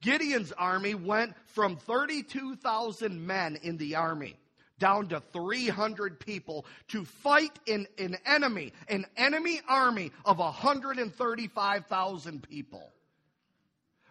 Gideon's 0.00 0.52
army 0.52 0.94
went 0.94 1.34
from 1.46 1.76
32,000 1.76 3.26
men 3.26 3.58
in 3.62 3.76
the 3.76 3.96
army 3.96 4.38
down 4.78 5.08
to 5.08 5.20
300 5.32 6.20
people 6.20 6.64
to 6.88 7.04
fight 7.04 7.58
in 7.66 7.86
an 7.98 8.16
enemy, 8.26 8.72
an 8.88 9.06
enemy 9.16 9.60
army 9.68 10.12
of 10.24 10.38
135,000 10.38 12.42
people. 12.42 12.92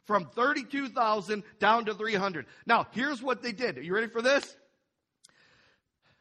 From 0.06 0.26
32,000 0.26 1.44
down 1.60 1.86
to 1.86 1.94
300. 1.94 2.46
Now, 2.66 2.88
here's 2.92 3.24
what 3.24 3.42
they 3.42 3.54
did. 3.54 3.78
Are 3.78 3.82
you 3.82 3.96
ready 3.96 4.08
for 4.08 4.22
this? 4.22 4.58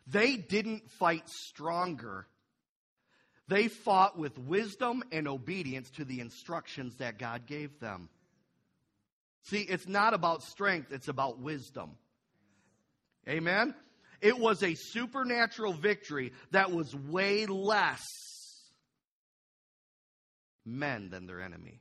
They 0.07 0.37
didn't 0.37 0.89
fight 0.93 1.29
stronger. 1.29 2.29
They 3.49 3.69
fought 3.69 4.19
with 4.19 4.39
wisdom 4.39 5.03
and 5.13 5.29
obedience 5.29 5.91
to 5.91 6.05
the 6.05 6.21
instructions 6.21 6.97
that 6.97 7.19
God 7.19 7.47
gave 7.47 7.79
them. 7.79 8.09
See, 9.43 9.61
it's 9.61 9.87
not 9.87 10.15
about 10.15 10.43
strength, 10.43 10.93
it's 10.93 11.09
about 11.09 11.39
wisdom. 11.39 11.93
Amen? 13.29 13.75
It 14.23 14.39
was 14.39 14.63
a 14.63 14.75
supernatural 14.75 15.75
victory 15.75 16.33
that 16.53 16.73
was 16.73 16.95
way 16.95 17.45
less 17.45 18.03
men 20.65 21.11
than 21.11 21.27
their 21.27 21.43
enemy. 21.43 21.81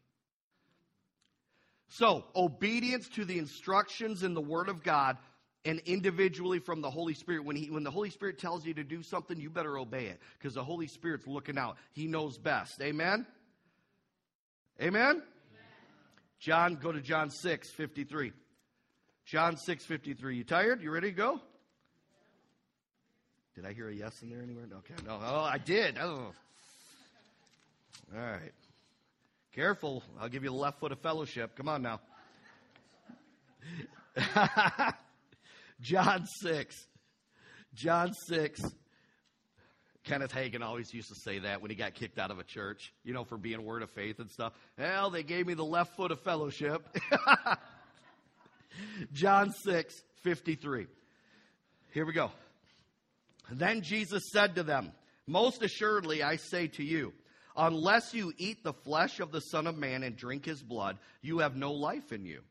So, 1.88 2.26
obedience 2.36 3.08
to 3.10 3.24
the 3.24 3.38
instructions 3.38 4.24
in 4.24 4.34
the 4.34 4.42
Word 4.42 4.68
of 4.68 4.84
God 4.84 5.18
and 5.66 5.80
individually 5.86 6.60
from 6.60 6.82
the 6.82 6.90
Holy 6.90 7.14
Spirit. 7.14 7.46
When, 7.46 7.56
he, 7.56 7.70
when 7.70 7.84
the 7.84 7.92
Holy 7.92 8.10
Spirit 8.10 8.38
tells 8.38 8.66
you 8.66 8.74
to 8.74 8.84
do 8.84 9.02
something, 9.02 9.40
you 9.40 9.50
better 9.50 9.78
obey 9.78 10.06
it 10.06 10.20
because 10.38 10.56
the 10.56 10.64
Holy 10.64 10.88
Spirit's 10.88 11.28
looking 11.28 11.58
out. 11.58 11.78
He 11.94 12.08
knows 12.08 12.38
best. 12.38 12.82
Amen? 12.82 13.26
Amen? 14.82 15.22
John, 16.40 16.76
go 16.76 16.92
to 16.92 17.00
John 17.00 17.30
6, 17.30 17.70
53. 17.72 18.34
John 19.26 19.56
6, 19.56 19.86
53. 19.86 20.36
You 20.36 20.44
tired? 20.44 20.82
You 20.82 20.92
ready 20.92 21.10
to 21.12 21.16
go? 21.16 21.40
Did 23.56 23.66
I 23.66 23.74
hear 23.74 23.88
a 23.88 23.94
yes 23.94 24.22
in 24.22 24.30
there 24.30 24.42
anywhere? 24.42 24.66
Okay. 24.80 24.96
No. 25.06 25.20
Oh, 25.24 25.42
I 25.42 25.58
did. 25.60 25.98
Oh. 25.98 26.34
All 28.14 28.22
right. 28.22 28.52
Careful. 29.54 30.04
I'll 30.20 30.28
give 30.28 30.44
you 30.44 30.50
the 30.50 30.56
left 30.56 30.80
foot 30.80 30.92
of 30.92 31.00
fellowship. 31.00 31.56
Come 31.56 31.70
on 31.70 31.84
now. 31.84 32.02
John 35.84 36.26
6. 36.26 36.88
John 37.76 38.14
6. 38.28 38.62
Kenneth 40.06 40.34
Hagin 40.34 40.62
always 40.62 40.94
used 40.94 41.10
to 41.10 41.16
say 41.16 41.40
that 41.40 41.62
when 41.62 41.72
he 41.72 41.76
got 41.76 41.94
kicked 41.94 42.18
out 42.18 42.32
of 42.32 42.40
a 42.40 42.44
church, 42.44 42.94
you 43.04 43.14
know, 43.14 43.26
for 43.26 43.38
being 43.38 43.64
word 43.64 43.84
of 43.84 43.92
faith 43.92 44.20
and 44.20 44.32
stuff. 44.32 44.54
Well, 44.78 45.10
they 45.10 45.24
gave 45.24 45.46
me 45.46 45.54
the 45.54 45.64
left 45.64 45.96
foot 45.96 46.12
of 46.12 46.22
fellowship. 46.22 46.88
John 49.14 49.52
6, 49.52 50.02
53. 50.24 50.88
Here 51.92 52.06
we 52.06 52.14
go. 52.14 52.32
Then 53.52 53.82
Jesus 53.82 54.24
said 54.32 54.56
to 54.56 54.64
them, 54.64 54.94
Most 55.28 55.64
assuredly 55.64 56.24
I 56.24 56.38
say 56.38 56.68
to 56.68 56.84
you, 56.84 57.14
unless 57.56 58.14
you 58.14 58.34
eat 58.38 58.64
the 58.64 58.74
flesh 58.74 59.20
of 59.20 59.32
the 59.32 59.42
Son 59.42 59.68
of 59.68 59.78
Man 59.78 60.04
and 60.04 60.16
drink 60.16 60.46
his 60.46 60.64
blood, 60.64 60.98
you 61.22 61.40
have 61.40 61.56
no 61.56 61.74
life 61.74 62.12
in 62.12 62.26
you. 62.26 62.42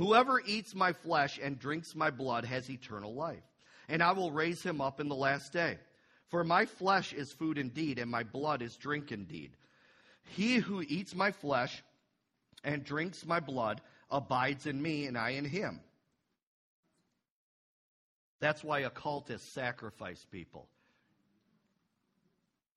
Whoever 0.00 0.40
eats 0.40 0.74
my 0.74 0.94
flesh 0.94 1.38
and 1.42 1.58
drinks 1.58 1.94
my 1.94 2.10
blood 2.10 2.46
has 2.46 2.70
eternal 2.70 3.12
life, 3.12 3.44
and 3.86 4.02
I 4.02 4.12
will 4.12 4.32
raise 4.32 4.62
him 4.62 4.80
up 4.80 4.98
in 4.98 5.10
the 5.10 5.14
last 5.14 5.52
day. 5.52 5.76
For 6.30 6.42
my 6.42 6.64
flesh 6.64 7.12
is 7.12 7.30
food 7.32 7.58
indeed, 7.58 7.98
and 7.98 8.10
my 8.10 8.22
blood 8.22 8.62
is 8.62 8.78
drink 8.78 9.12
indeed. 9.12 9.50
He 10.24 10.56
who 10.56 10.80
eats 10.80 11.14
my 11.14 11.32
flesh 11.32 11.82
and 12.64 12.82
drinks 12.82 13.26
my 13.26 13.40
blood 13.40 13.82
abides 14.10 14.64
in 14.64 14.80
me, 14.80 15.04
and 15.04 15.18
I 15.18 15.30
in 15.32 15.44
him. 15.44 15.80
That's 18.38 18.64
why 18.64 18.78
occultists 18.80 19.52
sacrifice 19.52 20.24
people. 20.32 20.66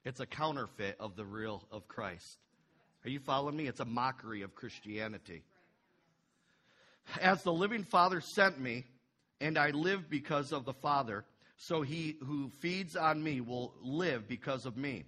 It's 0.03 0.19
a 0.19 0.25
counterfeit 0.25 0.97
of 0.99 1.15
the 1.15 1.23
real 1.23 1.63
of 1.71 1.87
Christ. 1.87 2.37
Are 3.05 3.09
you 3.09 3.21
following 3.21 3.55
me? 3.55 3.67
It's 3.67 3.79
a 3.79 3.85
mockery 3.85 4.41
of 4.41 4.55
Christianity. 4.55 5.43
As 7.21 7.43
the 7.43 7.53
living 7.53 7.83
Father 7.83 8.21
sent 8.21 8.59
me, 8.59 8.85
and 9.41 9.57
I 9.57 9.71
live 9.71 10.09
because 10.09 10.51
of 10.51 10.65
the 10.65 10.73
Father, 10.73 11.25
so 11.57 11.81
he 11.81 12.17
who 12.23 12.49
feeds 12.59 12.95
on 12.95 13.21
me 13.23 13.41
will 13.41 13.73
live 13.81 14.27
because 14.27 14.65
of 14.65 14.77
me. 14.77 15.05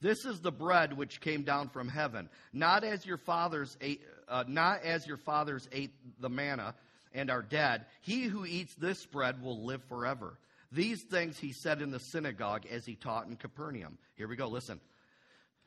This 0.00 0.24
is 0.24 0.40
the 0.40 0.52
bread 0.52 0.96
which 0.96 1.20
came 1.20 1.42
down 1.42 1.68
from 1.68 1.88
heaven, 1.88 2.28
not 2.52 2.84
as 2.84 3.04
your 3.04 3.16
fathers 3.16 3.76
ate, 3.80 4.00
uh, 4.28 4.44
not 4.46 4.84
as 4.84 5.06
your 5.06 5.16
fathers 5.16 5.68
ate 5.72 5.92
the 6.20 6.28
manna 6.28 6.74
and 7.12 7.30
are 7.30 7.42
dead. 7.42 7.86
He 8.00 8.24
who 8.24 8.44
eats 8.44 8.74
this 8.76 9.04
bread 9.06 9.42
will 9.42 9.64
live 9.64 9.82
forever. 9.84 10.38
These 10.70 11.02
things 11.10 11.38
he 11.38 11.52
said 11.52 11.80
in 11.80 11.90
the 11.90 11.98
synagogue 11.98 12.66
as 12.70 12.84
he 12.84 12.94
taught 12.94 13.26
in 13.26 13.36
Capernaum. 13.36 13.98
Here 14.16 14.28
we 14.28 14.36
go. 14.36 14.48
Listen. 14.48 14.80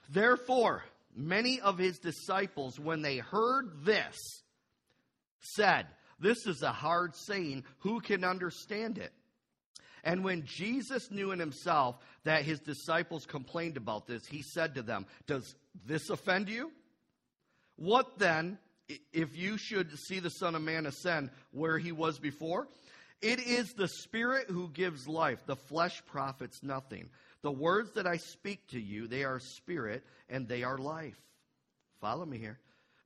Therefore, 0.10 0.84
many 1.16 1.60
of 1.60 1.78
his 1.78 2.00
disciples, 2.00 2.80
when 2.80 3.02
they 3.02 3.18
heard 3.18 3.84
this, 3.84 4.18
said, 5.42 5.88
This 6.20 6.46
is 6.48 6.62
a 6.62 6.72
hard 6.72 7.16
saying. 7.16 7.64
Who 7.80 8.00
can 8.00 8.24
understand 8.24 8.98
it? 8.98 9.12
And 10.04 10.24
when 10.24 10.46
Jesus 10.46 11.12
knew 11.12 11.32
in 11.32 11.40
himself 11.40 11.98
that 12.24 12.44
his 12.44 12.60
disciples 12.60 13.26
complained 13.26 13.78
about 13.78 14.08
this, 14.08 14.26
he 14.26 14.42
said 14.42 14.76
to 14.76 14.82
them, 14.82 15.06
Does 15.28 15.56
this 15.86 16.10
offend 16.10 16.50
you? 16.50 16.72
What 17.76 18.18
then 18.18 18.58
if 19.14 19.38
you 19.38 19.58
should 19.58 19.98
see 19.98 20.20
the 20.20 20.30
Son 20.30 20.56
of 20.56 20.62
Man 20.62 20.86
ascend 20.86 21.30
where 21.52 21.78
he 21.78 21.92
was 21.92 22.20
before? 22.20 22.68
It 23.22 23.40
is 23.40 23.74
the 23.74 23.88
Spirit 23.88 24.48
who 24.50 24.70
gives 24.70 25.08
life, 25.08 25.46
the 25.46 25.56
flesh 25.56 26.02
profits 26.08 26.64
nothing. 26.64 27.10
The 27.44 27.52
words 27.52 27.94
that 27.94 28.08
I 28.08 28.18
speak 28.18 28.68
to 28.70 28.80
you, 28.80 29.08
they 29.08 29.24
are 29.24 29.40
spirit 29.40 30.04
and 30.30 30.48
they 30.48 30.64
are 30.64 30.78
life. 30.78 31.20
Follow 32.00 32.26
me 32.26 32.38
here. 32.38 32.60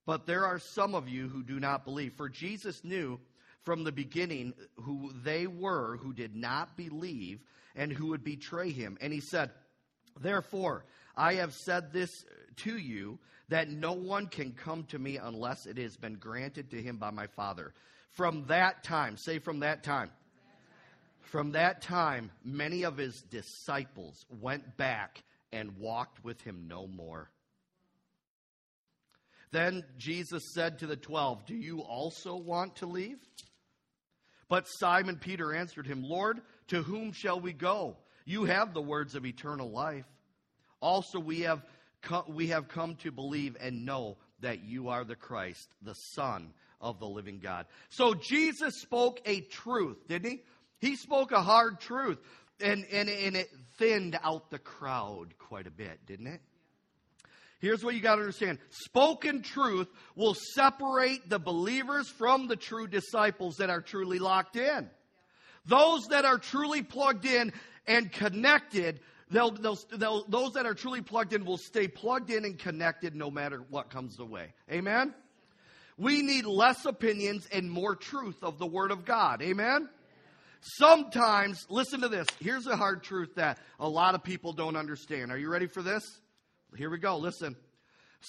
But 0.05 0.25
there 0.25 0.45
are 0.45 0.59
some 0.59 0.93
of 0.93 1.09
you 1.09 1.27
who 1.27 1.43
do 1.43 1.59
not 1.59 1.85
believe. 1.85 2.13
For 2.13 2.29
Jesus 2.29 2.83
knew 2.83 3.19
from 3.63 3.83
the 3.83 3.91
beginning 3.91 4.53
who 4.77 5.11
they 5.23 5.47
were 5.47 5.97
who 5.97 6.13
did 6.13 6.35
not 6.35 6.77
believe 6.77 7.39
and 7.75 7.91
who 7.91 8.07
would 8.07 8.23
betray 8.23 8.71
him. 8.71 8.97
And 9.01 9.11
he 9.11 9.19
said, 9.19 9.51
Therefore, 10.19 10.85
I 11.15 11.35
have 11.35 11.53
said 11.53 11.91
this 11.91 12.25
to 12.57 12.77
you 12.77 13.19
that 13.49 13.69
no 13.69 13.93
one 13.93 14.27
can 14.27 14.51
come 14.51 14.83
to 14.85 14.99
me 14.99 15.17
unless 15.17 15.65
it 15.65 15.77
has 15.77 15.97
been 15.97 16.15
granted 16.15 16.71
to 16.71 16.81
him 16.81 16.97
by 16.97 17.11
my 17.11 17.27
Father. 17.27 17.73
From 18.11 18.45
that 18.47 18.83
time, 18.83 19.17
say 19.17 19.39
from 19.39 19.59
that 19.59 19.83
time. 19.83 20.11
From 21.21 21.51
that 21.51 21.81
time, 21.81 22.31
many 22.43 22.83
of 22.83 22.97
his 22.97 23.21
disciples 23.23 24.25
went 24.29 24.77
back 24.77 25.23
and 25.51 25.77
walked 25.77 26.23
with 26.23 26.39
him 26.41 26.67
no 26.67 26.87
more. 26.87 27.29
Then 29.51 29.83
Jesus 29.97 30.53
said 30.53 30.79
to 30.79 30.87
the 30.87 30.95
twelve, 30.95 31.45
Do 31.45 31.55
you 31.55 31.79
also 31.81 32.35
want 32.35 32.77
to 32.77 32.85
leave? 32.85 33.17
But 34.47 34.67
Simon 34.67 35.17
Peter 35.17 35.53
answered 35.53 35.87
him, 35.87 36.03
Lord, 36.03 36.41
to 36.67 36.83
whom 36.83 37.13
shall 37.13 37.39
we 37.39 37.53
go? 37.53 37.97
You 38.25 38.45
have 38.45 38.73
the 38.73 38.81
words 38.81 39.15
of 39.15 39.25
eternal 39.25 39.69
life. 39.71 40.05
Also, 40.81 41.19
we 41.19 41.41
have, 41.41 41.63
we 42.27 42.47
have 42.47 42.67
come 42.67 42.95
to 42.97 43.11
believe 43.11 43.57
and 43.59 43.85
know 43.85 44.17
that 44.41 44.63
you 44.63 44.89
are 44.89 45.03
the 45.03 45.15
Christ, 45.15 45.67
the 45.81 45.93
Son 45.93 46.53
of 46.81 46.99
the 46.99 47.07
living 47.07 47.39
God. 47.39 47.65
So 47.89 48.13
Jesus 48.13 48.81
spoke 48.81 49.19
a 49.25 49.41
truth, 49.41 49.97
didn't 50.07 50.29
he? 50.29 50.41
He 50.79 50.95
spoke 50.95 51.31
a 51.31 51.41
hard 51.41 51.79
truth, 51.79 52.19
and, 52.61 52.85
and, 52.91 53.09
and 53.09 53.35
it 53.35 53.47
thinned 53.77 54.19
out 54.23 54.51
the 54.51 54.59
crowd 54.59 55.33
quite 55.39 55.67
a 55.67 55.71
bit, 55.71 56.05
didn't 56.05 56.27
it? 56.27 56.41
Here's 57.59 57.83
what 57.83 57.95
you 57.95 58.01
got 58.01 58.15
to 58.15 58.21
understand 58.21 58.59
spoken 58.69 59.41
truth 59.41 59.87
will 60.15 60.35
separate 60.53 61.29
the 61.29 61.39
believers 61.39 62.09
from 62.09 62.47
the 62.47 62.55
true 62.55 62.87
disciples 62.87 63.57
that 63.57 63.69
are 63.69 63.81
truly 63.81 64.19
locked 64.19 64.55
in. 64.55 64.89
Those 65.65 66.07
that 66.07 66.25
are 66.25 66.37
truly 66.37 66.83
plugged 66.83 67.25
in 67.25 67.53
and 67.87 68.11
connected, 68.11 68.99
they'll, 69.31 69.51
they'll, 69.51 69.79
they'll, 69.93 70.25
those 70.27 70.53
that 70.53 70.65
are 70.65 70.73
truly 70.73 71.01
plugged 71.01 71.33
in 71.33 71.45
will 71.45 71.57
stay 71.57 71.87
plugged 71.87 72.29
in 72.29 72.45
and 72.45 72.59
connected 72.59 73.15
no 73.15 73.31
matter 73.31 73.63
what 73.69 73.89
comes 73.89 74.15
the 74.15 74.25
way. 74.25 74.53
Amen? 74.71 75.13
We 75.97 76.21
need 76.21 76.45
less 76.45 76.85
opinions 76.85 77.47
and 77.51 77.71
more 77.71 77.95
truth 77.95 78.43
of 78.43 78.59
the 78.59 78.67
Word 78.67 78.91
of 78.91 79.05
God. 79.05 79.41
Amen? 79.41 79.89
Sometimes, 80.61 81.65
listen 81.69 82.01
to 82.01 82.09
this. 82.09 82.27
Here's 82.39 82.67
a 82.67 82.75
hard 82.75 83.03
truth 83.03 83.35
that 83.35 83.59
a 83.79 83.87
lot 83.87 84.13
of 84.13 84.23
people 84.23 84.51
don't 84.51 84.75
understand. 84.75 85.31
Are 85.31 85.37
you 85.37 85.49
ready 85.49 85.67
for 85.67 85.81
this? 85.81 86.03
Here 86.77 86.89
we 86.89 86.97
go. 86.97 87.17
Listen. 87.17 87.55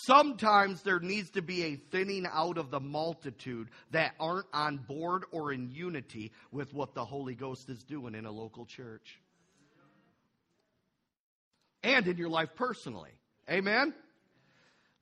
Sometimes 0.04 0.82
there 0.82 1.00
needs 1.00 1.30
to 1.30 1.42
be 1.42 1.62
a 1.64 1.76
thinning 1.76 2.26
out 2.30 2.58
of 2.58 2.70
the 2.70 2.80
multitude 2.80 3.70
that 3.92 4.12
aren't 4.20 4.46
on 4.52 4.76
board 4.76 5.24
or 5.30 5.52
in 5.52 5.70
unity 5.70 6.32
with 6.52 6.74
what 6.74 6.94
the 6.94 7.04
Holy 7.04 7.34
Ghost 7.34 7.70
is 7.70 7.82
doing 7.82 8.14
in 8.14 8.26
a 8.26 8.30
local 8.30 8.66
church. 8.66 9.18
And 11.82 12.06
in 12.06 12.18
your 12.18 12.28
life 12.28 12.50
personally. 12.56 13.12
Amen? 13.50 13.94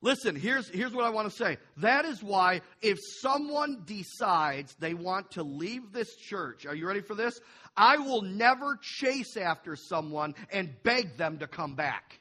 Listen, 0.01 0.35
here's, 0.35 0.69
here's 0.69 0.93
what 0.93 1.03
I 1.03 1.09
want 1.09 1.29
to 1.29 1.35
say. 1.35 1.57
That 1.77 2.05
is 2.05 2.21
why 2.21 2.61
if 2.81 2.97
someone 3.21 3.83
decides 3.85 4.75
they 4.75 4.93
want 4.93 5.31
to 5.31 5.43
leave 5.43 5.91
this 5.91 6.15
church, 6.15 6.65
are 6.65 6.75
you 6.75 6.87
ready 6.87 7.01
for 7.01 7.15
this? 7.15 7.39
I 7.75 7.97
will 7.97 8.21
never 8.21 8.77
chase 8.81 9.35
after 9.35 9.75
someone 9.75 10.35
and 10.51 10.71
beg 10.83 11.17
them 11.17 11.39
to 11.39 11.47
come 11.47 11.75
back. 11.75 12.19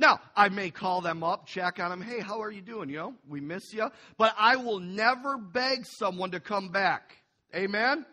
Now, 0.00 0.18
I 0.34 0.48
may 0.48 0.70
call 0.70 1.02
them 1.02 1.22
up, 1.22 1.46
check 1.46 1.78
on 1.78 1.90
them. 1.90 2.00
Hey, 2.00 2.20
how 2.20 2.40
are 2.40 2.50
you 2.50 2.62
doing? 2.62 2.88
You 2.88 2.96
know, 2.96 3.14
we 3.28 3.40
miss 3.40 3.74
you. 3.74 3.90
But 4.16 4.34
I 4.38 4.56
will 4.56 4.80
never 4.80 5.36
beg 5.36 5.84
someone 5.84 6.30
to 6.30 6.40
come 6.40 6.70
back. 6.70 7.14
Amen? 7.54 8.06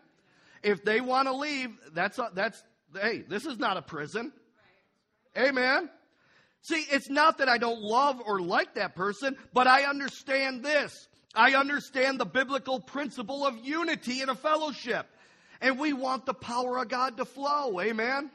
If 0.62 0.84
they 0.84 1.00
want 1.00 1.28
to 1.28 1.32
leave, 1.34 1.70
that's, 1.94 2.18
a, 2.18 2.30
that's, 2.34 2.62
hey, 2.92 3.24
this 3.26 3.46
is 3.46 3.58
not 3.58 3.78
a 3.78 3.82
prison. 3.82 4.32
Amen? 5.34 5.88
See, 6.60 6.84
it's 6.90 7.08
not 7.08 7.38
that 7.38 7.48
I 7.48 7.56
don't 7.56 7.80
love 7.80 8.20
or 8.22 8.38
like 8.38 8.74
that 8.74 8.94
person, 8.94 9.38
but 9.54 9.66
I 9.66 9.84
understand 9.84 10.62
this. 10.62 11.08
I 11.34 11.54
understand 11.54 12.20
the 12.20 12.26
biblical 12.26 12.80
principle 12.80 13.46
of 13.46 13.64
unity 13.64 14.20
in 14.20 14.28
a 14.28 14.34
fellowship. 14.34 15.06
And 15.62 15.78
we 15.78 15.94
want 15.94 16.26
the 16.26 16.34
power 16.34 16.76
of 16.76 16.88
God 16.88 17.16
to 17.16 17.24
flow. 17.24 17.80
Amen? 17.80 18.30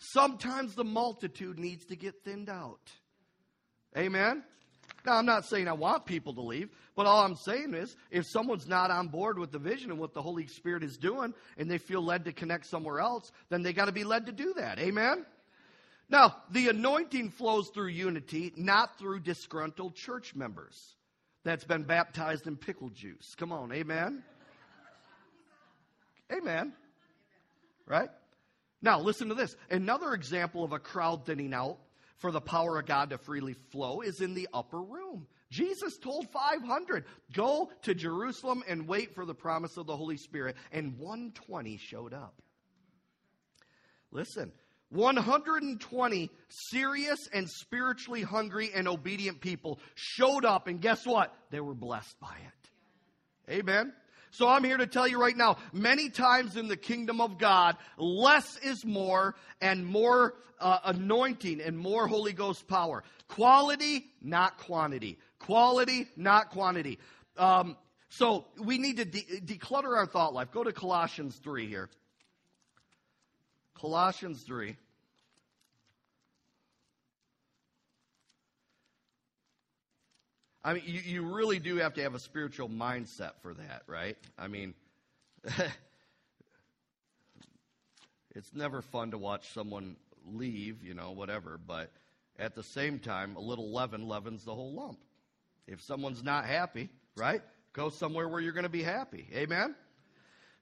Sometimes 0.00 0.74
the 0.74 0.84
multitude 0.84 1.58
needs 1.58 1.84
to 1.86 1.96
get 1.96 2.24
thinned 2.24 2.48
out. 2.48 2.90
Amen? 3.96 4.42
Now, 5.04 5.16
I'm 5.16 5.26
not 5.26 5.44
saying 5.44 5.68
I 5.68 5.72
want 5.72 6.06
people 6.06 6.34
to 6.34 6.40
leave, 6.40 6.70
but 6.96 7.06
all 7.06 7.22
I'm 7.22 7.36
saying 7.36 7.74
is 7.74 7.96
if 8.10 8.26
someone's 8.26 8.66
not 8.66 8.90
on 8.90 9.08
board 9.08 9.38
with 9.38 9.52
the 9.52 9.58
vision 9.58 9.90
and 9.90 10.00
what 10.00 10.14
the 10.14 10.22
Holy 10.22 10.46
Spirit 10.46 10.82
is 10.82 10.96
doing 10.96 11.34
and 11.58 11.70
they 11.70 11.78
feel 11.78 12.02
led 12.02 12.24
to 12.24 12.32
connect 12.32 12.66
somewhere 12.66 13.00
else, 13.00 13.30
then 13.50 13.62
they 13.62 13.72
got 13.72 13.86
to 13.86 13.92
be 13.92 14.04
led 14.04 14.26
to 14.26 14.32
do 14.32 14.54
that. 14.54 14.78
Amen? 14.78 15.24
Now, 16.08 16.36
the 16.50 16.68
anointing 16.68 17.30
flows 17.30 17.68
through 17.68 17.88
unity, 17.88 18.52
not 18.56 18.98
through 18.98 19.20
disgruntled 19.20 19.94
church 19.94 20.34
members 20.34 20.96
that's 21.44 21.64
been 21.64 21.84
baptized 21.84 22.46
in 22.46 22.56
pickle 22.56 22.88
juice. 22.88 23.34
Come 23.36 23.52
on, 23.52 23.70
amen? 23.72 24.22
Amen. 26.32 26.72
Right? 27.86 28.10
Now, 28.82 29.00
listen 29.00 29.28
to 29.28 29.34
this. 29.34 29.56
Another 29.70 30.14
example 30.14 30.64
of 30.64 30.72
a 30.72 30.78
crowd 30.78 31.26
thinning 31.26 31.52
out 31.52 31.78
for 32.18 32.30
the 32.32 32.40
power 32.40 32.78
of 32.78 32.86
God 32.86 33.10
to 33.10 33.18
freely 33.18 33.54
flow 33.70 34.00
is 34.00 34.20
in 34.20 34.34
the 34.34 34.48
upper 34.52 34.80
room. 34.80 35.26
Jesus 35.50 35.98
told 35.98 36.28
500, 36.30 37.04
go 37.32 37.70
to 37.82 37.94
Jerusalem 37.94 38.62
and 38.68 38.86
wait 38.86 39.14
for 39.14 39.26
the 39.26 39.34
promise 39.34 39.76
of 39.76 39.86
the 39.86 39.96
Holy 39.96 40.16
Spirit. 40.16 40.56
And 40.70 40.98
120 40.98 41.76
showed 41.78 42.14
up. 42.14 42.40
Listen, 44.12 44.52
120 44.90 46.30
serious 46.48 47.18
and 47.32 47.48
spiritually 47.48 48.22
hungry 48.22 48.70
and 48.74 48.88
obedient 48.88 49.40
people 49.40 49.80
showed 49.94 50.44
up, 50.44 50.66
and 50.66 50.80
guess 50.80 51.06
what? 51.06 51.34
They 51.50 51.60
were 51.60 51.74
blessed 51.74 52.18
by 52.20 52.34
it. 52.34 53.52
Amen. 53.52 53.92
So 54.30 54.48
I'm 54.48 54.64
here 54.64 54.76
to 54.76 54.86
tell 54.86 55.08
you 55.08 55.20
right 55.20 55.36
now, 55.36 55.56
many 55.72 56.08
times 56.08 56.56
in 56.56 56.68
the 56.68 56.76
kingdom 56.76 57.20
of 57.20 57.38
God, 57.38 57.76
less 57.98 58.56
is 58.58 58.84
more 58.84 59.34
and 59.60 59.84
more 59.84 60.34
uh, 60.60 60.78
anointing 60.84 61.60
and 61.60 61.76
more 61.76 62.06
Holy 62.06 62.32
Ghost 62.32 62.68
power. 62.68 63.02
Quality, 63.28 64.06
not 64.22 64.58
quantity. 64.58 65.18
Quality, 65.40 66.06
not 66.16 66.50
quantity. 66.50 66.98
Um, 67.36 67.76
so 68.08 68.46
we 68.58 68.78
need 68.78 68.98
to 68.98 69.04
de- 69.04 69.40
declutter 69.40 69.96
our 69.96 70.06
thought 70.06 70.34
life. 70.34 70.50
Go 70.52 70.64
to 70.64 70.72
Colossians 70.72 71.36
3 71.36 71.66
here. 71.66 71.88
Colossians 73.74 74.42
3. 74.42 74.76
I 80.62 80.74
mean, 80.74 80.82
you, 80.86 81.00
you 81.00 81.22
really 81.22 81.58
do 81.58 81.76
have 81.76 81.94
to 81.94 82.02
have 82.02 82.14
a 82.14 82.18
spiritual 82.18 82.68
mindset 82.68 83.32
for 83.40 83.54
that, 83.54 83.82
right? 83.86 84.18
I 84.38 84.48
mean, 84.48 84.74
it's 88.34 88.54
never 88.54 88.82
fun 88.82 89.12
to 89.12 89.18
watch 89.18 89.52
someone 89.54 89.96
leave, 90.26 90.82
you 90.82 90.92
know, 90.92 91.12
whatever, 91.12 91.58
but 91.66 91.90
at 92.38 92.54
the 92.54 92.62
same 92.62 92.98
time, 92.98 93.36
a 93.36 93.40
little 93.40 93.72
leaven 93.72 94.06
leavens 94.06 94.44
the 94.44 94.54
whole 94.54 94.74
lump. 94.74 94.98
If 95.66 95.80
someone's 95.82 96.22
not 96.22 96.44
happy, 96.44 96.90
right? 97.16 97.42
Go 97.72 97.88
somewhere 97.88 98.28
where 98.28 98.40
you're 98.40 98.52
going 98.52 98.64
to 98.64 98.68
be 98.68 98.82
happy. 98.82 99.28
Amen? 99.34 99.74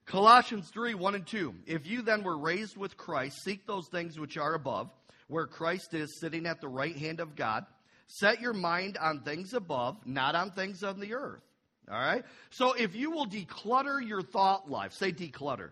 Colossians 0.05 0.69
3 0.69 0.93
1 0.93 1.15
and 1.15 1.27
2. 1.27 1.55
If 1.65 1.87
you 1.87 2.01
then 2.01 2.23
were 2.23 2.37
raised 2.37 2.77
with 2.77 2.97
Christ, 2.97 3.43
seek 3.43 3.67
those 3.67 3.87
things 3.87 4.19
which 4.19 4.37
are 4.37 4.53
above, 4.53 4.89
where 5.27 5.45
Christ 5.45 5.93
is 5.93 6.19
sitting 6.19 6.45
at 6.45 6.61
the 6.61 6.67
right 6.67 6.95
hand 6.95 7.19
of 7.19 7.35
God. 7.35 7.65
Set 8.11 8.41
your 8.41 8.53
mind 8.53 8.97
on 8.97 9.21
things 9.21 9.53
above, 9.53 9.95
not 10.05 10.33
on 10.33 10.49
things 10.49 10.83
on 10.83 10.99
the 10.99 11.13
earth. 11.13 11.43
All 11.89 11.99
right? 11.99 12.23
So 12.49 12.73
if 12.73 12.95
you 12.95 13.11
will 13.11 13.27
declutter 13.27 14.05
your 14.05 14.23
thought 14.23 14.69
life, 14.69 14.93
say 14.93 15.11
declutter. 15.11 15.69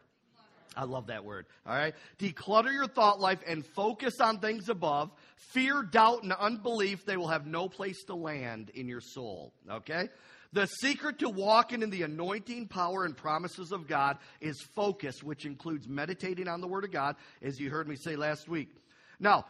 I 0.76 0.84
love 0.84 1.08
that 1.08 1.26
word. 1.26 1.48
All 1.66 1.76
right? 1.76 1.96
Declutter 2.20 2.72
your 2.72 2.88
thought 2.88 3.20
life 3.20 3.40
and 3.48 3.66
focus 3.66 4.22
on 4.22 4.38
things 4.38 4.70
above. 4.70 5.10
Fear, 5.36 5.90
doubt, 5.92 6.22
and 6.22 6.32
unbelief, 6.32 7.06
they 7.06 7.18
will 7.18 7.28
have 7.28 7.48
no 7.48 7.68
place 7.68 8.04
to 8.06 8.16
land 8.16 8.70
in 8.76 8.88
your 8.88 9.02
soul. 9.02 9.52
Okay? 9.70 10.10
The 10.54 10.68
secret 10.68 11.18
to 11.20 11.30
walking 11.30 11.82
in 11.82 11.90
the 11.90 12.04
anointing, 12.04 12.68
power, 12.68 13.04
and 13.04 13.18
promises 13.18 13.72
of 13.72 13.88
God 13.88 14.20
is 14.40 14.62
focus, 14.76 15.24
which 15.24 15.46
includes 15.46 15.88
meditating 15.88 16.48
on 16.48 16.62
the 16.62 16.68
Word 16.68 16.84
of 16.84 16.92
God, 16.92 17.16
as 17.42 17.60
you 17.60 17.72
heard 17.72 17.88
me 17.88 17.96
say 17.96 18.16
last 18.16 18.48
week. 18.48 18.70
Now, 19.20 19.46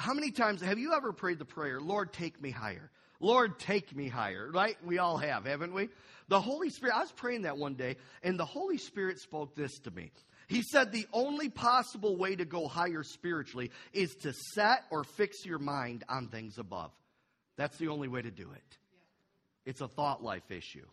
how 0.00 0.14
many 0.14 0.30
times 0.30 0.62
have 0.62 0.78
you 0.78 0.94
ever 0.94 1.12
prayed 1.12 1.38
the 1.38 1.44
prayer, 1.44 1.80
Lord, 1.80 2.12
take 2.12 2.40
me 2.40 2.50
higher? 2.50 2.90
Lord, 3.20 3.58
take 3.58 3.94
me 3.94 4.08
higher, 4.08 4.50
right? 4.50 4.76
We 4.84 4.98
all 4.98 5.18
have, 5.18 5.44
haven't 5.44 5.74
we? 5.74 5.90
The 6.28 6.40
Holy 6.40 6.70
Spirit, 6.70 6.94
I 6.96 7.00
was 7.00 7.12
praying 7.12 7.42
that 7.42 7.58
one 7.58 7.74
day, 7.74 7.96
and 8.22 8.38
the 8.38 8.46
Holy 8.46 8.78
Spirit 8.78 9.18
spoke 9.18 9.54
this 9.54 9.78
to 9.80 9.90
me. 9.90 10.10
He 10.48 10.62
said 10.62 10.90
the 10.90 11.06
only 11.12 11.48
possible 11.48 12.16
way 12.16 12.34
to 12.34 12.44
go 12.44 12.66
higher 12.66 13.02
spiritually 13.02 13.70
is 13.92 14.14
to 14.22 14.32
set 14.32 14.84
or 14.90 15.04
fix 15.04 15.44
your 15.44 15.58
mind 15.58 16.02
on 16.08 16.28
things 16.28 16.58
above. 16.58 16.92
That's 17.56 17.76
the 17.76 17.88
only 17.88 18.08
way 18.08 18.22
to 18.22 18.30
do 18.30 18.50
it. 18.50 18.78
It's 19.66 19.82
a 19.82 19.88
thought 19.88 20.24
life 20.24 20.50
issue. 20.50 20.86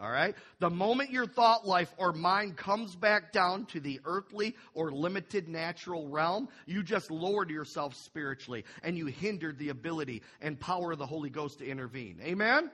All 0.00 0.10
right? 0.10 0.34
The 0.58 0.70
moment 0.70 1.10
your 1.10 1.26
thought 1.26 1.66
life 1.66 1.92
or 1.96 2.12
mind 2.12 2.56
comes 2.56 2.96
back 2.96 3.32
down 3.32 3.66
to 3.66 3.80
the 3.80 4.00
earthly 4.04 4.56
or 4.74 4.90
limited 4.90 5.48
natural 5.48 6.08
realm, 6.08 6.48
you 6.66 6.82
just 6.82 7.10
lowered 7.10 7.50
yourself 7.50 7.94
spiritually 7.94 8.64
and 8.82 8.96
you 8.96 9.06
hindered 9.06 9.58
the 9.58 9.68
ability 9.68 10.22
and 10.40 10.58
power 10.58 10.92
of 10.92 10.98
the 10.98 11.06
Holy 11.06 11.30
Ghost 11.30 11.58
to 11.58 11.66
intervene. 11.66 12.18
Amen? 12.22 12.70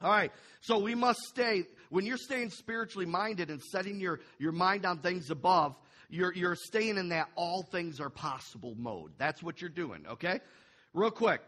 All 0.00 0.10
right. 0.10 0.32
So 0.60 0.78
we 0.78 0.94
must 0.94 1.20
stay, 1.28 1.64
when 1.90 2.06
you're 2.06 2.16
staying 2.16 2.50
spiritually 2.50 3.06
minded 3.06 3.50
and 3.50 3.60
setting 3.60 4.00
your, 4.00 4.20
your 4.38 4.52
mind 4.52 4.86
on 4.86 4.98
things 4.98 5.30
above, 5.30 5.76
you're, 6.08 6.32
you're 6.32 6.56
staying 6.56 6.96
in 6.96 7.10
that 7.10 7.28
all 7.34 7.62
things 7.62 8.00
are 8.00 8.10
possible 8.10 8.74
mode. 8.78 9.12
That's 9.18 9.42
what 9.42 9.60
you're 9.60 9.70
doing, 9.70 10.04
okay? 10.12 10.40
Real 10.92 11.10
quick, 11.10 11.40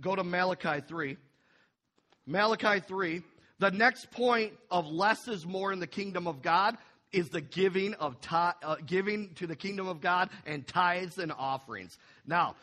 go 0.00 0.14
to 0.14 0.22
Malachi 0.22 0.80
3. 0.86 1.16
Malachi 2.26 2.80
3 2.80 3.22
the 3.58 3.70
next 3.70 4.10
point 4.10 4.52
of 4.70 4.86
less 4.86 5.28
is 5.28 5.46
more 5.46 5.72
in 5.72 5.80
the 5.80 5.86
kingdom 5.86 6.26
of 6.26 6.42
God 6.42 6.76
is 7.12 7.28
the 7.28 7.40
giving 7.40 7.94
of 7.94 8.16
uh, 8.30 8.76
giving 8.84 9.32
to 9.34 9.46
the 9.46 9.54
kingdom 9.54 9.86
of 9.86 10.00
God 10.00 10.30
and 10.46 10.66
tithes 10.66 11.18
and 11.18 11.32
offerings. 11.32 11.96
Now, 12.26 12.56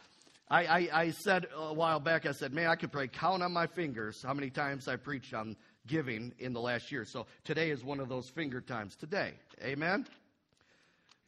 I, 0.49 0.65
I, 0.65 0.89
I, 0.93 1.11
said 1.11 1.47
a 1.55 1.73
while 1.73 2.01
back, 2.01 2.25
I 2.25 2.33
said, 2.33 2.51
man, 2.53 2.67
I 2.67 2.75
could 2.75 2.91
probably 2.91 3.07
count 3.07 3.41
on 3.41 3.53
my 3.53 3.67
fingers 3.67 4.21
how 4.21 4.33
many 4.33 4.49
times 4.49 4.89
I 4.89 4.97
preached 4.97 5.33
on 5.33 5.55
giving 5.87 6.33
in 6.39 6.51
the 6.51 6.59
last 6.59 6.91
year. 6.91 7.05
So 7.05 7.25
today 7.45 7.69
is 7.71 7.85
one 7.85 8.01
of 8.01 8.09
those 8.09 8.27
finger 8.29 8.59
times. 8.59 8.97
Today, 8.97 9.31
amen. 9.63 10.05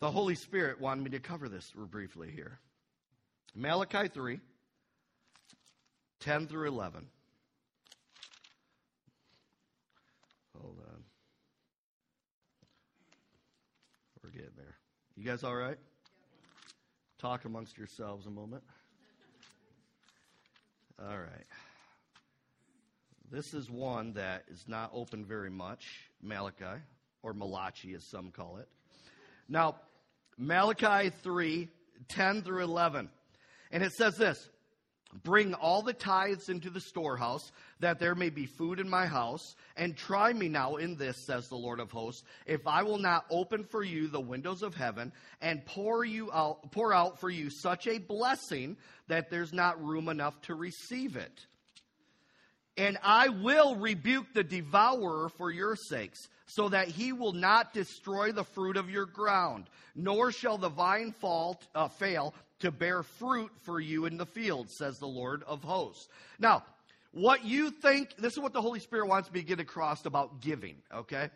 The 0.01 0.11
Holy 0.11 0.36
Spirit 0.36 0.82
wanted 0.82 1.05
me 1.05 1.11
to 1.11 1.20
cover 1.20 1.47
this 1.47 1.72
briefly 1.74 2.30
here. 2.30 2.59
Malachi 3.55 4.09
3, 4.09 4.41
10 6.20 6.47
through 6.47 6.68
11. 6.68 7.07
Hold 10.60 10.80
on. 10.80 11.04
We're 14.24 14.30
getting 14.32 14.56
there. 14.56 14.76
You 15.16 15.24
guys 15.24 15.43
all 15.43 15.56
right? 15.56 15.78
Talk 17.20 17.45
amongst 17.45 17.78
yourselves 17.78 18.26
a 18.26 18.30
moment. 18.30 18.64
All 20.99 21.18
right. 21.18 21.45
This 23.32 23.54
is 23.54 23.70
one 23.70 24.14
that 24.14 24.43
is 24.47 24.66
not 24.68 24.91
open 24.93 25.26
very 25.26 25.49
much, 25.49 25.86
Malachi, 26.22 26.82
or 27.24 27.34
Malachi 27.34 27.93
as 27.95 28.06
some 28.10 28.32
call 28.32 28.58
it. 28.58 28.68
Now, 29.49 29.78
Malachi 30.38 31.10
3 31.24 31.68
10 32.10 32.41
through 32.43 32.64
11. 32.64 33.10
And 33.72 33.84
it 33.84 33.91
says 33.93 34.18
this 34.18 34.49
Bring 35.22 35.53
all 35.53 35.84
the 35.84 35.93
tithes 35.93 36.49
into 36.49 36.70
the 36.70 36.82
storehouse, 36.82 37.51
that 37.80 37.99
there 37.99 38.16
may 38.16 38.30
be 38.30 38.45
food 38.45 38.80
in 38.80 38.89
my 38.89 39.05
house. 39.05 39.55
And 39.78 39.95
try 39.95 40.34
me 40.34 40.49
now 40.49 40.78
in 40.78 40.95
this, 40.95 41.26
says 41.28 41.47
the 41.47 41.55
Lord 41.55 41.80
of 41.80 41.91
hosts, 41.91 42.24
if 42.45 42.66
I 42.66 42.82
will 42.84 42.97
not 42.97 43.26
open 43.30 43.64
for 43.64 43.84
you 43.84 44.07
the 44.07 44.20
windows 44.20 44.64
of 44.64 44.74
heaven 44.74 45.11
and 45.41 45.66
pour 45.66 46.03
you 46.03 46.32
out, 46.32 46.72
pour 46.72 46.93
out 46.93 47.20
for 47.20 47.30
you 47.30 47.49
such 47.49 47.86
a 47.88 47.99
blessing 47.99 48.78
that 49.07 49.30
there's 49.30 49.53
not 49.53 49.84
room 49.84 50.09
enough 50.09 50.39
to 50.43 50.55
receive 50.55 51.16
it. 51.16 51.45
And 52.76 52.97
I 53.03 53.30
will 53.30 53.76
rebuke 53.76 54.34
the 54.34 54.43
devourer 54.43 55.30
for 55.30 55.51
your 55.51 55.76
sakes, 55.76 56.28
so 56.45 56.70
that 56.70 56.88
he 56.88 57.14
will 57.14 57.34
not 57.34 57.74
destroy 57.74 58.32
the 58.32 58.43
fruit 58.43 58.78
of 58.78 58.89
your 58.89 59.05
ground, 59.05 59.66
nor 59.95 60.32
shall 60.32 60.57
the 60.57 60.70
vine 60.70 61.11
fall, 61.11 61.59
uh, 61.74 61.88
fail 61.88 62.34
to 62.64 62.72
bear 62.72 63.03
fruit 63.03 63.51
for 63.64 63.80
you 63.80 64.05
in 64.05 64.18
the 64.18 64.26
field, 64.26 64.70
says 64.70 64.97
the 64.97 65.05
Lord 65.05 65.43
of 65.43 65.64
hosts. 65.64 66.07
Now, 66.39 66.64
what 67.11 67.45
you 67.45 67.72
think, 67.72 68.16
this 68.18 68.34
is 68.34 68.39
what 68.39 68.53
the 68.53 68.61
Holy 68.61 68.80
Spirit 68.80 69.07
wants 69.07 69.32
me 69.32 69.41
to 69.41 69.45
get 69.45 69.59
across 69.59 70.05
about 70.05 70.41
giving, 70.41 70.78
okay? 70.93 71.30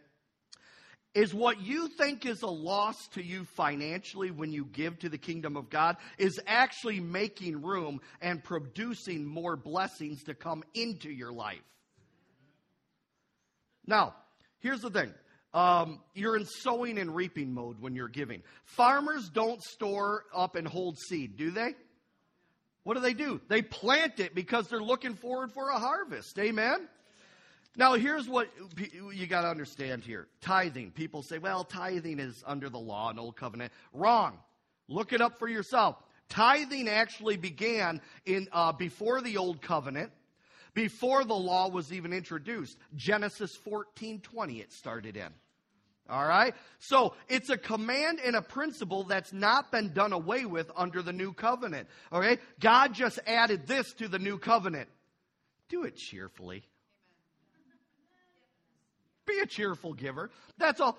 Is 1.14 1.34
what 1.34 1.62
you 1.62 1.90
think 1.90 2.26
is 2.26 2.44
a 2.44 2.48
loss 2.48 3.08
to 3.10 3.22
you 3.22 3.44
financially 3.44 4.32
when 4.32 4.54
you 4.54 4.66
give 4.66 5.00
to 5.00 5.10
the 5.10 5.18
kingdom 5.18 5.58
of 5.58 5.70
God 5.70 5.98
is 6.18 6.40
actually 6.48 7.02
making 7.02 7.62
room 7.62 8.00
and 8.22 8.44
producing 8.44 9.26
more 9.26 9.58
blessings 9.58 10.24
to 10.24 10.34
come 10.34 10.64
into 10.74 11.10
your 11.10 11.34
life. 11.34 11.60
Now, 13.86 14.16
here's 14.60 14.82
the 14.82 14.90
thing 14.90 15.14
um, 15.58 16.02
you're 16.14 16.38
in 16.38 16.46
sowing 16.46 17.00
and 17.00 17.16
reaping 17.16 17.52
mode 17.52 17.82
when 17.82 17.96
you're 17.96 18.08
giving. 18.08 18.44
Farmers 18.64 19.28
don't 19.30 19.60
store 19.64 20.26
up 20.32 20.56
and 20.56 20.68
hold 20.68 21.00
seed, 21.00 21.36
do 21.36 21.50
they? 21.50 21.74
What 22.84 22.94
do 22.94 23.00
they 23.00 23.16
do? 23.16 23.42
They 23.48 23.64
plant 23.64 24.20
it 24.20 24.36
because 24.36 24.68
they're 24.68 24.80
looking 24.80 25.16
forward 25.16 25.52
for 25.52 25.70
a 25.70 25.80
harvest. 25.80 26.38
Amen? 26.38 26.88
Now, 27.76 27.96
here's 27.96 28.30
what 28.30 28.50
you 29.12 29.26
got 29.26 29.42
to 29.42 29.48
understand 29.48 30.04
here 30.04 30.28
tithing. 30.42 30.92
People 30.92 31.24
say, 31.24 31.40
well, 31.40 31.64
tithing 31.64 32.20
is 32.20 32.44
under 32.46 32.70
the 32.70 32.78
law 32.78 33.10
and 33.10 33.20
Old 33.20 33.36
Covenant. 33.36 33.74
Wrong. 33.94 34.38
Look 34.88 35.12
it 35.12 35.22
up 35.22 35.40
for 35.40 35.48
yourself. 35.48 35.96
Tithing 36.30 36.88
actually 36.88 37.38
began 37.38 38.00
in 38.28 38.48
uh, 38.52 38.74
before 38.74 39.22
the 39.22 39.38
Old 39.38 39.64
Covenant 39.64 40.12
before 40.76 41.24
the 41.24 41.34
law 41.34 41.68
was 41.68 41.92
even 41.92 42.14
introduced. 42.14 42.78
Genesis 42.96 43.58
14:20 43.66 44.62
it 44.62 44.72
started 44.72 45.18
in. 45.18 45.34
All 46.10 46.26
right? 46.26 46.54
So, 46.80 47.16
it's 47.28 47.50
a 47.50 47.58
command 47.58 48.20
and 48.24 48.36
a 48.36 48.42
principle 48.42 49.04
that's 49.04 49.34
not 49.34 49.72
been 49.72 49.94
done 49.94 50.14
away 50.14 50.46
with 50.46 50.72
under 50.76 51.02
the 51.02 51.14
new 51.14 51.34
covenant. 51.34 51.88
Okay? 52.12 52.38
God 52.60 52.94
just 52.94 53.20
added 53.28 53.68
this 53.68 53.94
to 53.94 54.08
the 54.08 54.20
new 54.20 54.38
covenant. 54.38 54.90
Do 55.70 55.84
it 55.84 55.96
cheerfully. 55.96 56.64
Be 59.26 59.40
a 59.40 59.46
cheerful 59.46 59.94
giver. 59.94 60.32
That's 60.58 60.80
all. 60.80 60.98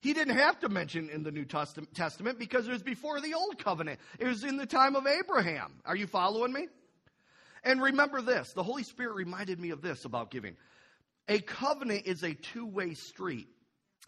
He 0.00 0.12
didn't 0.12 0.36
have 0.36 0.60
to 0.60 0.68
mention 0.68 1.08
in 1.08 1.22
the 1.22 1.32
New 1.32 1.46
Testament 1.46 2.38
because 2.38 2.68
it 2.68 2.70
was 2.70 2.82
before 2.82 3.20
the 3.20 3.34
Old 3.34 3.58
Covenant. 3.58 3.98
It 4.18 4.26
was 4.26 4.44
in 4.44 4.56
the 4.56 4.66
time 4.66 4.94
of 4.94 5.06
Abraham. 5.06 5.72
Are 5.84 5.96
you 5.96 6.06
following 6.06 6.52
me? 6.52 6.68
And 7.64 7.82
remember 7.82 8.22
this 8.22 8.52
the 8.52 8.62
Holy 8.62 8.84
Spirit 8.84 9.14
reminded 9.14 9.58
me 9.58 9.70
of 9.70 9.82
this 9.82 10.04
about 10.04 10.30
giving. 10.30 10.56
A 11.28 11.40
covenant 11.40 12.06
is 12.06 12.22
a 12.22 12.34
two 12.34 12.66
way 12.66 12.94
street. 12.94 13.48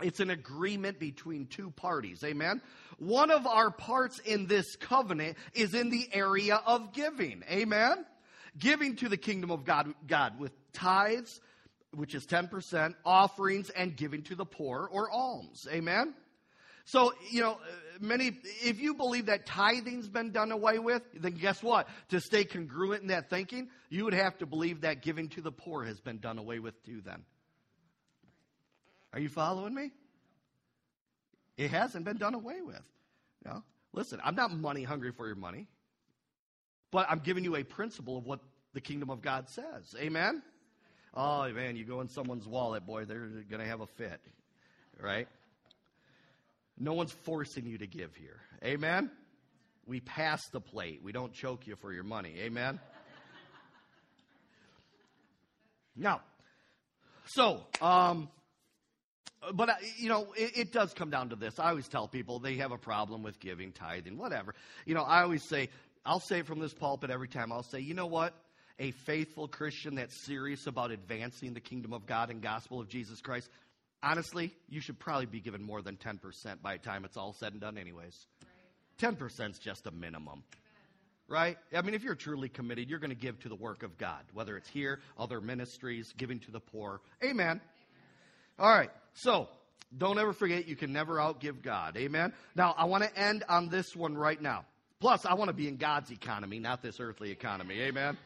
It's 0.03 0.21
an 0.21 0.31
agreement 0.31 1.01
between 1.01 1.47
two 1.47 1.71
parties. 1.71 2.23
Amen. 2.23 2.63
One 2.99 3.31
of 3.31 3.47
our 3.47 3.71
parts 3.71 4.21
in 4.21 4.47
this 4.47 4.77
covenant 4.77 5.37
is 5.55 5.75
in 5.75 5.91
the 5.91 6.09
area 6.13 6.61
of 6.67 6.93
giving. 6.93 7.43
Amen. 7.51 8.05
Giving 8.57 8.97
to 8.97 9.09
the 9.09 9.17
kingdom 9.17 9.51
of 9.51 9.65
God, 9.65 9.93
God 10.07 10.39
with 10.39 10.53
tithes, 10.73 11.41
which 11.93 12.15
is 12.15 12.27
10%, 12.27 12.95
offerings, 13.05 13.71
and 13.71 13.97
giving 13.97 14.23
to 14.25 14.35
the 14.35 14.45
poor 14.45 14.89
or 14.91 15.11
alms. 15.11 15.67
Amen. 15.71 16.15
So, 16.85 17.13
you 17.31 17.43
know, 17.43 17.59
many, 18.01 18.39
if 18.63 18.81
you 18.81 18.95
believe 18.95 19.27
that 19.27 19.47
tithing's 19.47 20.09
been 20.09 20.31
done 20.31 20.53
away 20.53 20.79
with, 20.79 21.03
then 21.15 21.33
guess 21.33 21.63
what? 21.63 21.89
To 22.11 22.21
stay 22.21 22.45
congruent 22.45 23.03
in 23.03 23.09
that 23.09 23.29
thinking, 23.29 23.69
you 23.91 24.05
would 24.05 24.15
have 24.15 24.39
to 24.39 24.47
believe 24.47 24.83
that 24.83 25.03
giving 25.03 25.29
to 25.31 25.43
the 25.43 25.53
poor 25.53 25.85
has 25.85 26.01
been 26.01 26.19
done 26.19 26.39
away 26.39 26.61
with 26.61 26.83
too, 26.85 27.03
then. 27.05 27.25
Are 29.13 29.21
you 29.21 29.29
following 29.29 29.75
me? 29.75 29.91
It 31.57 31.71
hasn't 31.71 32.05
been 32.05 32.19
done 32.19 32.35
away 32.35 32.61
with. 32.63 32.83
No. 33.45 33.63
Listen, 33.93 34.21
I'm 34.23 34.35
not 34.35 34.53
money 34.53 34.85
hungry 34.85 35.13
for 35.13 35.27
your 35.27 35.37
money, 35.37 35.67
but 36.91 37.07
I'm 37.11 37.21
giving 37.21 37.43
you 37.43 37.57
a 37.57 37.65
principle 37.65 38.19
of 38.19 38.27
what 38.27 38.41
the 38.75 38.81
kingdom 38.81 39.11
of 39.11 39.23
God 39.23 39.49
says. 39.49 39.95
Amen? 39.99 40.43
Oh, 41.15 41.51
man, 41.53 41.77
you 41.77 41.85
go 41.85 42.01
in 42.01 42.09
someone's 42.09 42.47
wallet, 42.47 42.87
boy, 42.87 43.07
they're 43.07 43.27
going 43.51 43.61
to 43.61 43.67
have 43.67 43.81
a 43.81 43.87
fit, 43.87 44.21
right? 45.01 45.27
No 46.79 46.93
one's 46.93 47.13
forcing 47.13 47.67
you 47.67 47.79
to 47.79 47.87
give 47.87 48.15
here. 48.15 48.41
Amen? 48.63 49.11
We 49.87 50.01
pass 50.01 50.47
the 50.49 50.61
plate. 50.61 51.01
We 51.03 51.13
don't 51.13 51.33
choke 51.33 51.67
you 51.67 51.77
for 51.77 51.93
your 51.93 52.05
money. 52.05 52.35
Amen? 52.41 52.79
now, 55.97 56.21
so, 57.25 57.67
um, 57.81 58.29
but, 59.55 59.69
uh, 59.69 59.75
you 59.97 60.09
know, 60.09 60.33
it, 60.37 60.57
it, 60.57 60.73
does 60.73 60.93
come 60.95 61.11
down 61.11 61.31
to 61.31 61.37
this. 61.37 61.59
I 61.59 61.71
always 61.71 61.89
tell 61.89 62.09
people 62.09 62.39
they 62.39 62.57
have 62.57 62.73
a 62.73 62.79
problem 62.79 63.23
with 63.23 63.39
giving, 63.41 63.73
tithing, 63.73 64.19
whatever. 64.19 64.55
You 64.85 64.95
know, 64.95 65.03
I 65.03 65.23
always 65.23 65.43
say, 65.43 65.69
I'll 66.05 66.21
say 66.21 66.43
from 66.43 66.59
this 66.59 66.75
pulpit 66.75 67.11
every 67.11 67.29
time, 67.29 67.53
I'll 67.53 67.63
say, 67.63 67.81
you 67.81 67.95
know 67.95 68.07
what? 68.07 68.35
A 68.79 68.91
faithful 68.91 69.49
Christian 69.49 69.97
that's 69.97 70.17
serious 70.17 70.67
about 70.67 70.91
advancing 70.91 71.55
the 71.55 71.61
kingdom 71.61 71.93
of 71.93 72.07
God 72.07 72.31
and 72.31 72.43
gospel 72.43 72.81
of 72.81 72.89
Jesus 72.89 73.21
Christ 73.21 73.49
honestly, 74.03 74.55
you 74.69 74.81
should 74.81 74.99
probably 74.99 75.27
be 75.27 75.41
given 75.41 75.63
more 75.63 75.83
than 75.83 75.97
10% 75.97 76.63
by 76.63 76.77
the 76.77 76.83
time 76.83 77.05
it's 77.05 77.17
all 77.17 77.33
said 77.33 77.53
and 77.53 77.61
done, 77.61 77.79
anyways. 77.79 78.27
10% 79.01 79.51
is 79.51 79.59
just 79.59 79.87
a 79.87 79.91
minimum. 79.91 80.43
Right? 81.29 81.59
I 81.77 81.83
mean, 81.83 81.95
if 81.95 82.03
you're 82.03 82.15
truly 82.15 82.49
committed, 82.49 82.89
you're 82.89 82.99
going 82.99 83.11
to 83.11 83.17
give 83.17 83.39
to 83.41 83.51
the 83.51 83.55
work 83.55 83.83
of 83.83 83.99
God, 83.99 84.25
whether 84.33 84.57
it's 84.57 84.69
here, 84.69 85.01
other 85.19 85.41
ministries, 85.43 86.15
giving 86.17 86.41
to 86.41 86.51
the 86.51 86.61
poor. 86.61 87.03
Amen. 87.23 87.61
All 88.59 88.71
right. 88.71 88.91
So, 89.15 89.49
don't 89.97 90.19
ever 90.19 90.33
forget 90.33 90.69
you 90.69 90.77
can 90.77 90.93
never 90.93 91.17
outgive 91.17 91.63
God. 91.63 91.97
Amen. 91.97 92.33
Now, 92.55 92.75
I 92.77 92.85
want 92.85 93.05
to 93.05 93.19
end 93.19 93.45
on 93.49 93.69
this 93.69 93.97
one 93.97 94.17
right 94.17 94.41
now. 94.41 94.65
Plus, 95.01 95.25
I 95.25 95.35
want 95.35 95.49
to 95.49 95.55
be 95.55 95.69
in 95.69 95.77
God's 95.77 96.11
economy, 96.11 96.59
not 96.59 96.83
this 96.83 97.01
earthly 97.01 97.31
economy. 97.31 97.81
Amen. 97.81 98.17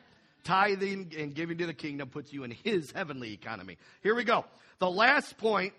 Tithing 0.45 1.13
and 1.19 1.35
giving 1.35 1.59
to 1.59 1.67
the 1.67 1.75
kingdom 1.75 2.09
puts 2.09 2.33
you 2.33 2.45
in 2.45 2.51
his 2.51 2.91
heavenly 2.91 3.33
economy. 3.33 3.77
Here 4.03 4.15
we 4.15 4.25
go. 4.25 4.45
The 4.79 4.91
last 4.91 5.39
point 5.39 5.75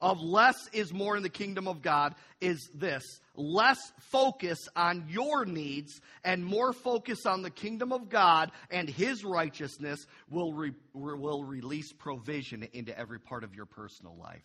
of 0.00 0.20
less 0.20 0.68
is 0.72 0.92
more 0.92 1.16
in 1.16 1.22
the 1.22 1.28
kingdom 1.28 1.66
of 1.66 1.82
God 1.82 2.14
is 2.40 2.68
this 2.74 3.02
less 3.34 3.78
focus 4.10 4.58
on 4.76 5.06
your 5.08 5.44
needs 5.44 6.00
and 6.24 6.44
more 6.44 6.72
focus 6.72 7.26
on 7.26 7.42
the 7.42 7.50
kingdom 7.50 7.92
of 7.92 8.08
God 8.08 8.50
and 8.70 8.88
his 8.88 9.24
righteousness 9.24 10.06
will, 10.28 10.52
re- 10.52 10.72
will 10.94 11.44
release 11.44 11.92
provision 11.92 12.68
into 12.72 12.96
every 12.98 13.20
part 13.20 13.44
of 13.44 13.54
your 13.54 13.66
personal 13.66 14.16
life. 14.16 14.42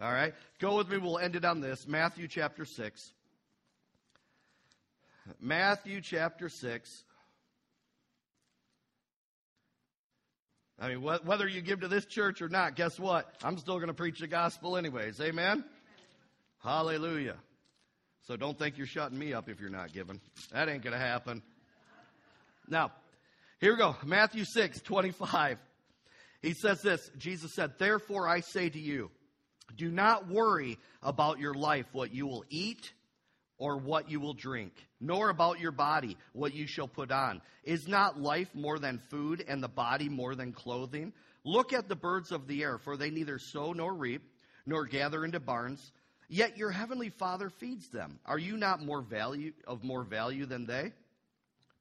All 0.00 0.12
right? 0.12 0.34
Go 0.60 0.76
with 0.76 0.90
me. 0.90 0.98
We'll 0.98 1.18
end 1.18 1.36
it 1.36 1.44
on 1.44 1.60
this 1.60 1.86
Matthew 1.86 2.28
chapter 2.28 2.64
6. 2.64 3.12
Matthew 5.40 6.00
chapter 6.00 6.48
6. 6.48 7.04
I 10.78 10.88
mean, 10.88 10.98
wh- 10.98 11.24
whether 11.26 11.48
you 11.48 11.62
give 11.62 11.80
to 11.80 11.88
this 11.88 12.04
church 12.04 12.42
or 12.42 12.48
not, 12.48 12.76
guess 12.76 12.98
what? 12.98 13.34
I'm 13.42 13.56
still 13.58 13.76
going 13.76 13.88
to 13.88 13.94
preach 13.94 14.20
the 14.20 14.26
gospel 14.26 14.76
anyways. 14.76 15.20
Amen? 15.20 15.64
Hallelujah. 16.62 17.36
So 18.26 18.36
don't 18.36 18.58
think 18.58 18.76
you're 18.76 18.86
shutting 18.86 19.18
me 19.18 19.32
up 19.32 19.48
if 19.48 19.60
you're 19.60 19.70
not 19.70 19.92
giving. 19.92 20.20
That 20.52 20.68
ain't 20.68 20.82
going 20.82 20.92
to 20.92 20.98
happen. 20.98 21.42
Now, 22.68 22.92
here 23.60 23.72
we 23.72 23.78
go. 23.78 23.96
Matthew 24.04 24.44
6, 24.44 24.82
25. 24.82 25.58
He 26.42 26.52
says 26.52 26.82
this 26.82 27.10
Jesus 27.16 27.54
said, 27.54 27.72
Therefore 27.78 28.28
I 28.28 28.40
say 28.40 28.68
to 28.68 28.78
you, 28.78 29.10
do 29.76 29.90
not 29.90 30.28
worry 30.28 30.78
about 31.02 31.38
your 31.38 31.54
life, 31.54 31.86
what 31.92 32.12
you 32.12 32.26
will 32.26 32.44
eat 32.50 32.92
or 33.58 33.78
what 33.78 34.10
you 34.10 34.20
will 34.20 34.34
drink, 34.34 34.72
nor 35.00 35.30
about 35.30 35.60
your 35.60 35.72
body, 35.72 36.16
what 36.32 36.54
you 36.54 36.66
shall 36.66 36.88
put 36.88 37.10
on. 37.10 37.40
Is 37.64 37.88
not 37.88 38.20
life 38.20 38.54
more 38.54 38.78
than 38.78 38.98
food, 39.10 39.44
and 39.46 39.62
the 39.62 39.68
body 39.68 40.08
more 40.08 40.34
than 40.34 40.52
clothing? 40.52 41.12
Look 41.44 41.72
at 41.72 41.88
the 41.88 41.96
birds 41.96 42.32
of 42.32 42.46
the 42.46 42.62
air, 42.62 42.78
for 42.78 42.96
they 42.96 43.10
neither 43.10 43.38
sow 43.38 43.72
nor 43.72 43.94
reap, 43.94 44.22
nor 44.66 44.84
gather 44.84 45.24
into 45.24 45.40
barns, 45.40 45.92
yet 46.28 46.58
your 46.58 46.70
heavenly 46.70 47.08
Father 47.08 47.48
feeds 47.48 47.88
them. 47.88 48.18
Are 48.26 48.38
you 48.38 48.56
not 48.56 48.82
more 48.82 49.00
value 49.00 49.52
of 49.66 49.84
more 49.84 50.02
value 50.02 50.44
than 50.44 50.66
they? 50.66 50.92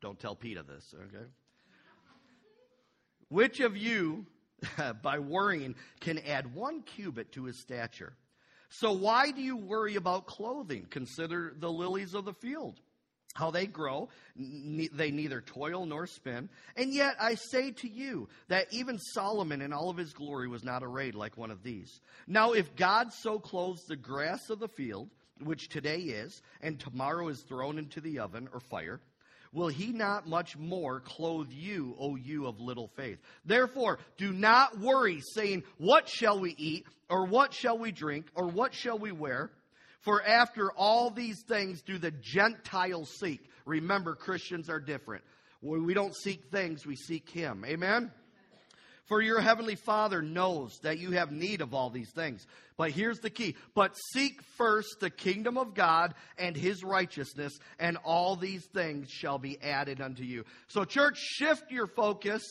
Don't 0.02 0.20
tell 0.20 0.36
Peter 0.36 0.64
this, 0.64 0.94
okay? 0.94 1.26
Which 3.30 3.60
of 3.60 3.76
you, 3.76 4.28
by 5.02 5.20
worrying, 5.20 5.76
can 6.00 6.20
add 6.20 6.54
one 6.54 6.84
cubit 6.84 7.32
to 7.34 7.46
his 7.46 7.58
stature? 7.58 8.14
So 8.80 8.92
why 8.92 9.32
do 9.32 9.42
you 9.42 9.56
worry 9.56 9.96
about 9.96 10.26
clothing? 10.26 10.88
Consider 10.90 11.54
the 11.58 11.72
lilies 11.72 12.14
of 12.14 12.26
the 12.26 12.34
field, 12.34 12.82
how 13.34 13.50
they 13.50 13.68
grow. 13.68 14.10
They 14.36 15.12
neither 15.12 15.40
toil 15.40 15.86
nor 15.86 16.08
spin. 16.08 16.50
And 16.76 16.94
yet 16.94 17.16
I 17.20 17.36
say 17.36 17.72
to 17.72 17.88
you 17.88 18.28
that 18.50 18.68
even 18.72 19.00
Solomon 19.00 19.62
in 19.62 19.72
all 19.72 19.90
of 19.90 19.96
his 19.96 20.12
glory 20.12 20.50
was 20.50 20.66
not 20.66 20.84
arrayed 20.84 21.16
like 21.16 21.38
one 21.38 21.52
of 21.52 21.64
these. 21.64 22.02
Now, 22.28 22.52
if 22.52 22.76
God 22.76 23.14
so 23.14 23.40
clothes 23.40 23.86
the 23.88 23.96
grass 23.96 24.50
of 24.50 24.60
the 24.60 24.68
field, 24.68 25.10
which 25.42 25.70
today 25.70 26.00
is, 26.00 26.42
and 26.62 26.78
tomorrow 26.78 27.30
is 27.30 27.44
thrown 27.44 27.78
into 27.78 28.02
the 28.02 28.20
oven 28.20 28.50
or 28.54 28.60
fire, 28.60 29.00
will 29.56 29.70
he 29.70 29.88
not 29.88 30.28
much 30.28 30.58
more 30.58 31.00
clothe 31.00 31.50
you, 31.50 31.96
O 31.98 32.16
you 32.16 32.46
of 32.46 32.60
little 32.60 32.90
faith? 32.96 33.18
Therefore, 33.46 33.98
do 34.18 34.34
not 34.34 34.80
worry, 34.80 35.22
saying, 35.34 35.64
What 35.78 36.08
shall 36.08 36.40
we 36.40 36.54
eat, 36.58 36.86
or 37.10 37.26
what 37.26 37.54
shall 37.54 37.78
we 37.78 37.92
drink, 37.92 38.26
or 38.36 38.48
what 38.48 38.74
shall 38.74 39.00
we 39.00 39.12
wear? 39.12 39.50
For 40.02 40.22
after 40.24 40.72
all 40.74 41.10
these 41.10 41.42
things 41.48 41.82
do 41.82 41.98
the 41.98 42.12
Gentiles 42.12 43.10
seek. 43.18 43.50
Remember, 43.66 44.14
Christians 44.14 44.70
are 44.70 44.80
different. 44.80 45.24
We 45.62 45.96
don't 45.96 46.16
seek 46.16 46.52
things, 46.52 46.86
we 46.86 46.96
seek 46.96 47.28
Him. 47.30 47.66
Amen? 47.66 48.12
For 49.06 49.22
your 49.22 49.40
heavenly 49.40 49.76
Father 49.76 50.22
knows 50.22 50.80
that 50.82 50.98
you 50.98 51.12
have 51.12 51.32
need 51.32 51.62
of 51.62 51.74
all 51.74 51.92
these 51.92 52.10
things. 52.10 52.48
But 52.76 52.92
here's 52.92 53.20
the 53.20 53.30
key. 53.30 53.56
But 53.76 53.96
seek 54.14 54.42
first 54.58 55.00
the 55.00 55.12
kingdom 55.12 55.58
of 55.58 55.76
God 55.76 56.16
and 56.38 56.56
his 56.56 56.84
righteousness, 56.84 57.58
and 57.80 57.98
all 58.04 58.36
these 58.36 58.66
things 58.66 59.10
shall 59.10 59.38
be 59.38 59.62
added 59.62 60.02
unto 60.02 60.24
you. 60.24 60.44
So, 60.68 60.86
church, 60.86 61.20
shift 61.20 61.72
your 61.72 61.88
focus 61.88 62.42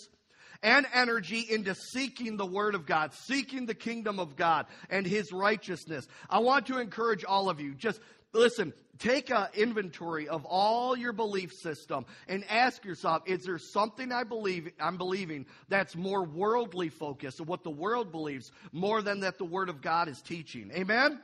and 0.63 0.87
energy 0.95 1.45
into 1.51 1.75
seeking 1.75 2.37
the 2.37 2.47
Word 2.47 2.75
of 2.75 2.87
God, 2.87 3.13
seeking 3.13 3.67
the 3.67 3.75
kingdom 3.75 4.21
of 4.21 4.37
God 4.37 4.67
and 4.89 5.07
His 5.07 5.33
righteousness. 5.33 6.07
I 6.31 6.39
want 6.39 6.67
to 6.67 6.79
encourage 6.79 7.25
all 7.25 7.51
of 7.51 7.61
you, 7.61 7.75
just 7.75 8.01
listen, 8.33 8.73
take 8.99 9.31
an 9.31 9.47
inventory 9.55 10.29
of 10.29 10.45
all 10.45 10.97
your 10.97 11.13
belief 11.13 11.53
system 11.53 12.07
and 12.29 12.45
ask 12.49 12.85
yourself, 12.85 13.23
is 13.27 13.45
there 13.45 13.59
something 13.59 14.13
I 14.13 14.25
believe 14.25 14.71
I'm 14.81 14.97
believing 14.97 15.47
that's 15.69 15.97
more 15.97 16.25
worldly 16.25 16.89
focused 16.89 17.41
of 17.41 17.49
what 17.49 17.65
the 17.65 17.71
world 17.71 18.13
believes 18.13 18.53
more 18.73 19.03
than 19.03 19.21
that 19.21 19.39
the 19.39 19.45
Word 19.45 19.69
of 19.69 19.81
God 19.81 20.09
is 20.09 20.21
teaching? 20.23 20.71
Amen? 20.75 21.21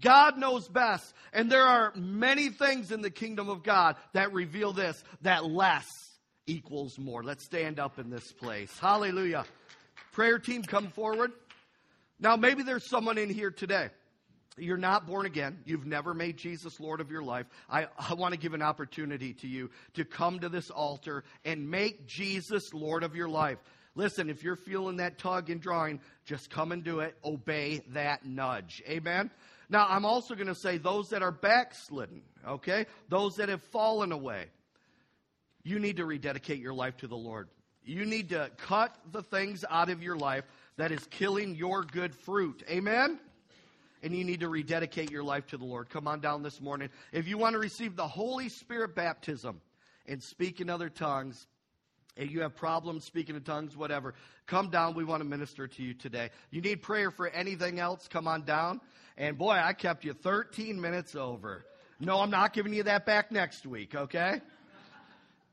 God 0.00 0.36
knows 0.36 0.68
best. 0.68 1.14
And 1.32 1.50
there 1.50 1.64
are 1.64 1.92
many 1.94 2.48
things 2.48 2.90
in 2.90 3.00
the 3.00 3.10
kingdom 3.10 3.48
of 3.48 3.62
God 3.62 3.96
that 4.12 4.32
reveal 4.32 4.72
this, 4.72 5.02
that 5.22 5.44
less 5.44 5.86
equals 6.46 6.98
more. 6.98 7.22
Let's 7.22 7.44
stand 7.44 7.78
up 7.78 7.98
in 7.98 8.10
this 8.10 8.32
place. 8.32 8.76
Hallelujah. 8.78 9.44
Prayer 10.10 10.38
team, 10.38 10.62
come 10.62 10.88
forward. 10.88 11.32
Now, 12.18 12.36
maybe 12.36 12.62
there's 12.62 12.88
someone 12.88 13.16
in 13.16 13.30
here 13.30 13.50
today. 13.50 13.88
You're 14.58 14.76
not 14.76 15.06
born 15.06 15.24
again. 15.26 15.60
You've 15.64 15.86
never 15.86 16.12
made 16.12 16.36
Jesus 16.36 16.78
Lord 16.78 17.00
of 17.00 17.10
your 17.10 17.22
life. 17.22 17.46
I, 17.70 17.86
I 17.98 18.14
want 18.14 18.34
to 18.34 18.38
give 18.38 18.54
an 18.54 18.62
opportunity 18.62 19.32
to 19.34 19.48
you 19.48 19.70
to 19.94 20.04
come 20.04 20.40
to 20.40 20.48
this 20.48 20.70
altar 20.70 21.24
and 21.44 21.70
make 21.70 22.06
Jesus 22.06 22.74
Lord 22.74 23.02
of 23.02 23.14
your 23.14 23.28
life. 23.28 23.58
Listen, 23.94 24.30
if 24.30 24.42
you're 24.42 24.56
feeling 24.56 24.98
that 24.98 25.18
tug 25.18 25.50
and 25.50 25.60
drawing, 25.60 26.00
just 26.24 26.50
come 26.50 26.72
and 26.72 26.84
do 26.84 27.00
it. 27.00 27.14
Obey 27.24 27.82
that 27.88 28.24
nudge. 28.24 28.82
Amen? 28.88 29.30
Now, 29.68 29.86
I'm 29.88 30.04
also 30.04 30.34
going 30.34 30.46
to 30.48 30.54
say 30.54 30.78
those 30.78 31.10
that 31.10 31.22
are 31.22 31.32
backslidden, 31.32 32.22
okay? 32.46 32.86
Those 33.08 33.36
that 33.36 33.48
have 33.48 33.62
fallen 33.62 34.12
away 34.12 34.46
you 35.64 35.78
need 35.78 35.96
to 35.98 36.04
rededicate 36.06 36.60
your 36.60 36.74
life 36.74 36.96
to 36.98 37.06
the 37.06 37.16
Lord. 37.16 37.48
You 37.84 38.04
need 38.04 38.30
to 38.30 38.50
cut 38.58 38.94
the 39.10 39.22
things 39.22 39.64
out 39.68 39.90
of 39.90 40.02
your 40.02 40.16
life 40.16 40.44
that 40.76 40.92
is 40.92 41.04
killing 41.06 41.54
your 41.54 41.82
good 41.82 42.14
fruit. 42.14 42.62
Amen? 42.68 43.18
And 44.02 44.14
you 44.14 44.24
need 44.24 44.40
to 44.40 44.48
rededicate 44.48 45.10
your 45.10 45.22
life 45.22 45.46
to 45.48 45.56
the 45.56 45.64
Lord. 45.64 45.88
Come 45.88 46.08
on 46.08 46.20
down 46.20 46.42
this 46.42 46.60
morning. 46.60 46.88
If 47.12 47.28
you 47.28 47.38
want 47.38 47.52
to 47.54 47.58
receive 47.58 47.94
the 47.94 48.08
Holy 48.08 48.48
Spirit 48.48 48.94
baptism 48.94 49.60
and 50.06 50.22
speak 50.22 50.60
in 50.60 50.68
other 50.68 50.88
tongues, 50.88 51.46
if 52.16 52.30
you 52.30 52.42
have 52.42 52.54
problems 52.54 53.04
speaking 53.04 53.36
in 53.36 53.42
tongues, 53.42 53.76
whatever, 53.76 54.14
come 54.46 54.70
down. 54.70 54.94
We 54.94 55.04
want 55.04 55.22
to 55.22 55.28
minister 55.28 55.66
to 55.66 55.82
you 55.82 55.94
today. 55.94 56.30
You 56.50 56.60
need 56.60 56.82
prayer 56.82 57.10
for 57.10 57.28
anything 57.28 57.78
else, 57.78 58.08
come 58.08 58.28
on 58.28 58.42
down. 58.42 58.80
And 59.16 59.38
boy, 59.38 59.52
I 59.52 59.72
kept 59.72 60.04
you 60.04 60.12
13 60.12 60.80
minutes 60.80 61.14
over. 61.14 61.64
No, 62.00 62.20
I'm 62.20 62.30
not 62.30 62.52
giving 62.52 62.74
you 62.74 62.82
that 62.82 63.06
back 63.06 63.30
next 63.30 63.66
week, 63.66 63.94
okay? 63.94 64.40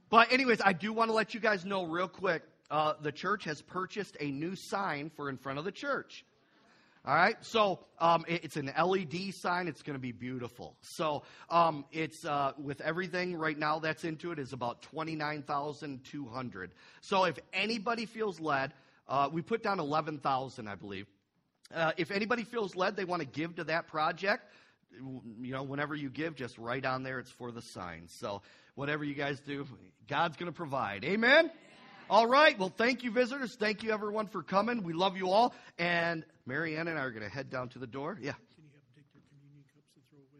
But, 0.10 0.34
anyways, 0.34 0.62
I 0.64 0.74
do 0.74 0.92
want 0.92 1.10
to 1.10 1.14
let 1.14 1.34
you 1.34 1.40
guys 1.40 1.64
know 1.64 1.86
real 1.86 2.08
quick 2.08 2.42
uh, 2.72 2.94
the 3.02 3.12
church 3.12 3.44
has 3.46 3.62
purchased 3.62 4.18
a 4.20 4.32
new 4.32 4.56
sign 4.56 5.12
for 5.16 5.30
in 5.30 5.38
front 5.38 5.60
of 5.60 5.66
the 5.66 5.72
church. 5.72 6.26
All 7.06 7.16
right, 7.16 7.38
so 7.42 7.80
um, 8.00 8.26
it, 8.28 8.44
it's 8.44 8.58
an 8.58 8.72
LED 8.78 9.34
sign. 9.34 9.70
It's 9.70 9.82
going 9.84 9.96
to 9.96 10.02
be 10.02 10.12
beautiful. 10.12 10.76
So 10.82 11.24
um, 11.50 11.86
it's 11.94 12.26
uh, 12.26 12.52
with 12.58 12.82
everything 12.82 13.36
right 13.38 13.58
now 13.58 13.80
that's 13.80 14.04
into 14.04 14.32
it 14.32 14.40
is 14.40 14.52
about 14.52 14.82
twenty 14.82 15.16
nine 15.16 15.44
thousand 15.44 16.04
two 16.04 16.26
hundred. 16.26 16.72
So 17.00 17.24
if 17.24 17.40
anybody 17.54 18.06
feels 18.06 18.42
led, 18.42 18.74
uh, 19.08 19.30
we 19.32 19.42
put 19.42 19.64
down 19.64 19.80
eleven 19.80 20.20
thousand, 20.20 20.68
I 20.68 20.76
believe. 20.76 21.08
Uh, 21.74 21.94
if 21.96 22.12
anybody 22.12 22.44
feels 22.44 22.76
led, 22.76 22.98
they 22.98 23.06
want 23.06 23.22
to 23.22 23.28
give 23.28 23.56
to 23.56 23.64
that 23.66 23.88
project. 23.88 24.44
You 25.40 25.54
know, 25.54 25.64
whenever 25.64 25.96
you 25.96 26.10
give, 26.10 26.36
just 26.36 26.58
write 26.58 26.86
on 26.86 27.04
there 27.04 27.20
it's 27.20 27.32
for 27.32 27.52
the 27.52 27.62
sign. 27.62 28.08
So 28.08 28.42
whatever 28.76 29.06
you 29.06 29.14
guys 29.14 29.40
do, 29.40 29.66
God's 30.08 30.36
going 30.36 30.52
to 30.52 30.56
provide. 30.56 31.06
Amen? 31.06 31.50
All 32.10 32.26
right. 32.26 32.58
Well, 32.58 32.74
thank 32.76 33.04
you, 33.04 33.12
visitors. 33.12 33.56
Thank 33.56 33.84
you, 33.84 33.92
everyone, 33.92 34.28
for 34.28 34.42
coming. 34.42 34.82
We 34.84 34.94
love 34.94 35.16
you 35.16 35.30
all. 35.30 35.54
And 35.78 36.26
Marianne 36.48 36.88
and 36.88 36.98
I 36.98 37.04
are 37.04 37.12
going 37.12 37.24
to 37.24 37.30
head 37.30 37.52
down 37.52 37.70
to 37.70 37.80
the 37.80 37.86
door. 37.86 38.18
Yeah. 38.20 38.34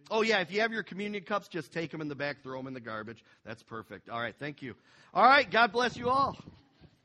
Oh, 0.10 0.24
yeah. 0.24 0.40
If 0.40 0.52
you 0.52 0.62
have 0.62 0.72
your 0.72 0.82
communion 0.82 1.24
cups, 1.24 1.48
just 1.48 1.72
take 1.72 1.92
them 1.92 2.02
in 2.02 2.08
the 2.08 2.16
back, 2.16 2.42
throw 2.42 2.58
them 2.58 2.66
in 2.66 2.74
the 2.74 2.80
garbage. 2.80 3.24
That's 3.46 3.62
perfect. 3.62 4.10
All 4.10 4.20
right. 4.20 4.34
Thank 4.40 4.64
you. 4.64 4.74
All 5.14 5.24
right. 5.24 5.50
God 5.50 5.72
bless 5.72 5.96
you 5.96 6.10
all. 6.10 6.36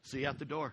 See 0.04 0.20
you 0.20 0.26
at 0.26 0.38
the 0.38 0.46
door. 0.46 0.72